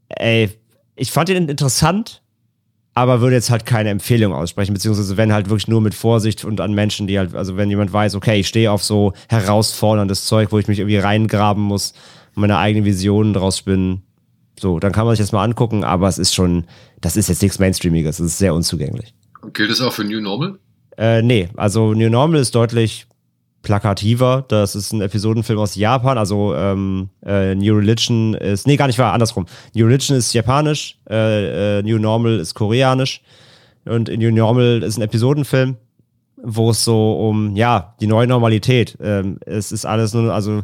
[0.07, 0.49] Ey,
[0.95, 2.21] ich fand ihn interessant,
[2.95, 6.61] aber würde jetzt halt keine Empfehlung aussprechen, beziehungsweise wenn halt wirklich nur mit Vorsicht und
[6.61, 10.51] an Menschen, die halt, also wenn jemand weiß, okay, ich stehe auf so herausforderndes Zeug,
[10.51, 11.93] wo ich mich irgendwie reingraben muss,
[12.33, 14.01] meine eigenen Visionen draus spinnen,
[14.57, 16.63] so, dann kann man sich das mal angucken, aber es ist schon,
[17.01, 19.13] das ist jetzt nichts Mainstreamiges, es ist sehr unzugänglich.
[19.53, 20.57] Gilt das auch für New Normal?
[20.97, 23.07] Äh, nee, also New Normal ist deutlich
[23.65, 24.45] plakativer.
[24.47, 26.17] Das ist ein Episodenfilm aus Japan.
[26.17, 29.47] Also ähm, äh, New Religion ist, nee, gar nicht wahr, andersrum.
[29.73, 33.21] New Religion ist japanisch, äh, äh, New Normal ist koreanisch.
[33.83, 35.75] Und New Normal ist ein Episodenfilm,
[36.41, 38.97] wo es so um, ja, die neue Normalität.
[39.01, 40.61] Ähm, es ist alles nur, also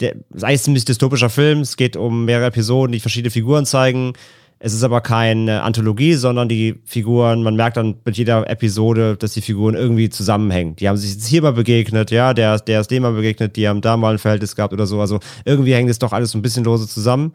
[0.00, 1.60] der, es ist ein ziemlich dystopischer Film.
[1.60, 4.14] Es geht um mehrere Episoden, die verschiedene Figuren zeigen.
[4.60, 9.32] Es ist aber keine Anthologie, sondern die Figuren, man merkt dann mit jeder Episode, dass
[9.32, 10.74] die Figuren irgendwie zusammenhängen.
[10.76, 13.68] Die haben sich jetzt hier mal begegnet, ja, der, der ist dem mal begegnet, die
[13.68, 15.00] haben da mal ein Verhältnis gehabt oder so.
[15.00, 17.34] Also irgendwie hängt es doch alles ein bisschen lose zusammen.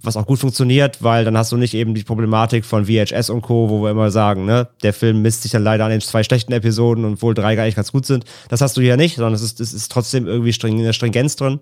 [0.00, 3.42] Was auch gut funktioniert, weil dann hast du nicht eben die Problematik von VHS und
[3.42, 6.22] Co., wo wir immer sagen, ne, der Film misst sich dann leider an den zwei
[6.22, 8.24] schlechten Episoden und wohl drei gar nicht ganz gut sind.
[8.48, 11.34] Das hast du hier nicht, sondern es ist, es ist trotzdem irgendwie streng, eine Stringenz
[11.34, 11.58] drin.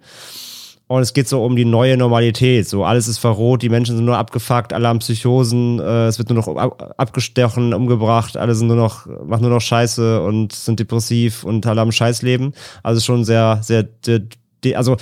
[0.89, 2.69] Und es geht so um die neue Normalität.
[2.69, 6.29] So, alles ist verroht, die Menschen sind nur abgefuckt, alle haben Psychosen, äh, es wird
[6.31, 10.79] nur noch ab abgestochen, umgebracht, alle sind nur noch, machen nur noch Scheiße und sind
[10.79, 12.55] depressiv und alle haben Scheißleben.
[12.85, 14.29] Also schon sehr, sehr, de,
[14.77, 14.97] also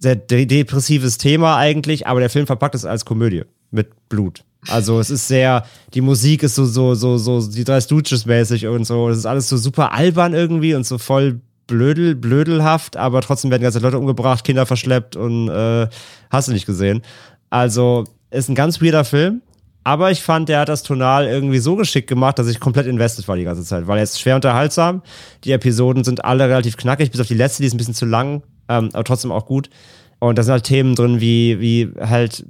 [0.00, 4.42] sehr de depressives Thema eigentlich, aber der Film verpackt es als Komödie mit Blut.
[4.68, 8.66] Also es ist sehr, die Musik ist so, so, so, so, die drei Stooges mäßig
[8.66, 9.08] und so.
[9.08, 13.62] Es ist alles so super albern irgendwie und so voll blödel, blödelhaft, aber trotzdem werden
[13.62, 15.88] ganze Leute umgebracht, Kinder verschleppt und äh,
[16.30, 17.02] hast du nicht gesehen.
[17.50, 19.42] Also ist ein ganz weirder Film,
[19.84, 23.26] aber ich fand, der hat das tonal irgendwie so geschickt gemacht, dass ich komplett invested
[23.28, 25.02] war die ganze Zeit, weil er ist schwer unterhaltsam.
[25.44, 28.04] Die Episoden sind alle relativ knackig, bis auf die letzte, die ist ein bisschen zu
[28.04, 29.70] lang, ähm, aber trotzdem auch gut.
[30.18, 32.44] Und da sind halt Themen drin wie, wie halt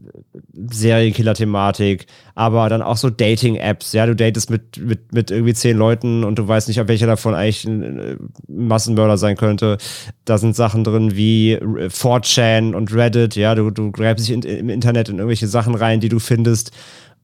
[0.55, 3.93] Serienkiller-Thematik, aber dann auch so Dating-Apps.
[3.93, 7.07] Ja, du datest mit, mit, mit irgendwie zehn Leuten und du weißt nicht, ob welcher
[7.09, 8.17] davon eigentlich ein äh,
[8.47, 9.79] Massenmörder sein könnte.
[10.25, 13.35] Da sind Sachen drin wie 4chan und Reddit.
[13.35, 16.71] Ja, du, du greifst dich in, im Internet in irgendwelche Sachen rein, die du findest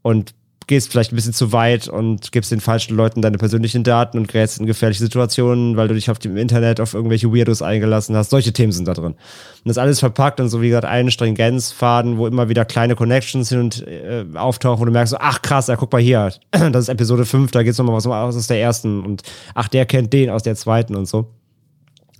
[0.02, 0.34] und
[0.66, 4.28] gehst vielleicht ein bisschen zu weit und gibst den falschen Leuten deine persönlichen Daten und
[4.28, 8.30] gerätst in gefährliche Situationen, weil du dich auf dem Internet auf irgendwelche Weirdos eingelassen hast.
[8.30, 9.12] Solche Themen sind da drin.
[9.12, 9.16] Und
[9.64, 13.60] das alles verpackt und so wie gesagt einen Stringenzfaden, wo immer wieder kleine Connections hin
[13.60, 16.88] und äh, auftauchen, wo du merkst, so, ach krass, ja, guck mal hier, das ist
[16.88, 19.22] Episode 5, da geht's nochmal was aus der ersten und
[19.54, 21.30] ach, der kennt den aus der zweiten und so.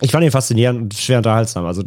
[0.01, 1.65] Ich fand ihn faszinierend und schwer unterhaltsam.
[1.65, 1.85] Also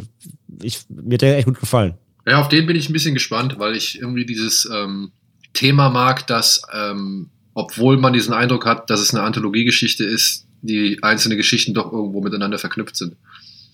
[0.62, 1.94] ich, mir hat der echt gut gefallen.
[2.26, 5.12] Ja, auf den bin ich ein bisschen gespannt, weil ich irgendwie dieses ähm,
[5.56, 10.98] Thema mag, dass, ähm, obwohl man diesen Eindruck hat, dass es eine Anthologiegeschichte ist, die
[11.02, 13.16] einzelnen Geschichten doch irgendwo miteinander verknüpft sind.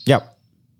[0.06, 0.22] Ja.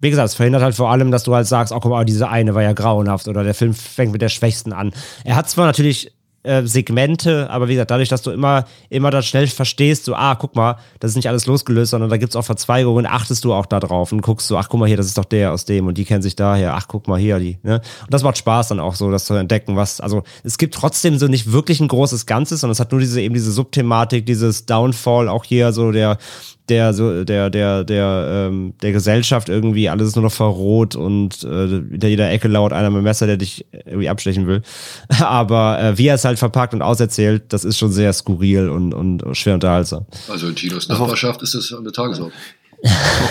[0.01, 2.29] Wie gesagt, es verhindert halt vor allem, dass du halt sagst, oh guck mal, diese
[2.29, 4.93] eine war ja grauenhaft oder der Film fängt mit der Schwächsten an.
[5.25, 6.13] Er hat zwar natürlich
[6.43, 10.35] äh, Segmente, aber wie gesagt, dadurch, dass du immer, immer das schnell verstehst, so, ah,
[10.35, 13.53] guck mal, das ist nicht alles losgelöst, sondern da gibt es auch Verzweigungen, achtest du
[13.53, 15.65] auch da drauf und guckst so, ach, guck mal hier, das ist doch der aus
[15.65, 17.81] dem und die kennen sich daher, ach, guck mal hier, die, ne?
[18.03, 21.19] Und das macht Spaß dann auch so, das zu entdecken, was, also, es gibt trotzdem
[21.19, 24.67] so nicht wirklich ein großes Ganzes, sondern es hat nur diese, eben diese Subthematik, dieses
[24.67, 26.19] Downfall, auch hier so der,
[26.73, 31.45] der so der der der ähm, der Gesellschaft irgendwie alles ist nur noch verroht und
[31.45, 34.63] äh, hinter jeder Ecke laut einer mit dem Messer, der dich irgendwie abstechen will.
[35.21, 38.95] Aber äh, wie er es halt verpackt und auserzählt, das ist schon sehr skurril und
[38.95, 40.07] und schwer unterhaltsam.
[40.29, 42.33] Also in Tinos Nachbarschaft ist das eine Tagesordnung.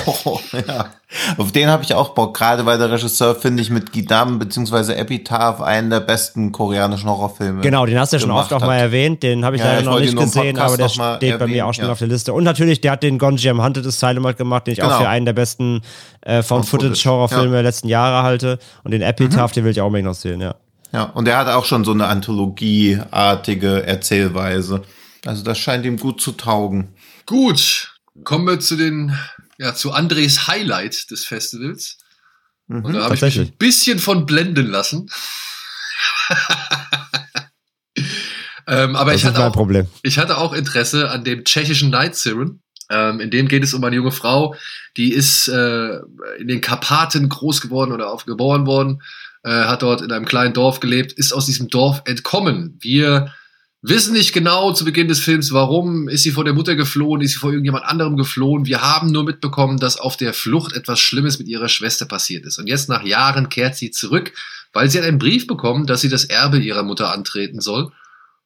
[0.06, 0.92] Oh, ja.
[1.38, 4.94] Auf den habe ich auch Bock, gerade weil der Regisseur, finde ich, mit Gidam bzw.
[4.94, 7.62] Epitaph einen der besten koreanischen Horrorfilme.
[7.62, 9.24] Genau, den hast du ja schon oft auch mal erwähnt.
[9.24, 11.74] Den habe ich ja, leider noch nicht gesehen, aber der steht erwähnen, bei mir auch
[11.74, 11.92] schon ja.
[11.92, 12.32] auf der Liste.
[12.32, 14.94] Und natürlich, der hat den Gonjiam Hunted Asylum halt gemacht, den ich genau.
[14.94, 15.82] auch für einen der besten
[16.22, 17.52] äh, von Footage-Horrorfilme ja.
[17.52, 18.58] der letzten Jahre halte.
[18.84, 19.56] Und den Epitaph, mhm.
[19.56, 20.56] den will ich auch unbedingt noch sehen, ja.
[20.94, 24.84] Ja, und er hat auch schon so eine Anthologieartige Erzählweise.
[25.26, 26.90] Also das scheint ihm gut zu taugen.
[27.26, 29.16] Gut, kommen wir zu den
[29.62, 32.00] ja, zu Andres Highlight des Festivals.
[32.66, 35.08] Mhm, und da habe ich mich ein bisschen von blenden lassen.
[38.68, 39.70] ähm, aber ich hatte, auch,
[40.02, 42.64] ich hatte auch Interesse an dem tschechischen Night Siren.
[42.90, 44.56] Ähm, in dem geht es um eine junge Frau,
[44.98, 45.98] die ist äh,
[46.40, 49.04] in den Karpaten groß geworden oder aufgeboren worden,
[49.44, 52.80] äh, hat dort in einem kleinen Dorf gelebt, ist aus diesem Dorf entkommen.
[52.82, 53.32] Wir
[53.82, 57.34] wissen nicht genau zu Beginn des Films, warum ist sie vor der Mutter geflohen, ist
[57.34, 58.66] sie vor irgendjemand anderem geflohen.
[58.66, 62.60] Wir haben nur mitbekommen, dass auf der Flucht etwas Schlimmes mit ihrer Schwester passiert ist.
[62.60, 64.34] Und jetzt nach Jahren kehrt sie zurück,
[64.72, 67.92] weil sie hat einen Brief bekommen, dass sie das Erbe ihrer Mutter antreten soll.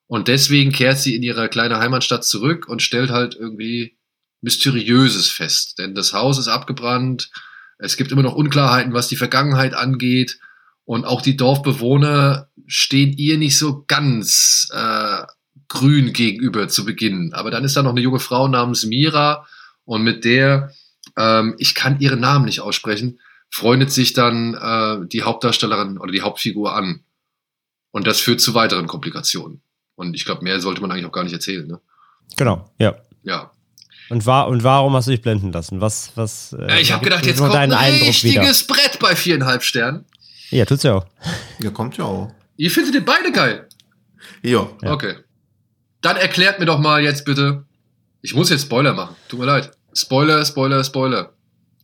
[0.08, 3.98] Und deswegen kehrt sie in ihre kleine Heimatstadt zurück und stellt halt irgendwie
[4.42, 7.32] mysteriöses Fest, denn das Haus ist abgebrannt,
[7.78, 10.40] es gibt immer noch Unklarheiten, was die Vergangenheit angeht
[10.86, 15.24] und auch die Dorfbewohner stehen ihr nicht so ganz äh,
[15.68, 17.34] grün gegenüber zu Beginn.
[17.34, 19.46] Aber dann ist da noch eine junge Frau namens Mira
[19.84, 20.72] und mit der,
[21.18, 26.22] ähm, ich kann ihren Namen nicht aussprechen, freundet sich dann äh, die Hauptdarstellerin oder die
[26.22, 27.04] Hauptfigur an.
[27.92, 29.62] Und das führt zu weiteren Komplikationen.
[29.96, 31.66] Und ich glaube, mehr sollte man eigentlich auch gar nicht erzählen.
[31.66, 31.80] Ne?
[32.36, 32.96] Genau, ja.
[33.24, 33.52] Ja.
[34.10, 35.82] Und, war, und warum hast du dich blenden lassen?
[35.82, 38.76] Was, was, äh, ich habe gedacht, jetzt kommt ein richtiges wieder.
[38.76, 40.06] Brett bei viereinhalb Sternen.
[40.50, 41.06] Ja, tut's ja auch.
[41.60, 42.32] Ja, kommt ja auch.
[42.58, 43.68] Ihr findet den beide geil?
[44.42, 44.70] Ja.
[44.82, 45.16] Okay.
[46.02, 47.66] Dann erklärt mir doch mal jetzt bitte.
[48.22, 49.16] Ich muss jetzt Spoiler machen.
[49.28, 49.72] Tut mir leid.
[49.94, 51.34] Spoiler, Spoiler, Spoiler.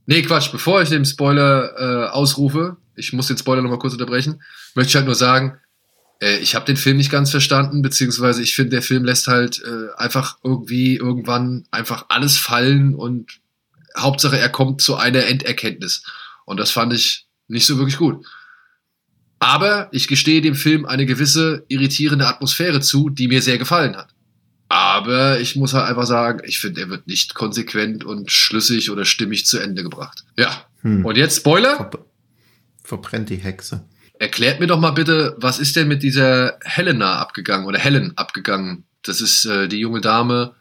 [0.05, 0.51] Nee, Quatsch.
[0.51, 4.41] Bevor ich den Spoiler äh, ausrufe, ich muss den Spoiler nochmal kurz unterbrechen,
[4.75, 5.57] möchte ich halt nur sagen,
[6.21, 9.61] äh, ich habe den Film nicht ganz verstanden, beziehungsweise ich finde, der Film lässt halt
[9.63, 13.39] äh, einfach irgendwie irgendwann einfach alles fallen und
[13.97, 16.03] Hauptsache er kommt zu einer Enderkenntnis.
[16.45, 18.25] Und das fand ich nicht so wirklich gut.
[19.41, 24.13] Aber ich gestehe dem Film eine gewisse irritierende Atmosphäre zu, die mir sehr gefallen hat.
[24.69, 29.03] Aber ich muss halt einfach sagen, ich finde, er wird nicht konsequent und schlüssig oder
[29.03, 30.25] stimmig zu Ende gebracht.
[30.37, 30.65] Ja.
[30.81, 31.03] Hm.
[31.03, 31.75] Und jetzt Spoiler?
[31.75, 32.05] Ver
[32.83, 33.83] verbrennt die Hexe.
[34.19, 38.83] Erklärt mir doch mal bitte, was ist denn mit dieser Helena abgegangen oder Helen abgegangen?
[39.01, 40.53] Das ist äh, die junge Dame,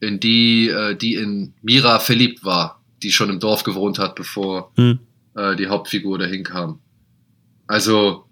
[0.00, 4.70] in die, äh, die in Mira verliebt war, die schon im Dorf gewohnt hat, bevor
[4.76, 4.98] hm.
[5.34, 6.80] äh, die Hauptfigur dahin kam.
[7.68, 8.24] Also,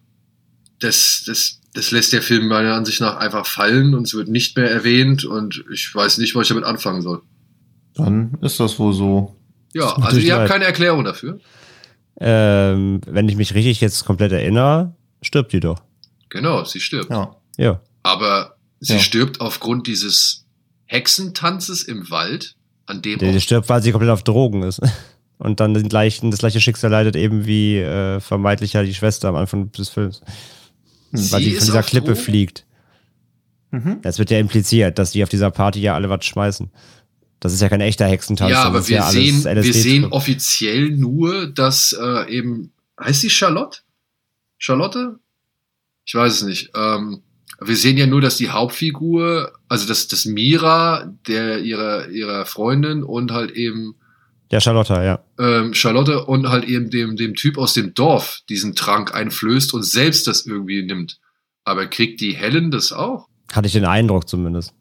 [0.80, 4.56] das, das, das lässt der Film meiner Ansicht nach einfach fallen und es wird nicht
[4.56, 7.22] mehr erwähnt und ich weiß nicht, was ich damit anfangen soll.
[7.94, 9.36] Dann ist das wohl so.
[9.72, 11.38] Ja, also ihr habt keine Erklärung dafür.
[12.18, 15.82] Ähm, wenn ich mich richtig jetzt komplett erinnere, stirbt die doch.
[16.30, 17.10] Genau, sie stirbt.
[17.10, 17.36] Ja.
[17.56, 17.80] ja.
[18.02, 18.98] Aber sie ja.
[18.98, 20.46] stirbt aufgrund dieses
[20.86, 22.56] Hexentanzes im Wald,
[22.86, 23.18] an dem.
[23.18, 24.80] Die, die stirbt, weil sie komplett auf Drogen ist.
[25.38, 29.28] Und dann den gleichen, das gleiche Schicksal leidet eben wie äh, vermeintlich ja die Schwester
[29.28, 30.22] am Anfang des Films.
[31.12, 32.20] Sie weil sie von dieser Klippe Drogen?
[32.20, 32.66] fliegt.
[33.70, 34.00] Mhm.
[34.02, 36.70] Das wird ja impliziert, dass die auf dieser Party ja alle was schmeißen.
[37.40, 38.50] Das ist ja kein echter Hexentanz.
[38.50, 43.80] Ja, aber wir, ja sehen, wir sehen offiziell nur, dass äh, eben, heißt sie Charlotte?
[44.56, 45.18] Charlotte?
[46.06, 46.70] Ich weiß es nicht.
[46.74, 47.20] Ähm,
[47.60, 53.02] wir sehen ja nur, dass die Hauptfigur, also dass das Mira, der ihrer ihrer Freundin
[53.02, 53.96] und halt eben
[54.50, 55.20] ja, Charlotte, ja.
[55.38, 59.82] Ähm, Charlotte und halt eben dem, dem Typ aus dem Dorf diesen Trank einflößt und
[59.82, 61.18] selbst das irgendwie nimmt.
[61.64, 63.26] Aber kriegt die Helen das auch?
[63.52, 64.72] Hatte ich den Eindruck zumindest.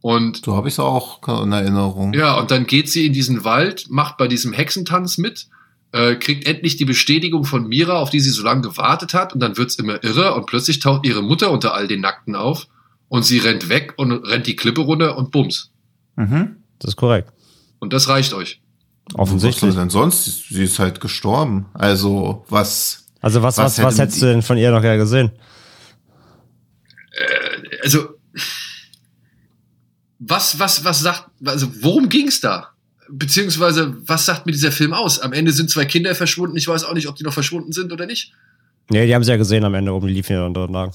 [0.00, 2.12] Und so habe ich es auch in Erinnerung.
[2.12, 5.48] Ja, und dann geht sie in diesen Wald, macht bei diesem Hexentanz mit,
[5.92, 9.40] äh, kriegt endlich die Bestätigung von Mira, auf die sie so lange gewartet hat, und
[9.40, 12.66] dann wird's immer irre und plötzlich taucht ihre Mutter unter all den Nackten auf
[13.08, 15.70] und sie rennt weg und rennt die Klippe runter und bums.
[16.16, 16.56] Mhm.
[16.78, 17.32] Das ist korrekt.
[17.78, 18.60] Und das reicht euch.
[19.12, 19.70] Offensichtlich.
[19.70, 20.48] Was denn sonst?
[20.48, 21.66] Sie ist halt gestorben.
[21.74, 23.06] Also was?
[23.20, 25.30] Also was was was, was hättest du denn von ihr noch ja gesehen?
[27.12, 28.08] Äh, also
[30.26, 32.68] was, was, was sagt, also worum ging's da?
[33.10, 35.18] Beziehungsweise, was sagt mir dieser Film aus?
[35.18, 36.56] Am Ende sind zwei Kinder verschwunden.
[36.56, 38.32] Ich weiß auch nicht, ob die noch verschwunden sind oder nicht.
[38.88, 40.92] Nee, die haben sie ja gesehen am Ende oben, die liefen ja dann drin lang.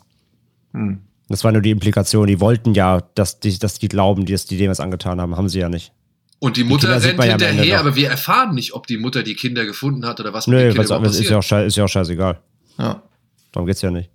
[0.73, 0.99] Hm.
[1.27, 2.25] Das war nur die Implikation.
[2.25, 5.37] Die wollten ja, dass die, dass die glauben, dass die dem was angetan haben.
[5.37, 5.91] Haben sie ja nicht.
[6.39, 9.65] Und die Mutter die rennt hinterher, aber wir erfahren nicht, ob die Mutter die Kinder
[9.65, 11.25] gefunden hat oder was mit Nö, den Kindern passiert.
[11.25, 12.39] Ist ja, auch, ist ja auch scheißegal.
[12.77, 13.03] Ja.
[13.51, 14.09] Darum geht's ja nicht.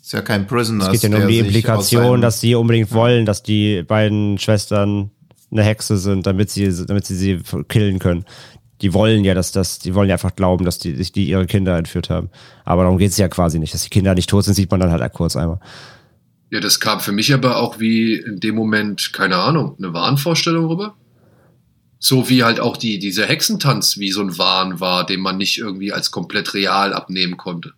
[0.00, 0.86] Ist ja kein Prisoner.
[0.86, 5.10] Es geht ja nur um die Implikation, dass sie unbedingt wollen, dass die beiden Schwestern
[5.50, 8.24] eine Hexe sind, damit sie, damit sie sie killen können.
[8.80, 11.76] Die wollen ja, dass das, die wollen ja einfach glauben, dass die, die ihre Kinder
[11.76, 12.30] entführt haben.
[12.64, 13.74] Aber darum geht's ja quasi nicht.
[13.74, 15.58] Dass die Kinder nicht tot sind, sieht man dann halt kurz einmal.
[16.50, 20.66] Ja, das kam für mich aber auch wie in dem Moment, keine Ahnung, eine Wahnvorstellung
[20.66, 20.94] rüber.
[22.00, 25.58] So wie halt auch die, dieser Hexentanz wie so ein Wahn war, den man nicht
[25.58, 27.72] irgendwie als komplett real abnehmen konnte.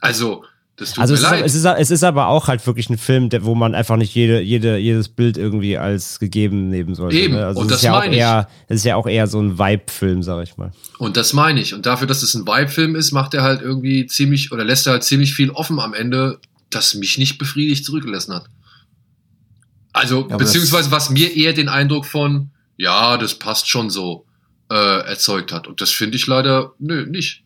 [0.00, 0.44] Also,
[0.76, 1.46] das tut also mir es, leid.
[1.46, 3.96] Ist, es, ist, es ist aber auch halt wirklich ein Film, der, wo man einfach
[3.96, 7.16] nicht jede, jede, jedes Bild irgendwie als gegeben nehmen sollte.
[7.16, 7.46] Eben, ne?
[7.46, 8.46] also und das ja meine ich.
[8.68, 10.72] Es ist ja auch eher so ein Vibe-Film, sag ich mal.
[10.98, 11.72] Und das meine ich.
[11.74, 14.94] Und dafür, dass es ein Vibe-Film ist, macht er halt irgendwie ziemlich, oder lässt er
[14.94, 16.40] halt ziemlich viel offen am Ende,
[16.70, 18.46] das mich nicht befriedigt zurückgelassen hat.
[19.92, 24.26] Also, ja, beziehungsweise was mir eher den Eindruck von, ja, das passt schon so,
[24.72, 25.66] äh, erzeugt hat.
[25.66, 27.42] Und das finde ich leider, nö, nicht.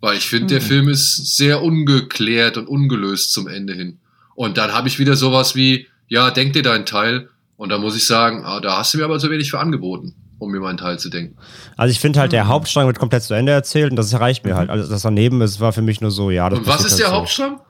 [0.00, 0.48] Weil ich finde, mhm.
[0.48, 0.60] der.
[0.62, 3.98] Film ist sehr ungeklärt und ungelöst zum Ende hin.
[4.34, 7.28] Und dann habe ich wieder sowas wie, ja, denk dir deinen Teil.
[7.56, 10.14] Und da muss ich sagen, ah, da hast du mir aber zu wenig für angeboten,
[10.38, 11.36] um mir meinen Teil zu denken.
[11.76, 12.48] Also ich finde halt, der hm.
[12.48, 14.70] Hauptstrang wird komplett zu Ende erzählt und das reicht mir halt.
[14.70, 16.48] Also das daneben ist, war für mich nur so, ja.
[16.48, 17.60] Das und was ist der halt Hauptstrang?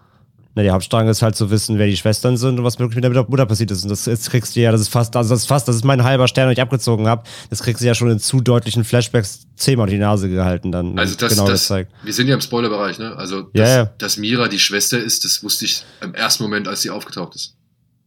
[0.55, 3.05] Na, der Hauptstrang ist halt zu wissen, wer die Schwestern sind und was wirklich mit
[3.05, 3.85] der Mutter passiert ist.
[3.85, 5.85] Und das jetzt kriegst du ja, das ist fast, also das ist fast, das ist
[5.85, 7.23] mein halber Stern, den ich abgezogen habe.
[7.49, 10.99] Das kriegst du ja schon in zu deutlichen Flashbacks zehnmal die Nase gehalten dann.
[10.99, 13.17] Also das, genau das, wir sind ja im Spoilerbereich, ne?
[13.17, 13.85] Also, dass, ja.
[13.97, 17.55] dass Mira die Schwester ist, das wusste ich im ersten Moment, als sie aufgetaucht ist.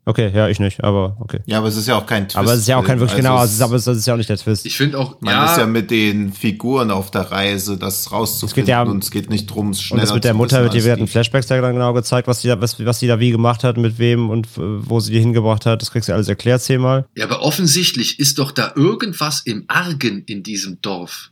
[0.08, 1.40] Okay, ja, ich nicht, aber okay.
[1.48, 2.38] Ja, aber es ist ja auch kein Twist.
[2.38, 4.14] aber es ist ja auch kein wirklich Also genau, es- ist- aber es ist ja
[4.14, 4.64] auch nicht der Twist.
[4.68, 8.50] Ich finde auch, Man ja, ist ja mit den Figuren auf der Reise, das rauszufinden.
[8.62, 10.58] Es geht ja- und es geht nicht drum, es Und schneller das mit der Mutter
[10.58, 11.12] wissen wird dir werden die.
[11.12, 13.78] Flashbacks ja dann genau gezeigt, was sie da, was, was sie da wie gemacht hat,
[13.78, 15.82] mit wem und äh, wo sie die hingebracht hat.
[15.82, 17.06] Das kriegst du alles erklärt zehnmal.
[17.18, 21.32] ja, aber offensichtlich ist doch da irgendwas im Argen in diesem Dorf.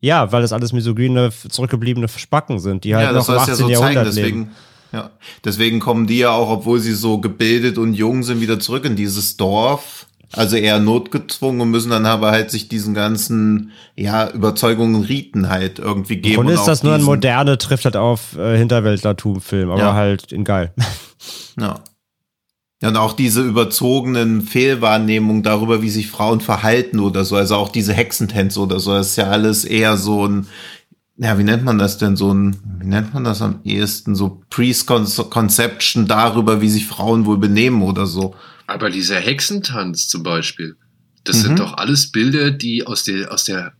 [0.00, 3.54] Ja, weil das alles misogyne, zurückgebliebene Spacken sind, die halt Ja, das noch im soll
[3.54, 3.68] es 18.
[3.68, 4.26] ja so zeigen, Jahrhundert leben.
[4.26, 4.50] deswegen,
[4.94, 5.10] ja.
[5.44, 8.96] Deswegen kommen die ja auch, obwohl sie so gebildet und jung sind, wieder zurück in
[8.96, 10.06] dieses Dorf.
[10.32, 15.78] Also eher notgezwungen und müssen dann aber halt sich diesen ganzen, ja, Überzeugungen, Riten halt
[15.78, 16.38] irgendwie geben.
[16.38, 19.94] Und ist das nur ein moderne, trifft halt auf äh, Hinterwäldlertum-Film, aber Ja.
[19.94, 20.72] halt in geil.
[21.60, 21.76] Ja.
[22.82, 27.68] Ja, und auch diese überzogenen Fehlwahrnehmungen darüber, wie sich Frauen verhalten oder so, also auch
[27.70, 30.48] diese Hexentänze oder so, das ist ja alles eher so ein,
[31.16, 34.42] ja, wie nennt man das denn, so ein, wie nennt man das am ehesten, so
[34.50, 38.34] Pre-Conception darüber, wie sich Frauen wohl benehmen oder so.
[38.66, 40.76] Aber dieser Hexentanz zum Beispiel,
[41.24, 41.42] das Mhm.
[41.42, 43.72] sind doch alles Bilder, die aus der, aus der,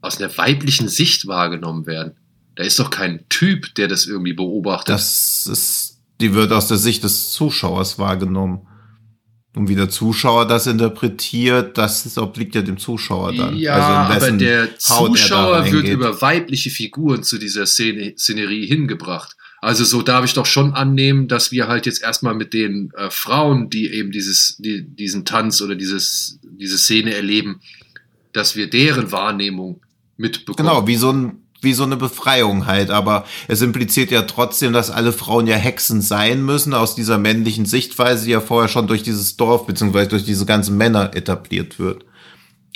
[0.00, 2.12] aus der weiblichen Sicht wahrgenommen werden.
[2.56, 4.88] Da ist doch kein Typ, der das irgendwie beobachtet.
[4.88, 8.60] Das ist, die wird aus der Sicht des Zuschauers wahrgenommen.
[9.56, 13.56] Und wie der Zuschauer das interpretiert, das obliegt ja dem Zuschauer dann.
[13.56, 19.36] Ja, also aber der er Zuschauer wird über weibliche Figuren zu dieser Szene, Szenerie hingebracht.
[19.60, 23.10] Also so darf ich doch schon annehmen, dass wir halt jetzt erstmal mit den äh,
[23.10, 27.60] Frauen, die eben dieses, die, diesen Tanz oder dieses, diese Szene erleben,
[28.32, 29.80] dass wir deren Wahrnehmung
[30.16, 30.68] mitbekommen.
[30.68, 34.90] Genau, wie so ein wie so eine Befreiung halt, aber es impliziert ja trotzdem, dass
[34.90, 39.02] alle Frauen ja Hexen sein müssen aus dieser männlichen Sichtweise, die ja vorher schon durch
[39.02, 42.04] dieses Dorf beziehungsweise durch diese ganzen Männer etabliert wird.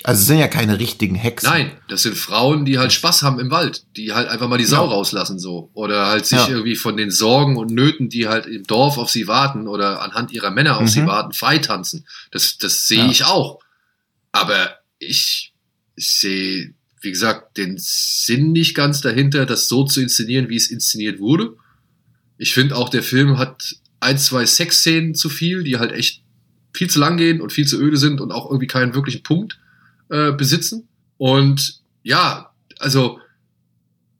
[0.05, 1.49] Also es sind ja keine richtigen Hexen.
[1.49, 4.63] Nein, das sind Frauen, die halt Spaß haben im Wald, die halt einfach mal die
[4.63, 4.91] Sau Ja.
[4.91, 5.71] rauslassen so.
[5.73, 6.47] Oder halt sich Ja.
[6.47, 10.31] irgendwie von den Sorgen und Nöten, die halt im Dorf auf sie warten oder anhand
[10.31, 10.87] ihrer Männer auf Mhm.
[10.87, 12.07] sie warten, freitanzen.
[12.31, 13.11] Das, das sehe Ja.
[13.11, 13.59] ich auch.
[14.31, 15.51] Aber ich,
[15.97, 20.69] ich sehe, wie gesagt, den Sinn nicht ganz dahinter, das so zu inszenieren, wie es
[20.69, 21.55] inszeniert wurde.
[22.37, 26.23] Ich finde auch, der Film hat ein, zwei Sexszenen zu viel, die halt echt
[26.73, 29.59] viel zu lang gehen und viel zu öde sind und auch irgendwie keinen wirklichen Punkt
[30.09, 30.87] äh, besitzen.
[31.17, 33.19] Und ja, also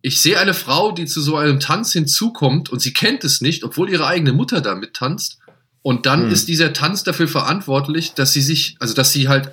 [0.02, 3.64] ich sehe eine Frau, die zu so einem Tanz hinzukommt und sie kennt es nicht,
[3.64, 5.40] obwohl ihre eigene Mutter da mittanzt.
[5.82, 6.32] Und dann Hm.
[6.32, 9.52] ist dieser Tanz dafür verantwortlich, dass sie sich, also dass sie halt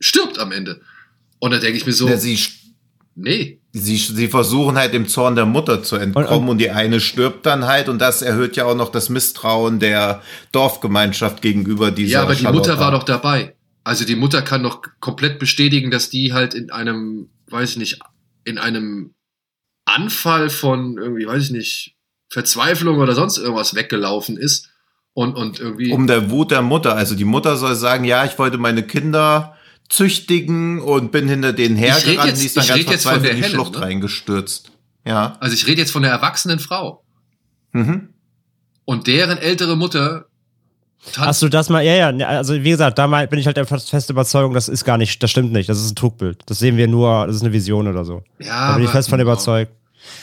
[0.00, 0.80] stirbt am Ende.
[1.38, 2.38] Und da denke ich mir so, Ja, sie,
[3.14, 6.70] nee, sie, sie versuchen halt dem Zorn der Mutter zu entkommen Und- und, und- die
[6.70, 10.22] eine stirbt dann halt und das erhöht ja auch noch das Misstrauen der
[10.52, 12.70] Dorfgemeinschaft gegenüber dieser ja, aber die Charlotta.
[12.72, 13.54] Mutter war doch dabei.
[13.84, 17.98] Also die Mutter kann doch komplett bestätigen, dass die halt in einem, weiß ich nicht,
[18.44, 19.14] in einem
[19.84, 21.96] Anfall von irgendwie, weiß ich nicht,
[22.28, 24.70] Verzweiflung oder sonst irgendwas weggelaufen ist
[25.14, 25.92] und, und irgendwie.
[25.92, 26.94] um der Wut der Mutter.
[26.96, 29.56] Also die Mutter soll sagen, ja, ich wollte meine Kinder
[29.88, 32.40] züchtigen und bin hinter denen hergerannt.
[32.40, 33.80] Die ist dann ich ganz red jetzt von verzweifelt der in die Helen, Schlucht ne?
[33.82, 34.70] reingestürzt.
[35.04, 35.36] Ja.
[35.40, 37.02] also ich rede jetzt von der erwachsenen Frau.
[37.72, 38.10] Mhm.
[38.84, 40.26] Und deren ältere Mutter.
[41.16, 43.66] Hast du das mal, ja, ja, ne, also wie gesagt, da bin ich halt der
[43.66, 46.42] feste Überzeugung, das ist gar nicht, das stimmt nicht, das ist ein Trugbild.
[46.46, 48.22] Das sehen wir nur, das ist eine Vision oder so.
[48.38, 49.72] ja, Da bin ich fest von überzeugt.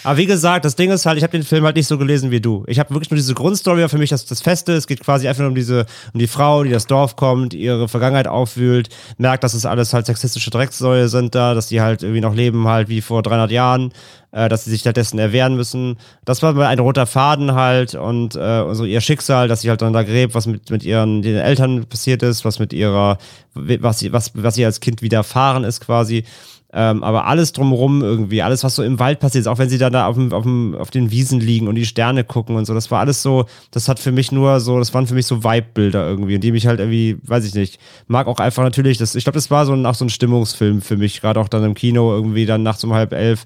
[0.03, 2.31] Aber wie gesagt, das Ding ist halt, ich habe den Film halt nicht so gelesen
[2.31, 2.63] wie du.
[2.67, 4.73] Ich habe wirklich nur diese Grundstory für mich das, das Feste.
[4.73, 7.87] Es geht quasi einfach nur um diese, um die Frau, die das Dorf kommt, ihre
[7.87, 12.21] Vergangenheit aufwühlt, merkt, dass es alles halt sexistische Drecksäue sind da, dass die halt irgendwie
[12.21, 13.91] noch leben halt wie vor 300 Jahren,
[14.31, 15.97] äh, dass sie sich stattdessen erwehren müssen.
[16.25, 19.81] Das war mal ein roter Faden halt und äh, so ihr Schicksal, dass sie halt
[19.81, 23.17] dann da gräbt, was mit, mit ihren den Eltern passiert ist, was mit ihrer,
[23.53, 26.23] was sie, was, was ihr als Kind widerfahren ist quasi.
[26.71, 29.79] Ähm, aber alles drumherum irgendwie, alles, was so im Wald passiert ist, auch wenn sie
[29.79, 32.65] dann da auf, dem, auf, dem, auf den Wiesen liegen und die Sterne gucken und
[32.65, 35.25] so, das war alles so, das hat für mich nur so, das waren für mich
[35.25, 38.99] so Vibe-Bilder irgendwie, und die mich halt irgendwie, weiß ich nicht, mag auch einfach natürlich,
[38.99, 41.47] das, ich glaube, das war so ein, auch so ein Stimmungsfilm für mich, gerade auch
[41.47, 43.45] dann im Kino irgendwie dann nachts um halb elf.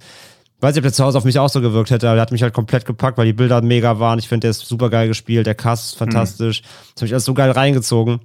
[0.59, 2.31] Weiß nicht, ob der zu Hause auf mich auch so gewirkt hätte, aber der hat
[2.31, 4.19] mich halt komplett gepackt, weil die Bilder mega waren.
[4.19, 6.61] Ich finde, der ist super geil gespielt, der Cast ist fantastisch.
[6.61, 8.19] Das hat mich alles so geil reingezogen.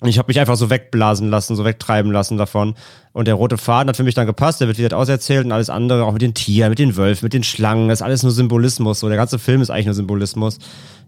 [0.00, 2.74] Und ich habe mich einfach so wegblasen lassen, so wegtreiben lassen davon.
[3.12, 5.70] Und der rote Faden hat für mich dann gepasst, der wird wieder auserzählt und alles
[5.70, 8.30] andere, auch mit den Tieren, mit den Wölfen, mit den Schlangen, das ist alles nur
[8.30, 9.00] Symbolismus.
[9.00, 10.58] So, der ganze Film ist eigentlich nur Symbolismus.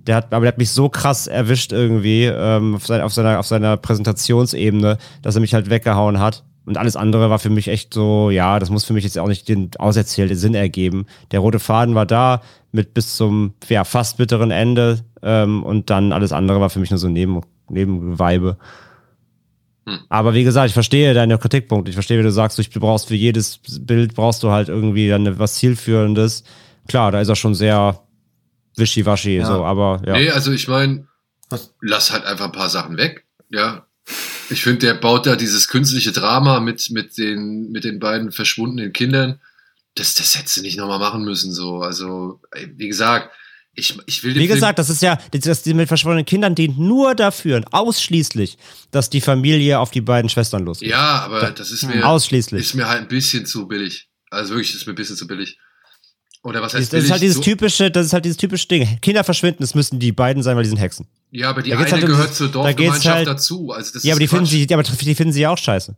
[0.07, 3.39] Der hat, aber der hat mich so krass erwischt irgendwie ähm, auf, sein, auf, seiner,
[3.39, 6.43] auf seiner Präsentationsebene, dass er mich halt weggehauen hat.
[6.67, 9.29] Und alles andere war für mich echt so, ja, das muss für mich jetzt auch
[9.29, 11.07] nicht den auserzählten Sinn ergeben.
[11.31, 12.43] Der rote Faden war da
[12.73, 16.91] mit bis zum ja, fast bitteren Ende ähm, und dann alles andere war für mich
[16.91, 17.41] nur so Neben,
[17.71, 18.59] Nebenweibe.
[19.87, 20.01] Hm.
[20.09, 21.91] Aber wie gesagt, ich verstehe deine Kritikpunkte.
[21.91, 25.39] Ich verstehe, wie du sagst, du brauchst für jedes Bild brauchst du halt irgendwie dann
[25.39, 26.45] was zielführendes.
[26.89, 28.01] Klar, da ist er schon sehr
[28.77, 29.47] wischiwaschi, ja.
[29.47, 30.13] so, aber ja.
[30.15, 31.07] Nee, also ich meine,
[31.81, 33.25] lass halt einfach ein paar Sachen weg.
[33.49, 33.87] Ja,
[34.51, 38.93] ich finde, der baut da dieses künstliche Drama mit, mit, den, mit den beiden verschwundenen
[38.93, 39.41] Kindern.
[39.95, 41.53] Das, das hättest du nicht nochmal machen müssen.
[41.53, 41.83] So.
[41.83, 42.41] Also,
[42.77, 43.31] wie gesagt,
[43.75, 47.15] ich, ich will Wie gesagt, das ist ja, das, die mit verschwundenen Kindern dient nur
[47.15, 48.59] dafür, ausschließlich,
[48.91, 50.91] dass die Familie auf die beiden Schwestern losgeht.
[50.91, 52.61] Ja, aber das ist mir, ausschließlich.
[52.61, 54.09] ist mir halt ein bisschen zu billig.
[54.31, 55.59] Also wirklich, ist mir ein bisschen zu billig.
[56.43, 58.67] Oder was heißt das, das ist halt dieses so typische, das ist halt dieses typische
[58.67, 58.99] Ding.
[59.03, 61.07] Kinder verschwinden, es müssen die beiden sein, weil die sind Hexen.
[61.31, 63.71] Ja, aber die eine halt gehört zur Dorfgemeinschaft halt, dazu.
[63.73, 65.97] Also das ja, aber die finden sie, aber die finden sie ja auch scheiße.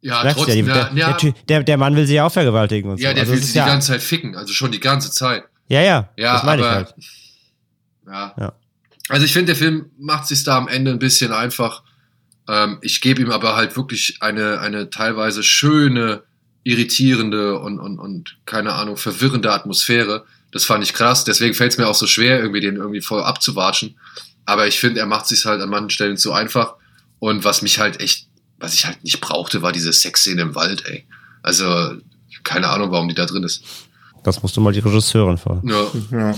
[0.00, 1.16] Ja, trotzdem, ja, der, ja,
[1.48, 3.14] der, der, Mann will sie ja auch vergewaltigen und ja, so.
[3.14, 5.44] der also will sie die ganze Zeit ficken, also schon die ganze Zeit.
[5.72, 6.94] Ja, ja, ja das meine aber, ich halt.
[8.06, 8.34] Ja.
[8.38, 8.52] ja.
[9.08, 11.82] Also ich finde, der Film macht sich da am Ende ein bisschen einfach.
[12.46, 16.24] Ähm, ich gebe ihm aber halt wirklich eine, eine teilweise schöne,
[16.62, 20.26] irritierende und, und, und keine Ahnung, verwirrende Atmosphäre.
[20.50, 21.24] Das fand ich krass.
[21.24, 23.96] Deswegen fällt es mir auch so schwer, irgendwie den irgendwie voll abzuwatschen.
[24.44, 26.74] Aber ich finde, er macht sich halt an manchen Stellen zu einfach.
[27.18, 28.26] Und was mich halt echt,
[28.58, 31.06] was ich halt nicht brauchte, war diese Sexszene im Wald, ey.
[31.42, 31.96] Also,
[32.44, 33.64] keine Ahnung, warum die da drin ist.
[34.24, 35.68] Das musst du mal die Regisseurin fragen.
[35.68, 35.86] Ja.
[36.10, 36.34] ja.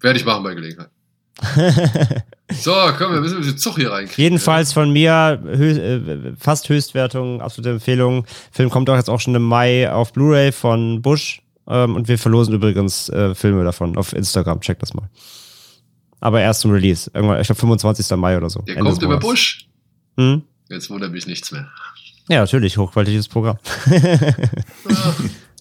[0.00, 0.90] Werde ich machen bei Gelegenheit.
[2.52, 4.08] so, komm, wir müssen ein bisschen Zug hier rein.
[4.16, 8.26] Jedenfalls von mir hö äh, fast Höchstwertung, absolute Empfehlung.
[8.50, 11.42] Film kommt auch jetzt auch schon im Mai auf Blu-ray von Bush.
[11.68, 14.60] Ähm, und wir verlosen übrigens äh, Filme davon auf Instagram.
[14.60, 15.08] Check das mal.
[16.20, 17.10] Aber erst zum Release.
[17.14, 18.16] Irgendwann, ich glaube 25.
[18.16, 18.60] Mai oder so.
[18.62, 19.68] Der Ende kommt über Bush.
[20.16, 20.42] Hm?
[20.68, 21.68] Jetzt wundert mich nichts mehr.
[22.28, 23.58] Ja, natürlich, hochqualitatives Programm.
[23.90, 24.34] ja,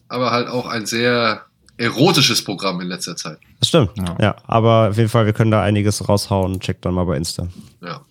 [0.09, 1.45] aber halt auch ein sehr
[1.77, 3.37] erotisches Programm in letzter Zeit.
[3.59, 3.91] Das stimmt.
[3.97, 4.17] Ja.
[4.19, 4.35] ja.
[4.47, 6.59] aber auf jeden Fall, wir können da einiges raushauen.
[6.59, 7.47] Checkt dann mal bei Insta.
[7.81, 8.01] Ja.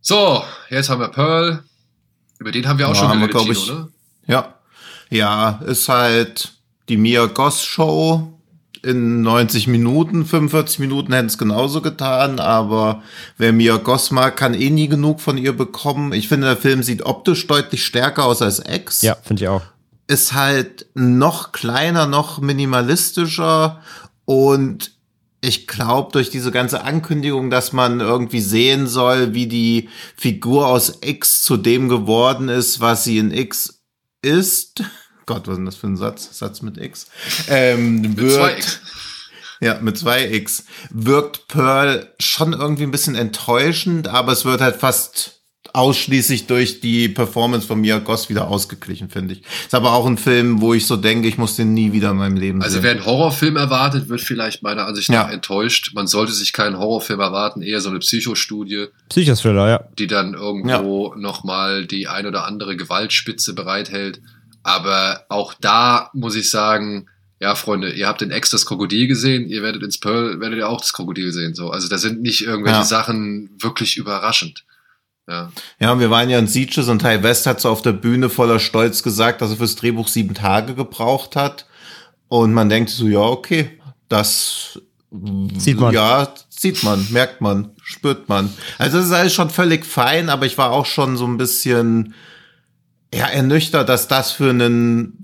[0.00, 1.62] So, jetzt haben wir Pearl.
[2.38, 3.88] Über den haben wir auch ja, schon geredet, Tino, ne?
[4.26, 4.54] Ja.
[5.10, 6.54] Ja, ist halt
[6.88, 8.32] die Mia Goss Show
[8.82, 13.02] in 90 Minuten, 45 Minuten hätten es genauso getan, aber
[13.38, 16.12] wer Mia Goss mag, kann eh nie genug von ihr bekommen.
[16.12, 19.02] Ich finde, der Film sieht optisch deutlich stärker aus als X.
[19.02, 19.62] Ja, finde ich auch.
[20.06, 23.82] Ist halt noch kleiner, noch minimalistischer
[24.24, 24.92] und
[25.40, 30.98] ich glaube, durch diese ganze Ankündigung, dass man irgendwie sehen soll, wie die Figur aus
[31.00, 33.82] X zu dem geworden ist, was sie in X
[34.22, 34.84] ist,
[35.26, 36.38] Gott, was ist denn das für ein Satz?
[36.38, 37.06] Satz mit X.
[37.48, 38.80] Ähm, X.
[39.60, 40.64] Ja, mit zwei X.
[40.90, 45.41] Wirkt Pearl schon irgendwie ein bisschen enttäuschend, aber es wird halt fast
[45.72, 49.42] ausschließlich durch die Performance von Mia Goss wieder ausgeglichen, finde ich.
[49.64, 52.18] Ist aber auch ein Film, wo ich so denke, ich muss den nie wieder in
[52.18, 52.78] meinem Leben also sehen.
[52.78, 55.32] Also wer einen Horrorfilm erwartet, wird vielleicht meiner Ansicht nach ja.
[55.32, 55.92] enttäuscht.
[55.94, 58.86] Man sollte sich keinen Horrorfilm erwarten, eher so eine Psychostudie.
[59.08, 59.84] Psychothriller, ja.
[59.98, 61.20] Die dann irgendwo ja.
[61.20, 64.20] nochmal die ein oder andere Gewaltspitze bereithält.
[64.62, 67.06] Aber auch da muss ich sagen,
[67.40, 70.68] ja, Freunde, ihr habt den Ex das Krokodil gesehen, ihr werdet ins Pearl, werdet ihr
[70.68, 71.54] auch das Krokodil sehen.
[71.54, 71.70] So.
[71.70, 72.84] Also da sind nicht irgendwelche ja.
[72.84, 74.64] Sachen wirklich überraschend.
[75.28, 75.52] Ja.
[75.78, 78.58] ja, wir waren ja in Sieges und Ty West hat so auf der Bühne voller
[78.58, 81.66] Stolz gesagt, dass er fürs Drehbuch sieben Tage gebraucht hat.
[82.28, 83.78] Und man denkt so, ja, okay,
[84.08, 84.80] das
[85.58, 85.94] sieht man.
[85.94, 88.52] Ja, sieht man, merkt man, spürt man.
[88.78, 92.14] Also das ist alles schon völlig fein, aber ich war auch schon so ein bisschen
[93.14, 95.22] ja, ernüchtert, dass das für einen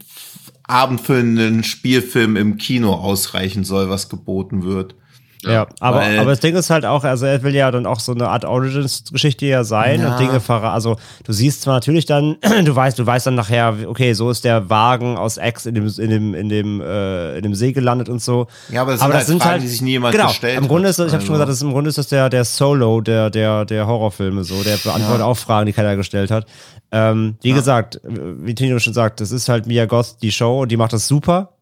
[0.65, 4.95] abendfüllenden Spielfilm im Kino ausreichen soll, was geboten wird.
[5.43, 8.01] Ja, ja aber, aber das Ding ist halt auch, also er will ja dann auch
[8.01, 10.13] so eine Art Origins-Geschichte ja sein ja.
[10.13, 10.75] und Dinge verraten.
[10.75, 14.45] Also du siehst zwar natürlich dann, du weißt, du weißt dann nachher, okay, so ist
[14.45, 18.09] der Wagen aus X in dem, in dem, in dem, äh, in dem See gelandet
[18.09, 18.49] und so.
[18.69, 20.59] Ja, aber das aber sind, das halt sind Fragen, halt, die sich niemand genau, gestellt
[20.59, 21.33] Im Grunde ist, ich habe schon also.
[21.33, 24.77] gesagt, das, im Grunde ist das der, der Solo der, der, der Horrorfilme so, der
[24.77, 25.25] beantwortet ja.
[25.27, 26.47] auch Fragen, die keiner gestellt hat.
[26.91, 27.55] Ähm, wie ja.
[27.55, 30.93] gesagt, wie Tino schon sagt, das ist halt Mia Goth, die Show, und die macht
[30.93, 31.58] das super.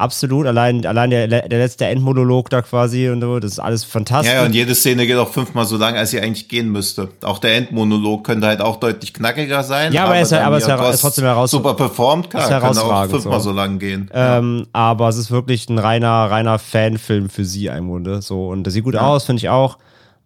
[0.00, 4.32] Absolut, allein, allein der, der letzte Endmonolog da quasi und so, das ist alles fantastisch.
[4.32, 7.08] Ja, und jede Szene geht auch fünfmal so lang, als sie eigentlich gehen müsste.
[7.20, 9.92] Auch der Endmonolog könnte halt auch deutlich knackiger sein.
[9.92, 13.40] Ja, aber, er ist, aber es ist trotzdem heraus super performt, kann, kann auch fünfmal
[13.40, 13.50] so.
[13.50, 14.10] so lang gehen.
[14.14, 14.66] Ähm, ja.
[14.72, 18.22] Aber es ist wirklich ein reiner, reiner Fanfilm für sie im Grunde.
[18.22, 19.02] So, und das sieht gut ja.
[19.02, 19.76] aus, finde ich auch.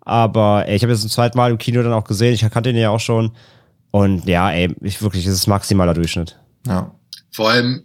[0.03, 2.71] Aber ey, ich habe jetzt zum zweiten Mal im Kino dann auch gesehen, ich kannte
[2.71, 3.33] ihn ja auch schon.
[3.91, 6.39] Und ja, ey, ich wirklich, es ist maximaler Durchschnitt.
[6.65, 6.93] Ja.
[7.33, 7.83] Vor allem,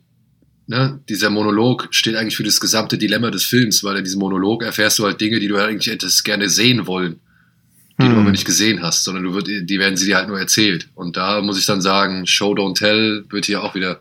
[0.70, 4.64] ne, dieser Monolog steht eigentlich für das gesamte Dilemma des Films, weil in diesem Monolog
[4.64, 7.20] erfährst du halt Dinge, die du eigentlich hättest gerne sehen wollen.
[8.00, 8.14] die hm.
[8.14, 10.88] du aber nicht gesehen hast, sondern du wird, die werden sie dir halt nur erzählt.
[10.94, 14.00] Und da muss ich dann sagen, Show Don't Tell wird hier auch wieder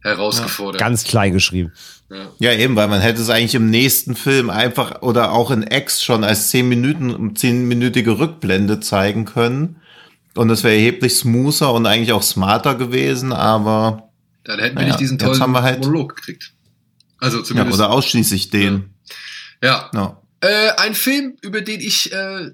[0.00, 0.80] herausgefordert.
[0.80, 1.72] Ja, ganz klein geschrieben.
[2.10, 2.50] Ja.
[2.50, 2.58] ja.
[2.58, 6.24] eben, weil man hätte es eigentlich im nächsten Film einfach oder auch in X schon
[6.24, 9.76] als 10 Minuten, 10-minütige Rückblende zeigen können.
[10.34, 14.08] Und das wäre erheblich smoother und eigentlich auch smarter gewesen, aber.
[14.44, 16.52] Dann hätten wir ja, nicht diesen tollen halt, Monolog gekriegt.
[17.18, 17.78] Also zumindest.
[17.78, 18.94] Ja, oder ausschließlich den.
[19.62, 19.90] Ja.
[19.94, 20.20] ja.
[20.40, 22.50] Äh, ein Film, über den ich, äh,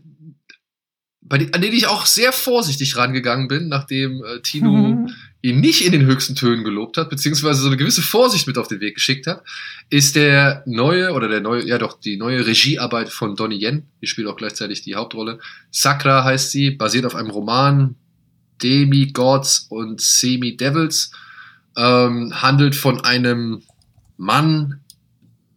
[1.23, 5.15] bei den, an den ich auch sehr vorsichtig rangegangen bin, nachdem äh, Tino mhm.
[5.43, 8.69] ihn nicht in den höchsten Tönen gelobt hat, beziehungsweise so eine gewisse Vorsicht mit auf
[8.69, 9.43] den Weg geschickt hat,
[9.89, 13.85] ist der neue, oder der neue, ja doch, die neue Regiearbeit von Donnie Yen.
[14.02, 15.39] Die spielt auch gleichzeitig die Hauptrolle.
[15.70, 17.94] Sakra heißt sie, basiert auf einem Roman,
[18.62, 21.12] Demi-Gods und Semi-Devils,
[21.78, 23.62] ähm, handelt von einem
[24.16, 24.80] Mann,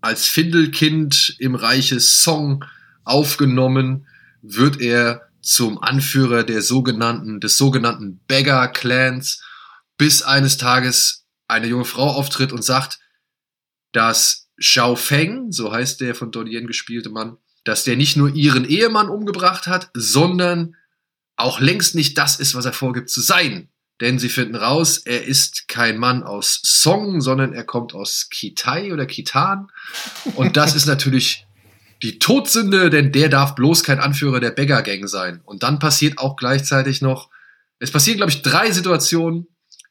[0.01, 2.63] als Findelkind im Reiche Song
[3.03, 4.05] aufgenommen,
[4.41, 9.43] wird er zum Anführer der sogenannten, des sogenannten Beggar Clans,
[9.97, 12.99] bis eines Tages eine junge Frau auftritt und sagt,
[13.91, 18.33] dass Xiao Feng, so heißt der von Donnie Yen gespielte Mann, dass der nicht nur
[18.33, 20.75] ihren Ehemann umgebracht hat, sondern
[21.35, 23.70] auch längst nicht das ist, was er vorgibt zu sein
[24.01, 28.91] denn sie finden raus, er ist kein Mann aus Song, sondern er kommt aus Kitai
[28.91, 29.67] oder Kitan.
[30.35, 31.45] Und das ist natürlich
[32.01, 35.41] die Todsünde, denn der darf bloß kein Anführer der Beggar Gang sein.
[35.45, 37.29] Und dann passiert auch gleichzeitig noch,
[37.77, 39.47] es passieren, glaube ich, drei Situationen,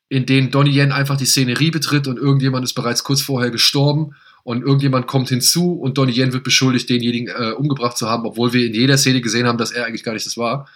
[0.09, 4.17] in denen Donnie Yen einfach die Szenerie betritt und irgendjemand ist bereits kurz vorher gestorben
[4.43, 8.53] und irgendjemand kommt hinzu und Donnie Yen wird beschuldigt, denjenigen äh, umgebracht zu haben, obwohl
[8.53, 10.69] wir in jeder Szene gesehen haben, dass er eigentlich gar nicht das war.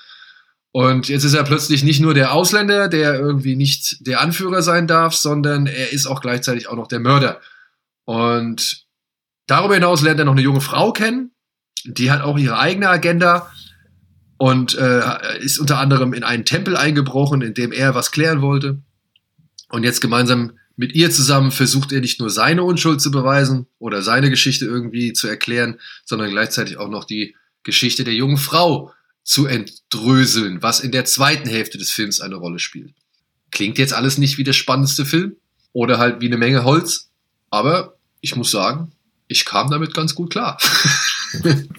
[0.77, 4.89] Und jetzt ist er plötzlich nicht nur der Ausländer, der irgendwie nicht der Anführer sein
[4.89, 7.41] darf, sondern er ist auch gleichzeitig auch noch der Mörder.
[8.05, 8.85] Und
[9.47, 11.31] darüber hinaus lernt er noch eine junge Frau kennen,
[11.85, 13.53] die hat auch ihre eigene Agenda
[14.37, 18.83] und äh, ist unter anderem in einen Tempel eingebrochen, in dem er was klären wollte.
[19.69, 24.03] Und jetzt gemeinsam mit ihr zusammen versucht er nicht nur seine Unschuld zu beweisen oder
[24.03, 28.93] seine Geschichte irgendwie zu erklären, sondern gleichzeitig auch noch die Geschichte der jungen Frau
[29.25, 32.95] zu entdröseln, was in der zweiten Hälfte des Films eine Rolle spielt.
[33.51, 35.37] Klingt jetzt alles nicht wie der spannendste Film
[35.73, 37.11] oder halt wie eine Menge Holz,
[37.51, 38.93] aber ich muss sagen,
[39.27, 40.59] ich kam damit ganz gut klar.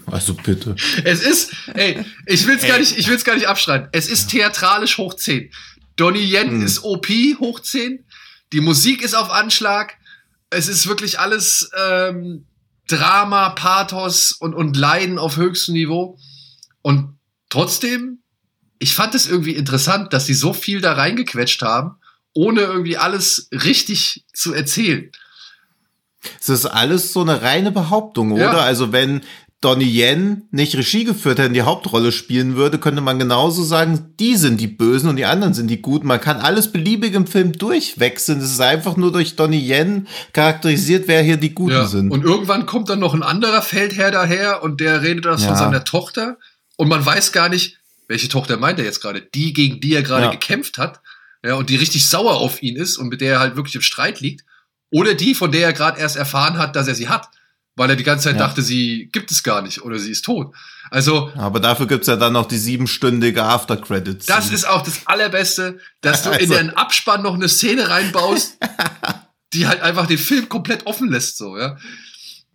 [0.07, 0.75] Also bitte.
[1.05, 3.87] Es ist, ey, ich will's gar nicht, ich will's gar nicht abschreien.
[3.93, 5.49] Es ist theatralisch hoch 10.
[5.95, 6.65] Donnie Yen mhm.
[6.65, 7.07] ist OP
[7.39, 8.03] hoch 10.
[8.51, 9.95] Die Musik ist auf Anschlag.
[10.49, 12.45] Es ist wirklich alles ähm,
[12.87, 16.19] Drama, Pathos und, und Leiden auf höchstem Niveau.
[16.81, 17.14] Und
[17.49, 18.19] Trotzdem,
[18.79, 21.95] ich fand es irgendwie interessant, dass sie so viel da reingequetscht haben,
[22.33, 25.11] ohne irgendwie alles richtig zu erzählen.
[26.39, 28.53] Es ist alles so eine reine Behauptung, oder?
[28.53, 28.57] Ja.
[28.57, 29.21] Also wenn
[29.61, 34.13] Donnie Yen nicht Regie geführt hätte und die Hauptrolle spielen würde, könnte man genauso sagen,
[34.19, 36.05] die sind die Bösen und die anderen sind die Guten.
[36.05, 38.39] Man kann alles beliebig im Film durchwechseln.
[38.41, 41.87] Es ist einfach nur durch Donnie Yen charakterisiert, wer hier die Guten ja.
[41.87, 42.11] sind.
[42.11, 45.47] Und irgendwann kommt dann noch ein anderer Feldherr daher und der redet das ja.
[45.47, 46.37] von seiner Tochter.
[46.77, 47.77] Und man weiß gar nicht,
[48.07, 49.21] welche Tochter meint er jetzt gerade?
[49.21, 50.31] Die, gegen die er gerade ja.
[50.31, 51.01] gekämpft hat,
[51.43, 53.81] ja, und die richtig sauer auf ihn ist und mit der er halt wirklich im
[53.81, 54.43] Streit liegt.
[54.91, 57.27] Oder die, von der er gerade erst erfahren hat, dass er sie hat.
[57.77, 58.47] Weil er die ganze Zeit ja.
[58.47, 60.55] dachte, sie gibt es gar nicht oder sie ist tot.
[60.91, 61.31] Also.
[61.35, 64.25] Aber dafür gibt's ja dann noch die siebenstündige After-Credits.
[64.27, 66.41] Das ist auch das Allerbeste, dass du also.
[66.41, 68.57] in den Abspann noch eine Szene reinbaust,
[69.53, 71.77] die halt einfach den Film komplett offen lässt, so, ja.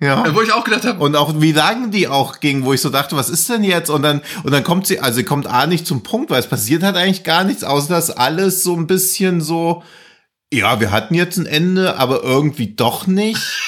[0.00, 0.34] Ja.
[0.34, 0.98] Wo ich auch gedacht habe.
[1.04, 3.90] Und auch, wie sagen die auch ging, wo ich so dachte, was ist denn jetzt?
[3.90, 6.48] Und dann, und dann kommt sie, also sie kommt A nicht zum Punkt, weil es
[6.48, 9.82] passiert halt eigentlich gar nichts, außer dass alles so ein bisschen so,
[10.50, 13.40] ja, wir hatten jetzt ein Ende, aber irgendwie doch nicht.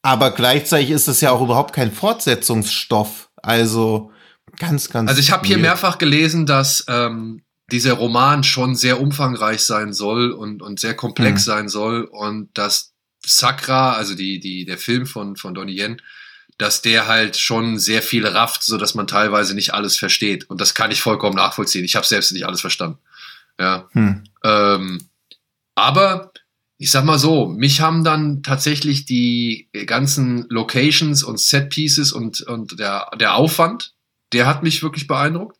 [0.00, 3.30] Aber gleichzeitig ist das ja auch überhaupt kein Fortsetzungsstoff.
[3.42, 4.12] Also
[4.56, 5.10] ganz, ganz.
[5.10, 10.30] Also ich habe hier mehrfach gelesen, dass ähm, dieser Roman schon sehr umfangreich sein soll
[10.30, 11.44] und, und sehr komplex hm.
[11.44, 12.92] sein soll und dass
[13.28, 16.00] Sakra, also die, die, der Film von, von Donnie Yen,
[16.58, 20.50] dass der halt schon sehr viel rafft, so dass man teilweise nicht alles versteht.
[20.50, 21.84] Und das kann ich vollkommen nachvollziehen.
[21.84, 22.98] Ich habe selbst nicht alles verstanden.
[23.58, 23.88] Ja.
[23.92, 24.24] Hm.
[24.44, 25.08] Ähm,
[25.76, 26.32] aber
[26.78, 32.40] ich sag mal so, mich haben dann tatsächlich die ganzen Locations und Set Pieces und,
[32.42, 33.94] und der, der Aufwand,
[34.32, 35.56] der hat mich wirklich beeindruckt.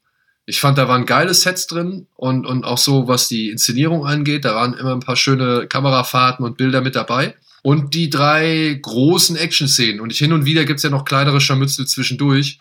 [0.47, 4.45] Ich fand, da waren geile Sets drin und, und auch so, was die Inszenierung angeht,
[4.45, 7.35] da waren immer ein paar schöne Kamerafahrten und Bilder mit dabei
[7.69, 10.01] und die drei großen Action-Szenen.
[10.01, 12.61] Und hin und wieder gibt's ja noch kleinere Scharmützel zwischendurch.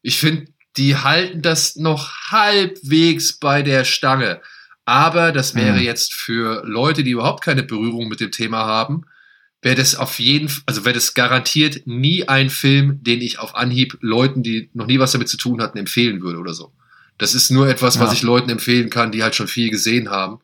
[0.00, 0.46] Ich finde,
[0.78, 4.40] die halten das noch halbwegs bei der Stange.
[4.86, 5.84] Aber das wäre mhm.
[5.84, 9.02] jetzt für Leute, die überhaupt keine Berührung mit dem Thema haben,
[9.60, 13.56] wäre das auf jeden Fall, also wäre das garantiert nie ein Film, den ich auf
[13.56, 16.72] Anhieb Leuten, die noch nie was damit zu tun hatten, empfehlen würde oder so.
[17.18, 18.14] Das ist nur etwas, was Ja.
[18.14, 20.38] ich Leuten empfehlen kann, die halt schon viel gesehen haben.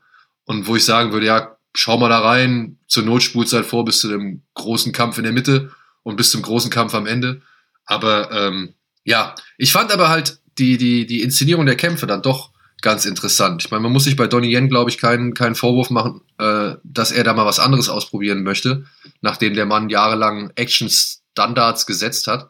[0.45, 3.85] Und wo ich sagen würde, ja, schau mal da rein, zur Not spult halt vor
[3.85, 5.71] bis zu dem großen Kampf in der Mitte
[6.03, 7.43] und bis zum großen Kampf am Ende.
[7.85, 8.75] Aber ähm,
[9.05, 12.51] ja, ich fand aber halt die, die, die Inszenierung der Kämpfe dann doch
[12.83, 13.65] ganz interessant.
[13.65, 16.75] Ich meine, man muss sich bei Donnie Yen, glaube ich, keinen, keinen Vorwurf machen, äh,
[16.83, 18.85] dass er da mal was anderes ausprobieren möchte,
[19.21, 22.49] nachdem der Mann jahrelang Action-Standards gesetzt hat.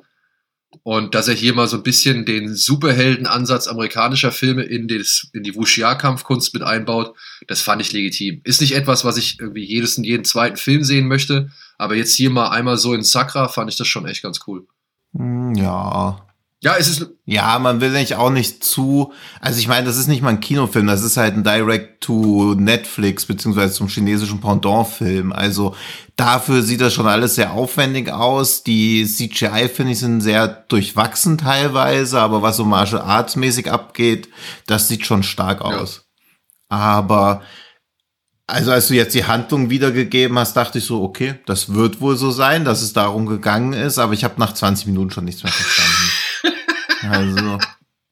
[0.82, 5.42] Und dass er hier mal so ein bisschen den Superhelden-Ansatz amerikanischer Filme in, des, in
[5.42, 7.14] die Wuxia-Kampfkunst mit einbaut,
[7.46, 8.40] das fand ich legitim.
[8.44, 12.14] Ist nicht etwas, was ich irgendwie jedes und jeden zweiten Film sehen möchte, aber jetzt
[12.14, 14.66] hier mal einmal so in Sakra fand ich das schon echt ganz cool.
[15.14, 16.26] Hm, Ja.
[16.62, 20.06] Ja, es ist, Ja, man will nicht auch nicht zu, also ich meine, das ist
[20.06, 25.32] nicht mal ein Kinofilm, das ist halt ein Direct to Netflix beziehungsweise zum chinesischen Pendant-Film.
[25.32, 25.74] Also
[26.14, 28.62] dafür sieht das schon alles sehr aufwendig aus.
[28.62, 34.28] Die CGI finde ich sind sehr durchwachsen teilweise, aber was so Martial Arts mäßig abgeht,
[34.68, 36.06] das sieht schon stark aus.
[36.68, 37.42] Aber
[38.46, 42.16] also als du jetzt die Handlung wiedergegeben hast, dachte ich so, okay, das wird wohl
[42.16, 45.42] so sein, dass es darum gegangen ist, aber ich habe nach 20 Minuten schon nichts
[45.42, 46.21] mehr verstanden.
[47.10, 47.58] Also,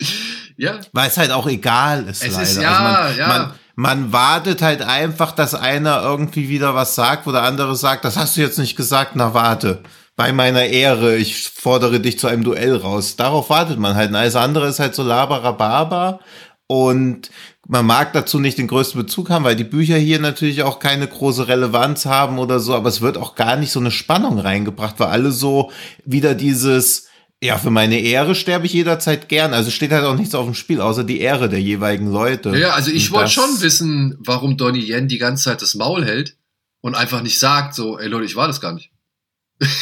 [0.56, 2.42] ja, weil es halt auch egal ist Es leider.
[2.42, 3.28] ist- ja, also man, ja.
[3.28, 8.04] Man, man wartet halt einfach, dass einer irgendwie wieder was sagt, wo der andere sagt,
[8.04, 9.82] das hast du jetzt nicht gesagt, na warte.
[10.16, 13.16] Bei meiner Ehre, ich fordere dich zu einem Duell raus.
[13.16, 14.10] Darauf wartet man halt.
[14.10, 16.20] Und alles andere ist halt so laberababa.
[16.66, 17.30] Und
[17.66, 21.06] man mag dazu nicht den größten Bezug haben, weil die Bücher hier natürlich auch keine
[21.06, 24.96] große Relevanz haben oder so, aber es wird auch gar nicht so eine Spannung reingebracht,
[25.00, 25.70] weil alle so
[26.04, 27.08] wieder dieses,
[27.42, 29.54] ja, für meine Ehre sterbe ich jederzeit gern.
[29.54, 32.50] Also steht halt auch nichts auf dem Spiel, außer die Ehre der jeweiligen Leute.
[32.56, 36.36] ja, also ich wollte schon wissen, warum Donnie Yen die ganze Zeit das Maul hält
[36.82, 38.90] und einfach nicht sagt, so, ey Leute, ich war das gar nicht.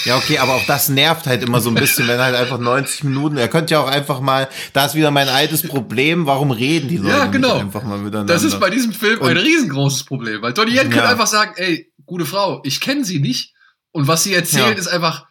[0.04, 3.04] Ja, okay, aber auch das nervt halt immer so ein bisschen, wenn halt einfach 90
[3.04, 6.88] Minuten, er könnte ja auch einfach mal, da ist wieder mein altes Problem, warum reden
[6.88, 7.58] die Leute Ja, genau.
[7.58, 8.34] einfach mal miteinander?
[8.34, 11.08] Das ist bei diesem Film ein Und- riesengroßes Problem, weil Donnie Yen könnte Ja.
[11.10, 13.54] einfach sagen, ey, gute Frau, ich kenne sie nicht
[13.92, 14.78] und was sie erzählen Ja.
[14.78, 15.26] ist einfach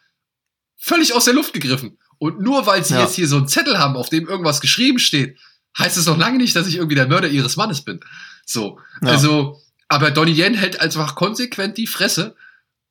[0.78, 1.98] völlig aus der Luft gegriffen.
[2.20, 3.02] Und nur weil sie Ja.
[3.02, 5.38] jetzt hier so einen Zettel haben, auf dem irgendwas geschrieben steht,
[5.78, 8.00] heißt es noch lange nicht, dass ich irgendwie der Mörder ihres Mannes bin.
[8.46, 9.10] So, Ja.
[9.10, 12.36] also, aber Donnie Yen hält einfach konsequent die Fresse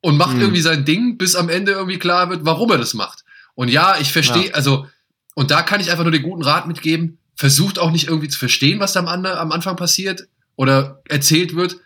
[0.01, 0.41] und macht Hm.
[0.43, 3.25] irgendwie sein Ding, bis am Ende irgendwie klar wird, warum er das macht.
[3.55, 4.55] Und ja, ich verstehe, Ja.
[4.55, 4.87] also,
[5.35, 8.39] und da kann ich einfach nur den guten Rat mitgeben, versucht auch nicht irgendwie zu
[8.39, 11.77] verstehen, was da am, am Anfang passiert oder erzählt wird.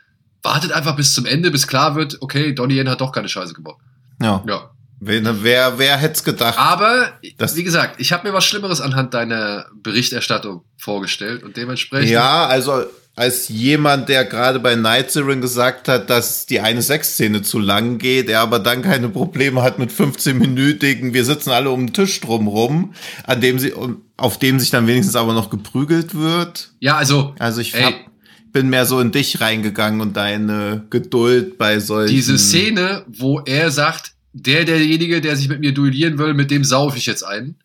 [0.42, 3.54] Wartet einfach bis zum Ende, bis klar wird, okay, Donnie Yen hat doch keine Scheiße
[3.54, 3.78] gebaut.
[4.20, 4.42] ja.
[4.46, 4.70] Ja.
[5.02, 6.58] Wer, wer, wer hätte es gedacht?
[6.58, 12.10] Aber, wie gesagt, ich habe mir was Schlimmeres anhand deiner Berichterstattung vorgestellt und dementsprechend.
[12.10, 12.84] Ja, also
[13.16, 17.98] als jemand, der gerade bei Night Siren gesagt hat, dass die eine Sexszene zu lang
[17.98, 22.20] geht, er aber dann keine Probleme hat mit 15-minütigen, wir sitzen alle um den Tisch
[22.20, 22.94] drumrum,
[23.24, 23.72] an dem sie,
[24.16, 26.70] auf dem sich dann wenigstens aber noch geprügelt wird.
[26.80, 27.94] Ja, also, Also ich hab,
[28.52, 32.14] bin mehr so in dich reingegangen und deine Geduld bei solchen.
[32.14, 36.64] diese Szene, wo er sagt, der, derjenige, der sich mit mir duellieren will, mit dem
[36.64, 37.56] saufe ich jetzt ein,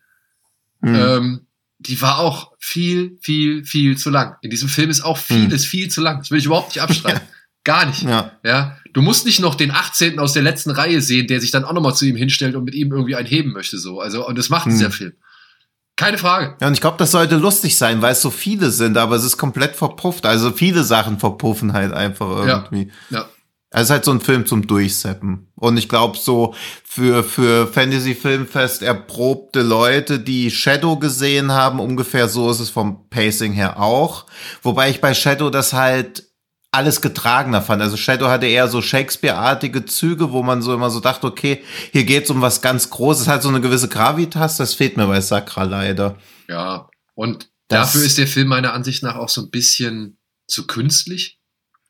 [0.82, 0.94] Hm.
[0.94, 1.40] ähm,
[1.78, 4.36] die war auch viel, viel, viel zu lang.
[4.42, 6.18] In diesem Film ist auch vieles viel zu lang.
[6.18, 7.20] Das will ich überhaupt nicht abstreiten.
[7.64, 8.02] Gar nicht.
[8.02, 8.32] Ja.
[8.44, 10.18] Ja, du musst nicht noch den 18.
[10.18, 12.74] aus der letzten Reihe sehen, der sich dann auch nochmal zu ihm hinstellt und mit
[12.74, 14.00] ihm irgendwie einheben möchte, so.
[14.00, 14.72] Also, und das macht Hm.
[14.72, 15.12] dieser Film.
[15.96, 16.56] Keine Frage.
[16.60, 19.24] Ja, und ich glaube, das sollte lustig sein, weil es so viele sind, aber es
[19.24, 20.26] ist komplett verpufft.
[20.26, 22.92] Also viele Sachen verpuffen halt einfach irgendwie.
[23.10, 23.26] Ja.
[23.70, 25.48] Es ist halt so ein Film zum Durchseppen.
[25.56, 32.28] Und ich glaube, so für, für Fantasy Filmfest erprobte Leute, die Shadow gesehen haben, ungefähr
[32.28, 34.26] so ist es vom Pacing her auch.
[34.62, 36.24] Wobei ich bei Shadow das halt
[36.70, 37.82] alles getragener fand.
[37.82, 41.62] Also Shadow hatte eher so Shakespeare-artige Züge, wo man so immer so dachte, okay,
[41.92, 45.20] hier geht's um was ganz Großes, halt so eine gewisse Gravitas, das fehlt mir bei
[45.20, 46.16] Sakra leider.
[46.48, 46.88] Ja.
[47.14, 51.40] Und Das- dafür ist der Film meiner Ansicht nach auch so ein bisschen zu künstlich.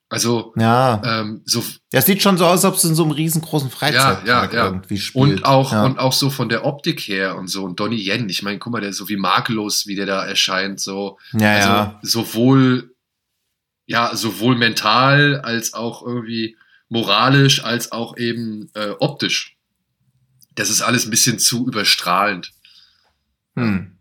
[0.08, 1.02] Also, Ja.
[1.04, 4.26] ähm, so, Das sieht schon so aus, als ob es in so einem riesengroßen Freizeitpark
[4.26, 4.64] Ja, ja, ja.
[4.66, 5.16] irgendwie spielt.
[5.38, 5.84] und auch, ja.
[5.84, 7.64] und auch so von der Optik her und so.
[7.64, 10.24] Und Donnie Yen, ich meine, guck mal, der ist so wie makellos, wie der da
[10.24, 11.18] erscheint, so.
[11.32, 11.98] ja, also, ja.
[12.02, 12.94] sowohl,
[13.86, 16.56] ja, sowohl mental als auch irgendwie
[16.88, 19.56] moralisch, als auch eben äh, optisch.
[20.54, 22.52] Das ist alles ein bisschen zu überstrahlend.
[23.56, 23.98] Hm.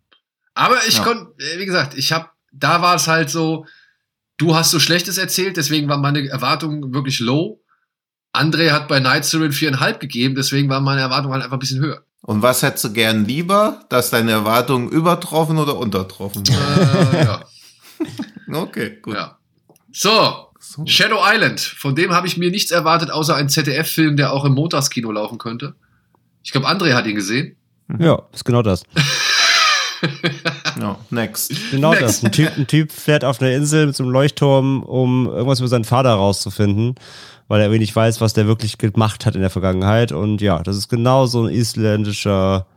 [0.53, 1.03] Aber ich Ja.
[1.03, 3.65] konnte, äh, wie gesagt, ich habe, da war es halt so,
[4.37, 7.61] du hast so Schlechtes erzählt, deswegen waren meine Erwartungen wirklich low.
[8.33, 11.79] André hat bei Night Siren viereinhalb gegeben, deswegen waren meine Erwartungen halt einfach ein bisschen
[11.81, 12.03] höher.
[12.21, 16.43] Und was hättest du gern lieber, dass deine Erwartungen übertroffen oder untertroffen?
[16.49, 17.45] äh, ja,
[18.53, 19.13] okay, gut.
[19.15, 19.37] ja.
[19.93, 20.85] So, So.
[20.85, 24.53] Shadow Island, von dem habe ich mir nichts erwartet, außer ein ZDF-Film, der auch im
[24.53, 25.75] Montagskino laufen könnte.
[26.43, 27.55] Ich glaube, André hat ihn gesehen.
[27.99, 28.83] Ja, ist genau das.
[30.85, 31.51] No, next.
[31.71, 32.03] Genau Next.
[32.03, 32.23] das.
[32.23, 35.67] Ein typ, ein typ fährt auf eine Insel mit so einem Leuchtturm, um irgendwas über
[35.67, 36.95] seinen Vater rauszufinden,
[37.47, 40.11] weil er irgendwie nicht weiß, was der wirklich gemacht hat in der Vergangenheit.
[40.11, 42.67] Und ja, das ist genau so ein isländischer,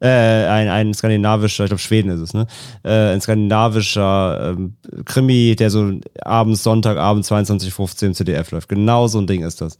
[0.00, 2.48] äh, ein, ein skandinavischer, ich glaube Schweden ist es, ne?
[2.82, 4.74] Äh, ein skandinavischer ähm,
[5.04, 8.68] Krimi, der so abends, Sonntagabend 22.15 im CDF läuft.
[8.68, 9.78] Genau so ein Ding ist das.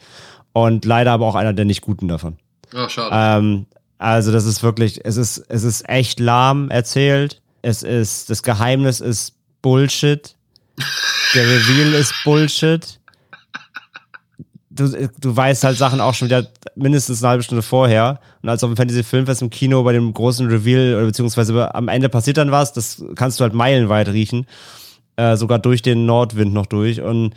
[0.53, 2.37] Und leider aber auch einer der nicht guten davon.
[2.73, 3.11] Ja, schade.
[3.13, 3.67] Ähm,
[3.99, 7.42] also das ist wirklich, es ist, es ist echt lahm erzählt.
[7.63, 10.35] Es ist, das Geheimnis ist Bullshit.
[11.35, 12.99] Der Reveal ist Bullshit.
[14.71, 14.89] Du,
[15.21, 18.21] du weißt halt Sachen auch schon wieder mindestens eine halbe Stunde vorher.
[18.43, 21.89] Und als auf dem Fantasy Filmfest im Kino bei dem großen Reveal, oder beziehungsweise am
[21.89, 24.47] Ende passiert dann was, das kannst du halt meilenweit riechen.
[25.17, 27.01] Äh, sogar durch den Nordwind noch durch.
[27.01, 27.35] Und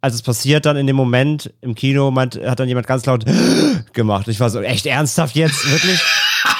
[0.00, 3.24] als es passiert dann in dem Moment im Kino, meint, hat dann jemand ganz laut
[3.92, 4.28] gemacht.
[4.28, 5.70] Ich war so, echt ernsthaft jetzt?
[5.70, 6.00] Wirklich?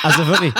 [0.02, 0.52] Also wirklich.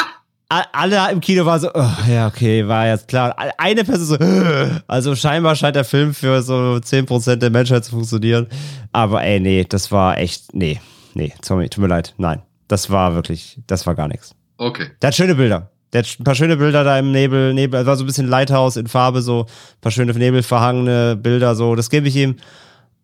[0.73, 3.35] Alle im Kino waren so, oh, ja, okay, war jetzt klar.
[3.57, 8.49] Eine Person so, also scheinbar scheint der Film für so 10% der Menschheit zu funktionieren.
[8.93, 10.79] Aber ey, nee, das war echt, nee,
[11.15, 12.43] nee, sorry, tut mir leid, nein.
[12.69, 14.35] Das war wirklich, das war gar nichts.
[14.59, 14.91] Okay.
[15.01, 15.71] Der hat schöne Bilder.
[15.95, 18.29] Der hat ein paar schöne Bilder da im Nebel, Nebel, es war so ein bisschen
[18.29, 22.37] Lighthouse in Farbe, so ein paar schöne nebelverhangene Bilder, so, das gebe ich ihm.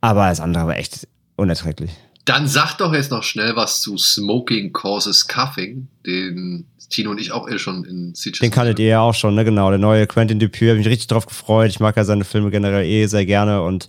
[0.02, 1.92] Aber das andere war echt unerträglich.
[2.26, 7.32] Dann sag doch jetzt noch schnell was zu Smoking Causes Cuffing, den Tino und ich
[7.32, 8.40] auch eh schon in Sitges.
[8.40, 9.44] Den kanntet ihr ja auch schon, ne?
[9.44, 11.68] Genau, der neue Quentin Dupieux, habe mich richtig drauf gefreut.
[11.70, 13.88] Ich mag ja seine Filme generell eh sehr gerne und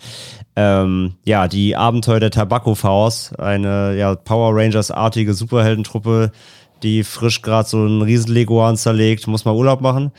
[0.56, 6.32] ähm, ja, die Abenteuer der Tabako-Faust, eine ja, Power Rangers-artige Superheldentruppe,
[6.84, 10.12] die frisch gerade so einen riesen Leguan zerlegt, muss mal Urlaub machen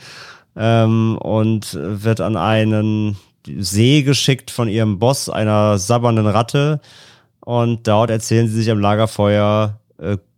[0.55, 3.17] ähm, und wird an einen
[3.57, 6.79] See geschickt von ihrem Boss, einer sabbernden Ratte.
[7.39, 9.80] Und dort erzählen sie sich am Lagerfeuer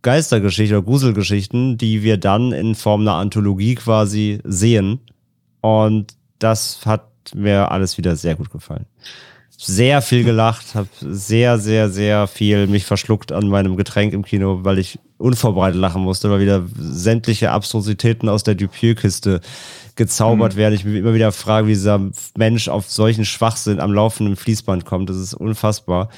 [0.02, 5.00] Geistergeschichten oder Gruselgeschichten, die wir dann in Form einer Anthologie quasi sehen.
[5.60, 8.86] Und das hat mir alles wieder sehr gut gefallen.
[9.56, 14.60] Sehr viel gelacht, habe sehr, sehr, sehr viel mich verschluckt an meinem Getränk im Kino,
[14.62, 19.40] weil ich unvorbereitet lachen musste, weil wieder sämtliche Abstrusitäten aus der Dupieux-Kiste
[19.96, 20.74] gezaubert werden.
[20.74, 25.08] Ich mich immer wieder frage, wie dieser Mensch auf solchen Schwachsinn am laufenden Fließband kommt.
[25.08, 26.10] Das ist unfassbar.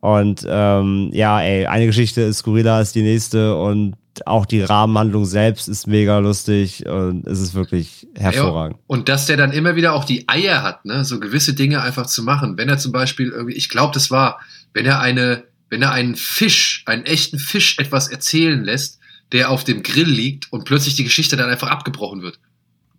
[0.00, 3.96] Und ähm, ja, ey, eine Geschichte ist skurriler als die nächste und
[4.26, 8.76] auch die Rahmenhandlung selbst ist mega lustig und es ist wirklich hervorragend.
[8.78, 11.82] Ja, und dass der dann immer wieder auch die Eier hat, ne, so gewisse Dinge
[11.82, 12.56] einfach zu machen.
[12.58, 14.40] Wenn er zum Beispiel irgendwie, ich glaube, das war,
[14.72, 18.98] wenn er eine, wenn er einen Fisch, einen echten Fisch etwas erzählen lässt,
[19.32, 22.40] der auf dem Grill liegt und plötzlich die Geschichte dann einfach abgebrochen wird.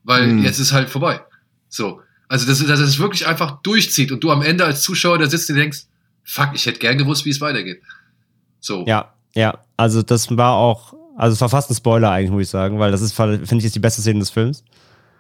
[0.04, 0.44] Weil Hm.
[0.44, 1.22] jetzt ist halt vorbei.
[1.68, 2.02] So.
[2.30, 5.50] Also, dass, dass es wirklich einfach durchzieht und du am Ende als Zuschauer da sitzt
[5.50, 5.84] und denkst,
[6.24, 7.82] fuck, ich hätte gern gewusst, wie es weitergeht.
[8.60, 8.86] So.
[8.86, 12.50] Ja, ja, also das war auch, also es war fast ein Spoiler eigentlich, muss ich
[12.50, 14.64] sagen, weil das ist, finde ich, ist die beste Szene des Films.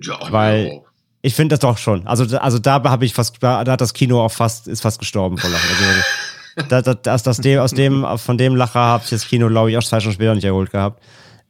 [0.01, 0.79] Ja, Weil- ja.
[1.23, 2.07] Ich finde das doch schon.
[2.07, 5.37] Also, also da habe ich fast, da hat das Kino auch fast, ist fast gestorben
[5.37, 5.69] vor Lachen.
[5.69, 9.47] Also, da, da, das, das dem, aus dem, von dem Lacher habe ich das Kino,
[9.47, 11.03] glaube ich, auch zwei Stunden später nicht erholt gehabt.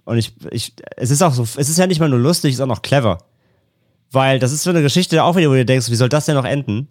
[0.03, 2.55] Und ich, ich, es ist auch so, es ist ja nicht mal nur lustig, es
[2.57, 3.19] ist auch noch clever.
[4.11, 6.35] Weil das ist so eine Geschichte auch wieder, wo du denkst, wie soll das denn
[6.35, 6.79] noch enden?
[6.79, 6.87] Und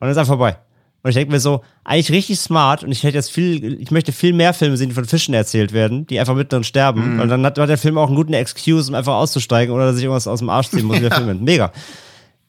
[0.00, 0.56] dann ist einfach vorbei.
[1.02, 4.12] Und ich denke mir so, eigentlich richtig smart und ich hätte jetzt viel, ich möchte
[4.12, 7.20] viel mehr Filme sehen, die von Fischen erzählt werden, die einfach mittendrin sterben.
[7.20, 9.94] Und dann hat, hat der Film auch einen guten Excuse, um einfach auszusteigen oder dass
[9.94, 11.44] sich irgendwas aus dem Arsch ziehen muss, wie der Film endet.
[11.44, 11.72] Mega.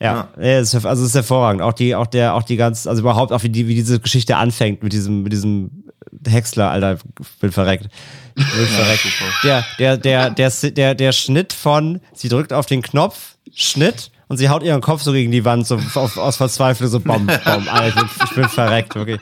[0.02, 0.58] Ja, ja.
[0.58, 1.62] also es ist hervorragend.
[1.62, 4.36] Auch die, auch der, auch die ganz, also überhaupt auch wie die, wie diese Geschichte
[4.36, 5.84] anfängt mit diesem, mit diesem
[6.28, 6.98] Häcksler, Alter,
[7.40, 7.88] bin verreckt.
[8.36, 9.06] Bin verreckt.
[9.44, 14.38] Der, der, der, der, der, der Schnitt von, sie drückt auf den Knopf, Schnitt, und
[14.38, 17.68] sie haut ihren Kopf so gegen die Wand, so auf, aus Verzweiflung, so bom, bom,
[17.72, 19.20] Alter, ich bin, ich bin verreckt, wirklich.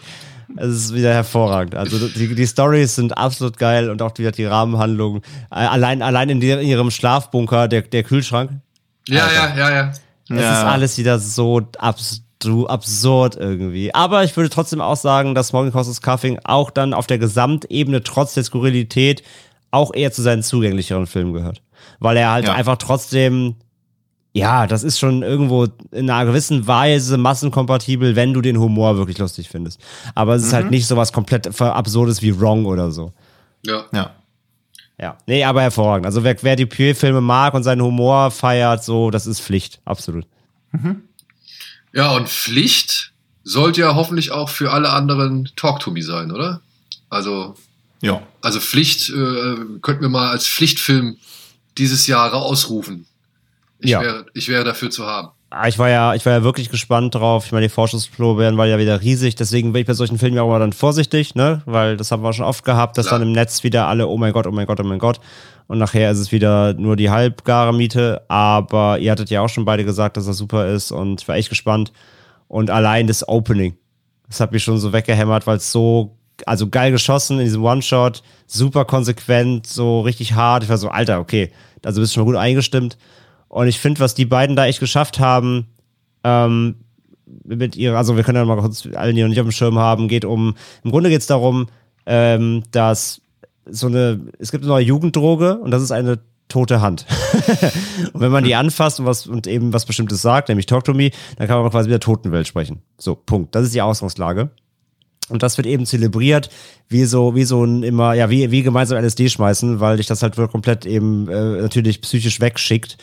[0.55, 1.75] Es ist wieder hervorragend.
[1.75, 5.17] Also die, die Stories sind absolut geil und auch wieder die Rahmenhandlung.
[5.51, 8.51] Äh, Allein, allein in, der, in ihrem Schlafbunker, der, der Kühlschrank,
[9.07, 9.89] Ja, ja, ja, ja.
[9.89, 9.99] es
[10.41, 10.53] Ja.
[10.59, 11.61] ist alles wieder so
[12.39, 13.93] du- absurd irgendwie.
[13.93, 18.01] Aber ich würde trotzdem auch sagen, dass Morgan Causes Cuffing auch dann auf der Gesamtebene
[18.03, 19.21] trotz der Skurrilität
[19.71, 21.61] auch eher zu seinen zugänglicheren Filmen gehört.
[21.99, 22.53] Weil er halt Ja.
[22.53, 23.55] einfach trotzdem,
[24.39, 29.17] ja, das ist schon irgendwo in einer gewissen Weise massenkompatibel, wenn du den Humor wirklich
[29.17, 29.79] lustig findest.
[30.15, 33.13] Aber es ist halt nicht so was komplett Absurdes wie Wrong oder so.
[33.65, 33.85] ja.
[33.93, 34.15] Ja.
[35.01, 36.05] Ja, nee, aber hervorragend.
[36.05, 40.25] Also wer, wer die Puy-Filme mag und seinen Humor feiert, so, das ist Pflicht, absolut.
[41.93, 43.13] Ja, und Pflicht
[43.43, 46.59] sollte ja hoffentlich auch für alle anderen Talk to Me sein, oder?
[47.09, 47.55] Also,
[48.01, 48.21] Ja.
[48.41, 51.15] also Pflicht äh, könnten wir mal als Pflichtfilm
[51.77, 53.05] dieses Jahr ausrufen.
[53.79, 54.01] Ich, Ja.
[54.01, 55.29] wäre, ich wäre dafür zu haben.
[55.51, 57.45] Ah, ich war ja, ich war ja wirklich gespannt drauf.
[57.47, 60.43] Ich meine, die Vorschussproben war ja wieder riesig, deswegen bin ich bei solchen Filmen ja
[60.43, 61.63] auch mal dann vorsichtig, ne?
[61.65, 63.19] Weil das haben wir schon oft gehabt, dass Klar.
[63.19, 65.19] dann im Netz wieder alle, oh mein Gott, oh mein Gott, oh mein Gott.
[65.65, 68.21] Und nachher ist es wieder nur die halbgare Miete.
[68.27, 71.35] Aber ihr hattet ja auch schon beide gesagt, dass das super ist und ich war
[71.35, 71.93] echt gespannt.
[72.47, 73.75] Und allein das Opening,
[74.27, 78.21] das hat mich schon so weggehämmert, weil es so, also geil geschossen in diesem One-Shot,
[78.45, 80.63] super konsequent, so richtig hart.
[80.63, 81.51] Ich war so, Alter, okay,
[81.83, 82.97] also bist schon mal gut eingestimmt.
[83.49, 85.67] Und ich finde, was die beiden da echt geschafft haben,
[86.23, 86.75] ähm,
[87.43, 89.77] mit ihrer, also wir können ja mal kurz alle, die noch nicht auf dem Schirm
[89.77, 91.67] haben, geht um, im Grunde geht es darum,
[92.05, 93.21] ähm, dass
[93.65, 97.05] so eine, es gibt eine neue Jugenddroge und das ist eine tote Hand.
[98.13, 100.93] und wenn man die anfasst und was und eben was Bestimmtes sagt, nämlich Talk to
[100.93, 102.81] me, dann kann man quasi mit der Totenwelt sprechen.
[102.97, 103.53] So, Punkt.
[103.53, 104.49] Das ist die Ausgangslage.
[105.29, 106.49] Und das wird eben zelebriert,
[106.87, 110.23] wie so, wie so ein immer, ja, wie, wie gemeinsam LSD schmeißen, weil dich das
[110.23, 112.97] halt komplett eben äh, natürlich psychisch wegschickt.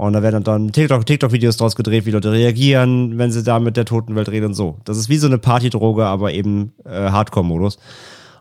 [0.00, 3.76] Und da werden dann TikTok, TikTok-Videos draus gedreht, wie Leute reagieren, wenn sie da mit
[3.76, 4.78] der Totenwelt reden und so.
[4.84, 7.78] Das ist wie so eine Partydroge, aber eben äh, Hardcore-Modus.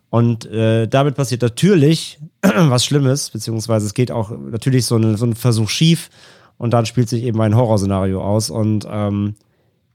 [0.10, 5.26] Und äh, damit passiert natürlich was Schlimmes, beziehungsweise es geht auch natürlich so, eine, so
[5.26, 6.10] ein Versuch schief
[6.58, 8.50] und dann spielt sich eben ein Horrorszenario aus.
[8.50, 9.36] Und ähm,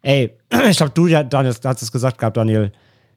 [0.03, 0.35] ey,
[0.69, 2.73] ich glaube, du, Daniel, hast es gesagt gehabt, Daniel,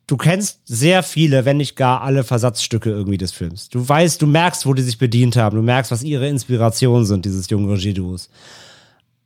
[0.08, 3.70] du kennst sehr viele, wenn nicht gar alle Versatzstücke irgendwie des Films.
[3.70, 5.58] Du weißt, du merkst, wo die sich bedient haben.
[5.58, 8.30] Du merkst, was ihre Inspirationen sind, dieses jungen Regieduos.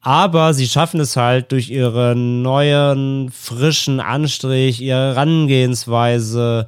[0.01, 6.65] Aber sie schaffen es halt durch ihren neuen, frischen Anstrich, ihre Herangehensweise,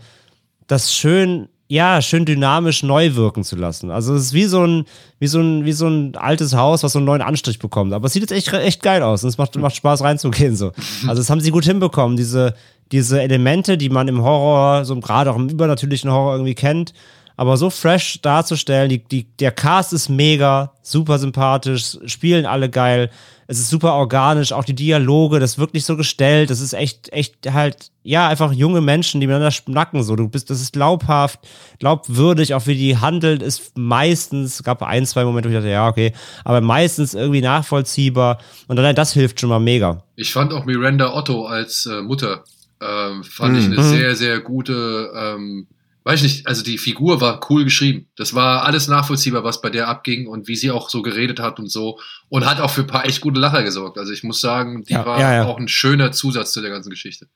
[0.68, 3.90] das schön, ja, schön dynamisch neu wirken zu lassen.
[3.90, 4.86] Also es ist wie so ein,
[5.18, 7.94] wie so ein, wie so ein altes Haus, was so einen neuen Anstrich bekommt.
[7.94, 10.72] Aber es sieht jetzt echt, echt geil aus und es macht, macht Spaß reinzugehen so.
[11.08, 12.54] Also das haben sie gut hinbekommen, diese,
[12.92, 16.94] diese Elemente, die man im Horror, so gerade auch im übernatürlichen Horror irgendwie kennt,
[17.36, 23.10] aber so fresh darzustellen, die, die, der Cast ist mega, super sympathisch, spielen alle geil,
[23.48, 27.12] es ist super organisch, auch die Dialoge, das ist wirklich so gestellt, das ist echt,
[27.12, 31.40] echt halt, ja, einfach junge Menschen, die miteinander schnacken, so, du bist, das ist glaubhaft,
[31.80, 35.88] glaubwürdig, auch wie die handelt, ist meistens, gab ein, zwei Momente, wo ich dachte, ja,
[35.88, 36.14] okay,
[36.46, 40.04] aber meistens irgendwie nachvollziehbar und allein das hilft schon mal mega.
[40.16, 42.44] Ich fand auch Miranda Otto als äh, Mutter
[42.84, 43.60] ähm, fand mhm.
[43.60, 43.84] ich eine mhm.
[43.84, 45.68] sehr, sehr gute, ähm,
[46.04, 48.08] weiß ich nicht, also die Figur war cool geschrieben.
[48.16, 51.60] Das war alles nachvollziehbar, was bei der abging und wie sie auch so geredet hat
[51.60, 52.00] und so.
[52.30, 53.98] Und hat auch für ein paar echt gute Lacher gesorgt.
[53.98, 55.46] Also ich muss sagen, die ja, war ja, ja.
[55.46, 57.28] auch ein schöner Zusatz zu der ganzen Geschichte.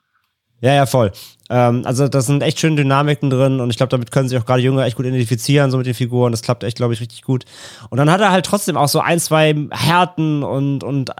[0.59, 1.11] Ja, ja, voll.
[1.49, 4.45] Ähm, also da sind echt schöne Dynamiken drin und ich glaube, damit können sich auch
[4.45, 6.31] gerade Jünger echt gut identifizieren, so mit den Figuren.
[6.31, 7.45] Das klappt echt, glaube ich, richtig gut.
[7.89, 11.13] Und dann hat er halt trotzdem auch so ein, zwei Härten und, und äh,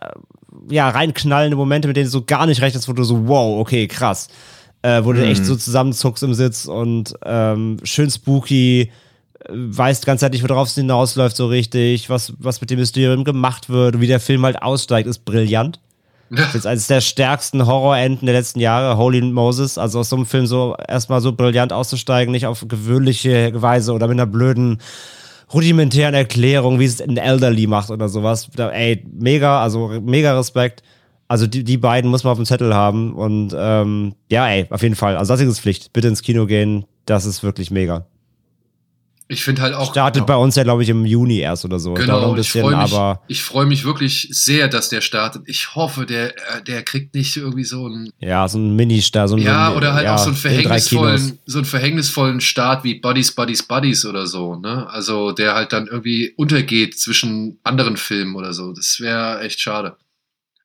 [0.69, 3.88] ja, reinknallende Momente, mit denen du so gar nicht rechnest, wo du so, wow, okay,
[3.88, 4.27] krass.
[4.84, 5.59] Äh, wo du echt so mhm.
[5.59, 8.89] zusammenzuckst im Sitz und ähm, schön spooky, äh,
[9.49, 14.07] weißt ganzheitlich, worauf es hinausläuft, so richtig, was, was mit dem Mysterium gemacht wird wie
[14.07, 15.79] der Film halt aussteigt, ist brillant.
[16.29, 19.77] Das ist eines der stärksten Horrorenden der letzten Jahre, Holy Moses.
[19.77, 24.07] Also aus so einem Film so erstmal so brillant auszusteigen, nicht auf gewöhnliche Weise oder
[24.07, 24.79] mit einer blöden
[25.53, 28.49] rudimentären Erklärung, wie es ein Elderly macht oder sowas.
[28.57, 30.84] Ey, mega, also mega Respekt.
[31.28, 33.14] Also die, die beiden muss man auf dem Zettel haben.
[33.14, 35.18] Und ähm, ja, ey, auf jeden Fall.
[35.18, 35.94] Also das ist Pflicht.
[35.94, 36.86] Bitte ins Kino gehen.
[37.06, 38.06] Das ist wirklich mega.
[39.29, 39.91] Ich finde halt auch.
[39.91, 41.93] Startet genau, bei uns ja, glaube ich, im Juni erst oder so.
[41.93, 45.43] Genau, ein bisschen, ich freue mich, aber ich freu mich wirklich sehr, dass der startet.
[45.47, 48.09] Ich hoffe, der, äh, der kriegt nicht irgendwie so ein.
[48.19, 49.29] Ja, so ein Mini-Start.
[49.29, 53.33] So ja, oder halt ja, auch so einen, verhängnisvollen, so einen verhängnisvollen Start wie Buddies,
[53.33, 54.55] Buddies, Buddies oder so.
[54.55, 54.87] Ne?
[54.89, 58.71] Also der halt dann irgendwie untergeht zwischen anderen Filmen oder so.
[58.71, 59.97] Das wäre echt schade.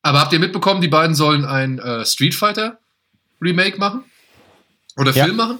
[0.02, 2.78] Aber habt ihr mitbekommen, die beiden sollen ein äh, Street Fighter
[3.40, 4.04] Remake machen?
[4.96, 5.58] Oder Film machen?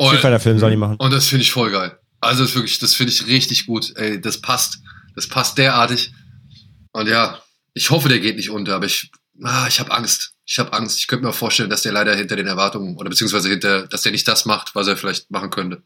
[0.00, 0.96] Street Fighter Film soll die machen.
[0.96, 1.98] Und das finde ich voll geil.
[2.20, 3.92] Also das wirklich, das finde ich richtig gut.
[3.96, 4.80] Ey, das passt.
[5.14, 6.12] Das passt derartig.
[6.92, 7.40] Und ja,
[7.74, 9.10] ich hoffe, der geht nicht unter, aber ich,
[9.42, 10.32] ah, ich habe Angst.
[10.44, 10.98] Ich habe Angst.
[10.98, 14.12] Ich könnte mir vorstellen, dass der leider hinter den Erwartungen oder beziehungsweise hinter, dass der
[14.12, 15.82] nicht das macht, was er vielleicht machen könnte.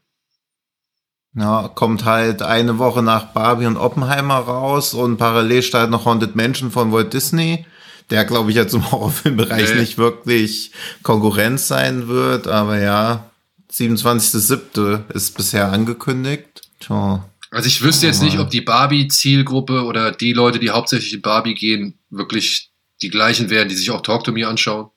[1.35, 6.35] Ja, kommt halt eine Woche nach Barbie und Oppenheimer raus und parallel startet noch Haunted
[6.35, 7.67] Mansion von Walt Disney,
[8.11, 9.81] der glaube ich jetzt im Horrorfilmbereich nee.
[9.81, 10.73] nicht wirklich
[11.05, 13.30] Konkurrenz sein wird, aber ja,
[13.73, 15.11] 27.07.
[15.13, 16.63] ist bisher angekündigt.
[16.81, 17.25] Tja.
[17.51, 21.55] Also ich wüsste jetzt nicht, ob die Barbie-Zielgruppe oder die Leute, die hauptsächlich in Barbie
[21.55, 22.71] gehen, wirklich
[23.03, 24.91] die gleichen wären, die sich auch Talk to Me anschauen.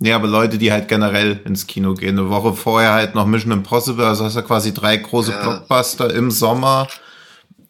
[0.00, 2.18] Ja, aber Leute, die halt generell ins Kino gehen.
[2.18, 5.42] Eine Woche vorher halt noch Mission Impossible, also hast du quasi drei große ja.
[5.42, 6.88] Blockbuster im Sommer.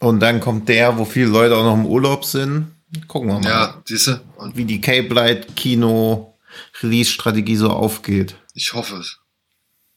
[0.00, 2.72] Und dann kommt der, wo viele Leute auch noch im Urlaub sind.
[3.06, 3.48] Gucken wir mal.
[3.48, 4.20] Ja, siehste.
[4.54, 6.34] Wie die Cape Light Kino
[6.82, 8.34] Release-Strategie so aufgeht.
[8.54, 9.18] Ich hoffe es.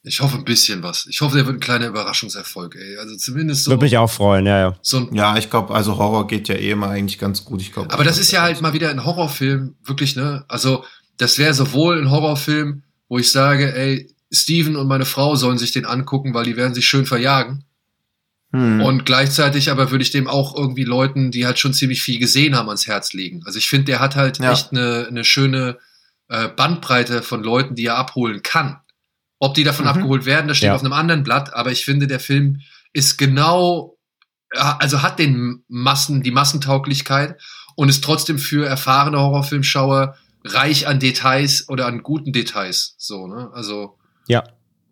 [0.04, 1.06] Ich hoffe ein bisschen was.
[1.08, 2.96] Ich hoffe, der wird ein kleiner Überraschungserfolg, ey.
[2.98, 3.70] Also zumindest so.
[3.70, 4.76] Würde mich auch freuen, ja, ja.
[4.82, 7.60] So ein ja, ich glaube, also Horror geht ja eh immer eigentlich ganz gut.
[7.60, 7.92] Ich glaube.
[7.92, 10.44] Aber das ist ja halt mal wieder ein Horrorfilm, wirklich, ne?
[10.48, 10.84] Also,
[11.18, 15.70] das wäre sowohl ein Horrorfilm, wo ich sage, ey, Steven und meine Frau sollen sich
[15.70, 17.64] den angucken, weil die werden sich schön verjagen.
[18.52, 18.80] Hm.
[18.80, 22.56] Und gleichzeitig aber würde ich dem auch irgendwie Leuten, die halt schon ziemlich viel gesehen
[22.56, 23.42] haben, ans Herz legen.
[23.44, 24.52] Also ich finde, der hat halt ja.
[24.52, 25.78] echt eine, eine schöne
[26.28, 28.78] äh, Bandbreite von Leuten, die er abholen kann.
[29.42, 29.90] Ob die davon mhm.
[29.90, 30.74] abgeholt werden, das steht ja.
[30.76, 32.60] auf einem anderen Blatt, aber ich finde, der Film
[32.92, 33.96] ist genau,
[34.52, 37.40] also hat den Massen, die Massentauglichkeit
[37.74, 40.14] und ist trotzdem für erfahrene Horrorfilmschauer
[40.44, 42.94] reich an Details oder an guten Details.
[42.98, 43.50] So, ne?
[43.52, 43.98] Also.
[44.28, 44.44] Ja.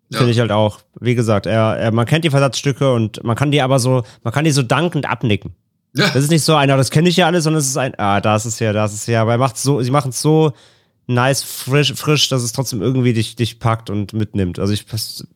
[0.09, 0.17] Ja.
[0.17, 0.81] Finde ich halt auch.
[0.99, 4.33] Wie gesagt, er, er, man kennt die Versatzstücke und man kann die aber so, man
[4.33, 5.55] kann die so dankend abnicken.
[5.93, 6.07] Ja.
[6.07, 8.19] Das ist nicht so einer, das kenne ich ja alles, sondern es ist ein, ah,
[8.19, 9.21] da ist es ja, da ist es ja.
[9.21, 10.51] Aber er macht so, sie machen es so
[11.13, 14.59] nice, frisch, frisch, dass es trotzdem irgendwie dich, dich packt und mitnimmt.
[14.59, 14.85] Also ich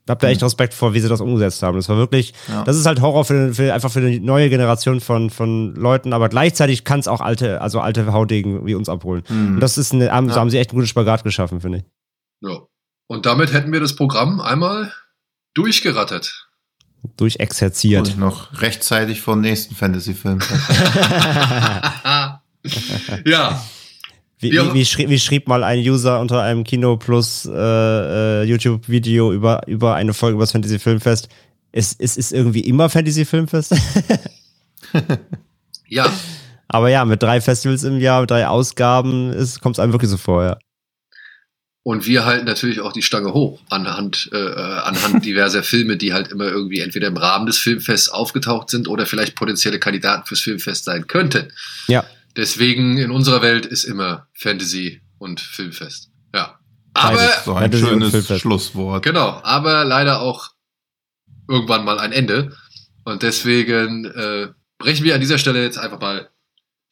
[0.08, 0.46] habe da echt mhm.
[0.46, 1.78] Respekt vor, wie sie das umgesetzt haben.
[1.78, 2.64] Das war wirklich, ja.
[2.64, 6.30] das ist halt Horror für, für, einfach für eine neue Generation von, von Leuten, aber
[6.30, 9.24] gleichzeitig kann es auch alte, also alte Haudegen wie uns abholen.
[9.30, 9.56] Mhm.
[9.56, 10.36] Und das ist eine, haben, ja.
[10.36, 11.84] haben sie echt einen guten Spagat geschaffen, finde ich.
[12.42, 12.60] Ja.
[13.08, 14.92] Und damit hätten wir das Programm einmal
[15.54, 16.48] durchgerattet.
[17.18, 18.10] Durchexerziert.
[18.10, 20.40] Und noch rechtzeitig vor dem nächsten Fantasy-Film.
[23.26, 23.62] ja.
[24.40, 28.44] Wie, wie, wie, schrieb, wie, schrieb, mal ein User unter einem Kino Plus äh, äh,
[28.44, 31.30] YouTube-Video über, über eine Folge über das Fantasy Filmfest?
[31.72, 33.76] Es, es ist irgendwie immer Fantasy Filmfest.
[35.88, 36.12] ja.
[36.68, 39.32] Aber ja, mit drei Festivals im Jahr, mit drei Ausgaben,
[39.62, 40.58] kommt es einem wirklich so vor, ja.
[41.88, 46.14] Und wir halten natürlich auch die Stange hoch anhand, äh, äh anhand diverser Filme, die
[46.14, 50.42] halt immer irgendwie entweder im Rahmen des Filmfests aufgetaucht sind oder vielleicht potenzielle Kandidaten fürs
[50.42, 51.54] Filmfest sein könnten.
[51.88, 52.04] Ja.
[52.36, 56.12] Deswegen in unserer Welt ist immer Fantasy und Filmfest.
[56.34, 56.60] Ja.
[56.94, 59.04] Aber so ein schönes Schlusswort.
[59.04, 60.52] Genau, aber leider auch
[61.48, 62.56] irgendwann mal ein Ende.
[63.04, 66.30] Und deswegen äh, brechen wir an dieser Stelle jetzt einfach mal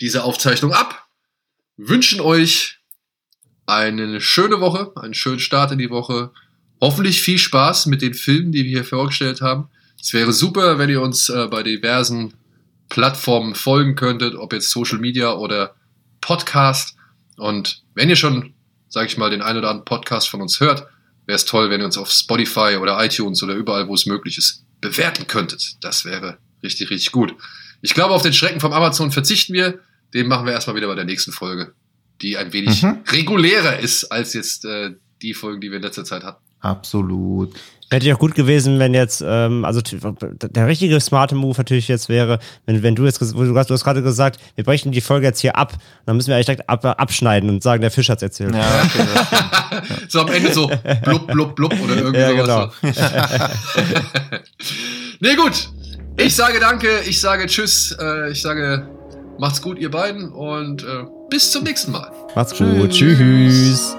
[0.01, 1.07] diese Aufzeichnung ab.
[1.77, 2.79] Wünschen euch
[3.65, 6.31] eine schöne Woche, einen schönen Start in die Woche.
[6.81, 9.69] Hoffentlich viel Spaß mit den Filmen, die wir hier vorgestellt haben.
[9.99, 12.33] Es wäre super, wenn ihr uns äh, bei diversen
[12.93, 15.73] Plattformen folgen könntet, ob jetzt Social Media oder
[16.21, 16.95] Podcast.
[17.37, 18.53] Und wenn ihr schon,
[18.87, 20.85] sage ich mal, den ein oder anderen Podcast von uns hört,
[21.25, 24.37] wäre es toll, wenn ihr uns auf Spotify oder iTunes oder überall, wo es möglich
[24.37, 25.83] ist, bewerten könntet.
[25.83, 27.33] Das wäre richtig, richtig gut.
[27.81, 29.79] Ich glaube, auf den Schrecken vom Amazon verzichten wir.
[30.13, 31.73] Den machen wir erstmal wieder bei der nächsten Folge,
[32.21, 32.99] die ein wenig mhm.
[33.07, 34.91] regulärer ist als jetzt äh,
[35.23, 36.43] die Folgen, die wir in letzter Zeit hatten.
[36.59, 37.55] Absolut.
[37.93, 42.09] Hätte ja auch gut gewesen, wenn jetzt, ähm, also der richtige smarte Move natürlich jetzt
[42.09, 45.27] wäre, wenn, wenn du jetzt, du hast, du hast gerade gesagt, wir brechen die Folge
[45.27, 45.73] jetzt hier ab,
[46.07, 48.55] dann müssen wir eigentlich direkt ab, abschneiden und sagen, der Fisch hat's erzählt.
[48.55, 50.71] Ja, okay, so am Ende so
[51.03, 52.71] blub, blub, blub oder irgendwie ja, sowas.
[52.81, 52.93] Genau.
[55.19, 55.69] nee, gut.
[56.17, 58.87] Ich sage danke, ich sage tschüss, äh, ich sage
[59.37, 62.11] macht's gut, ihr beiden und äh, bis zum nächsten Mal.
[62.33, 62.89] Macht's gut.
[62.89, 63.17] Tschüss.
[63.19, 63.97] tschüss.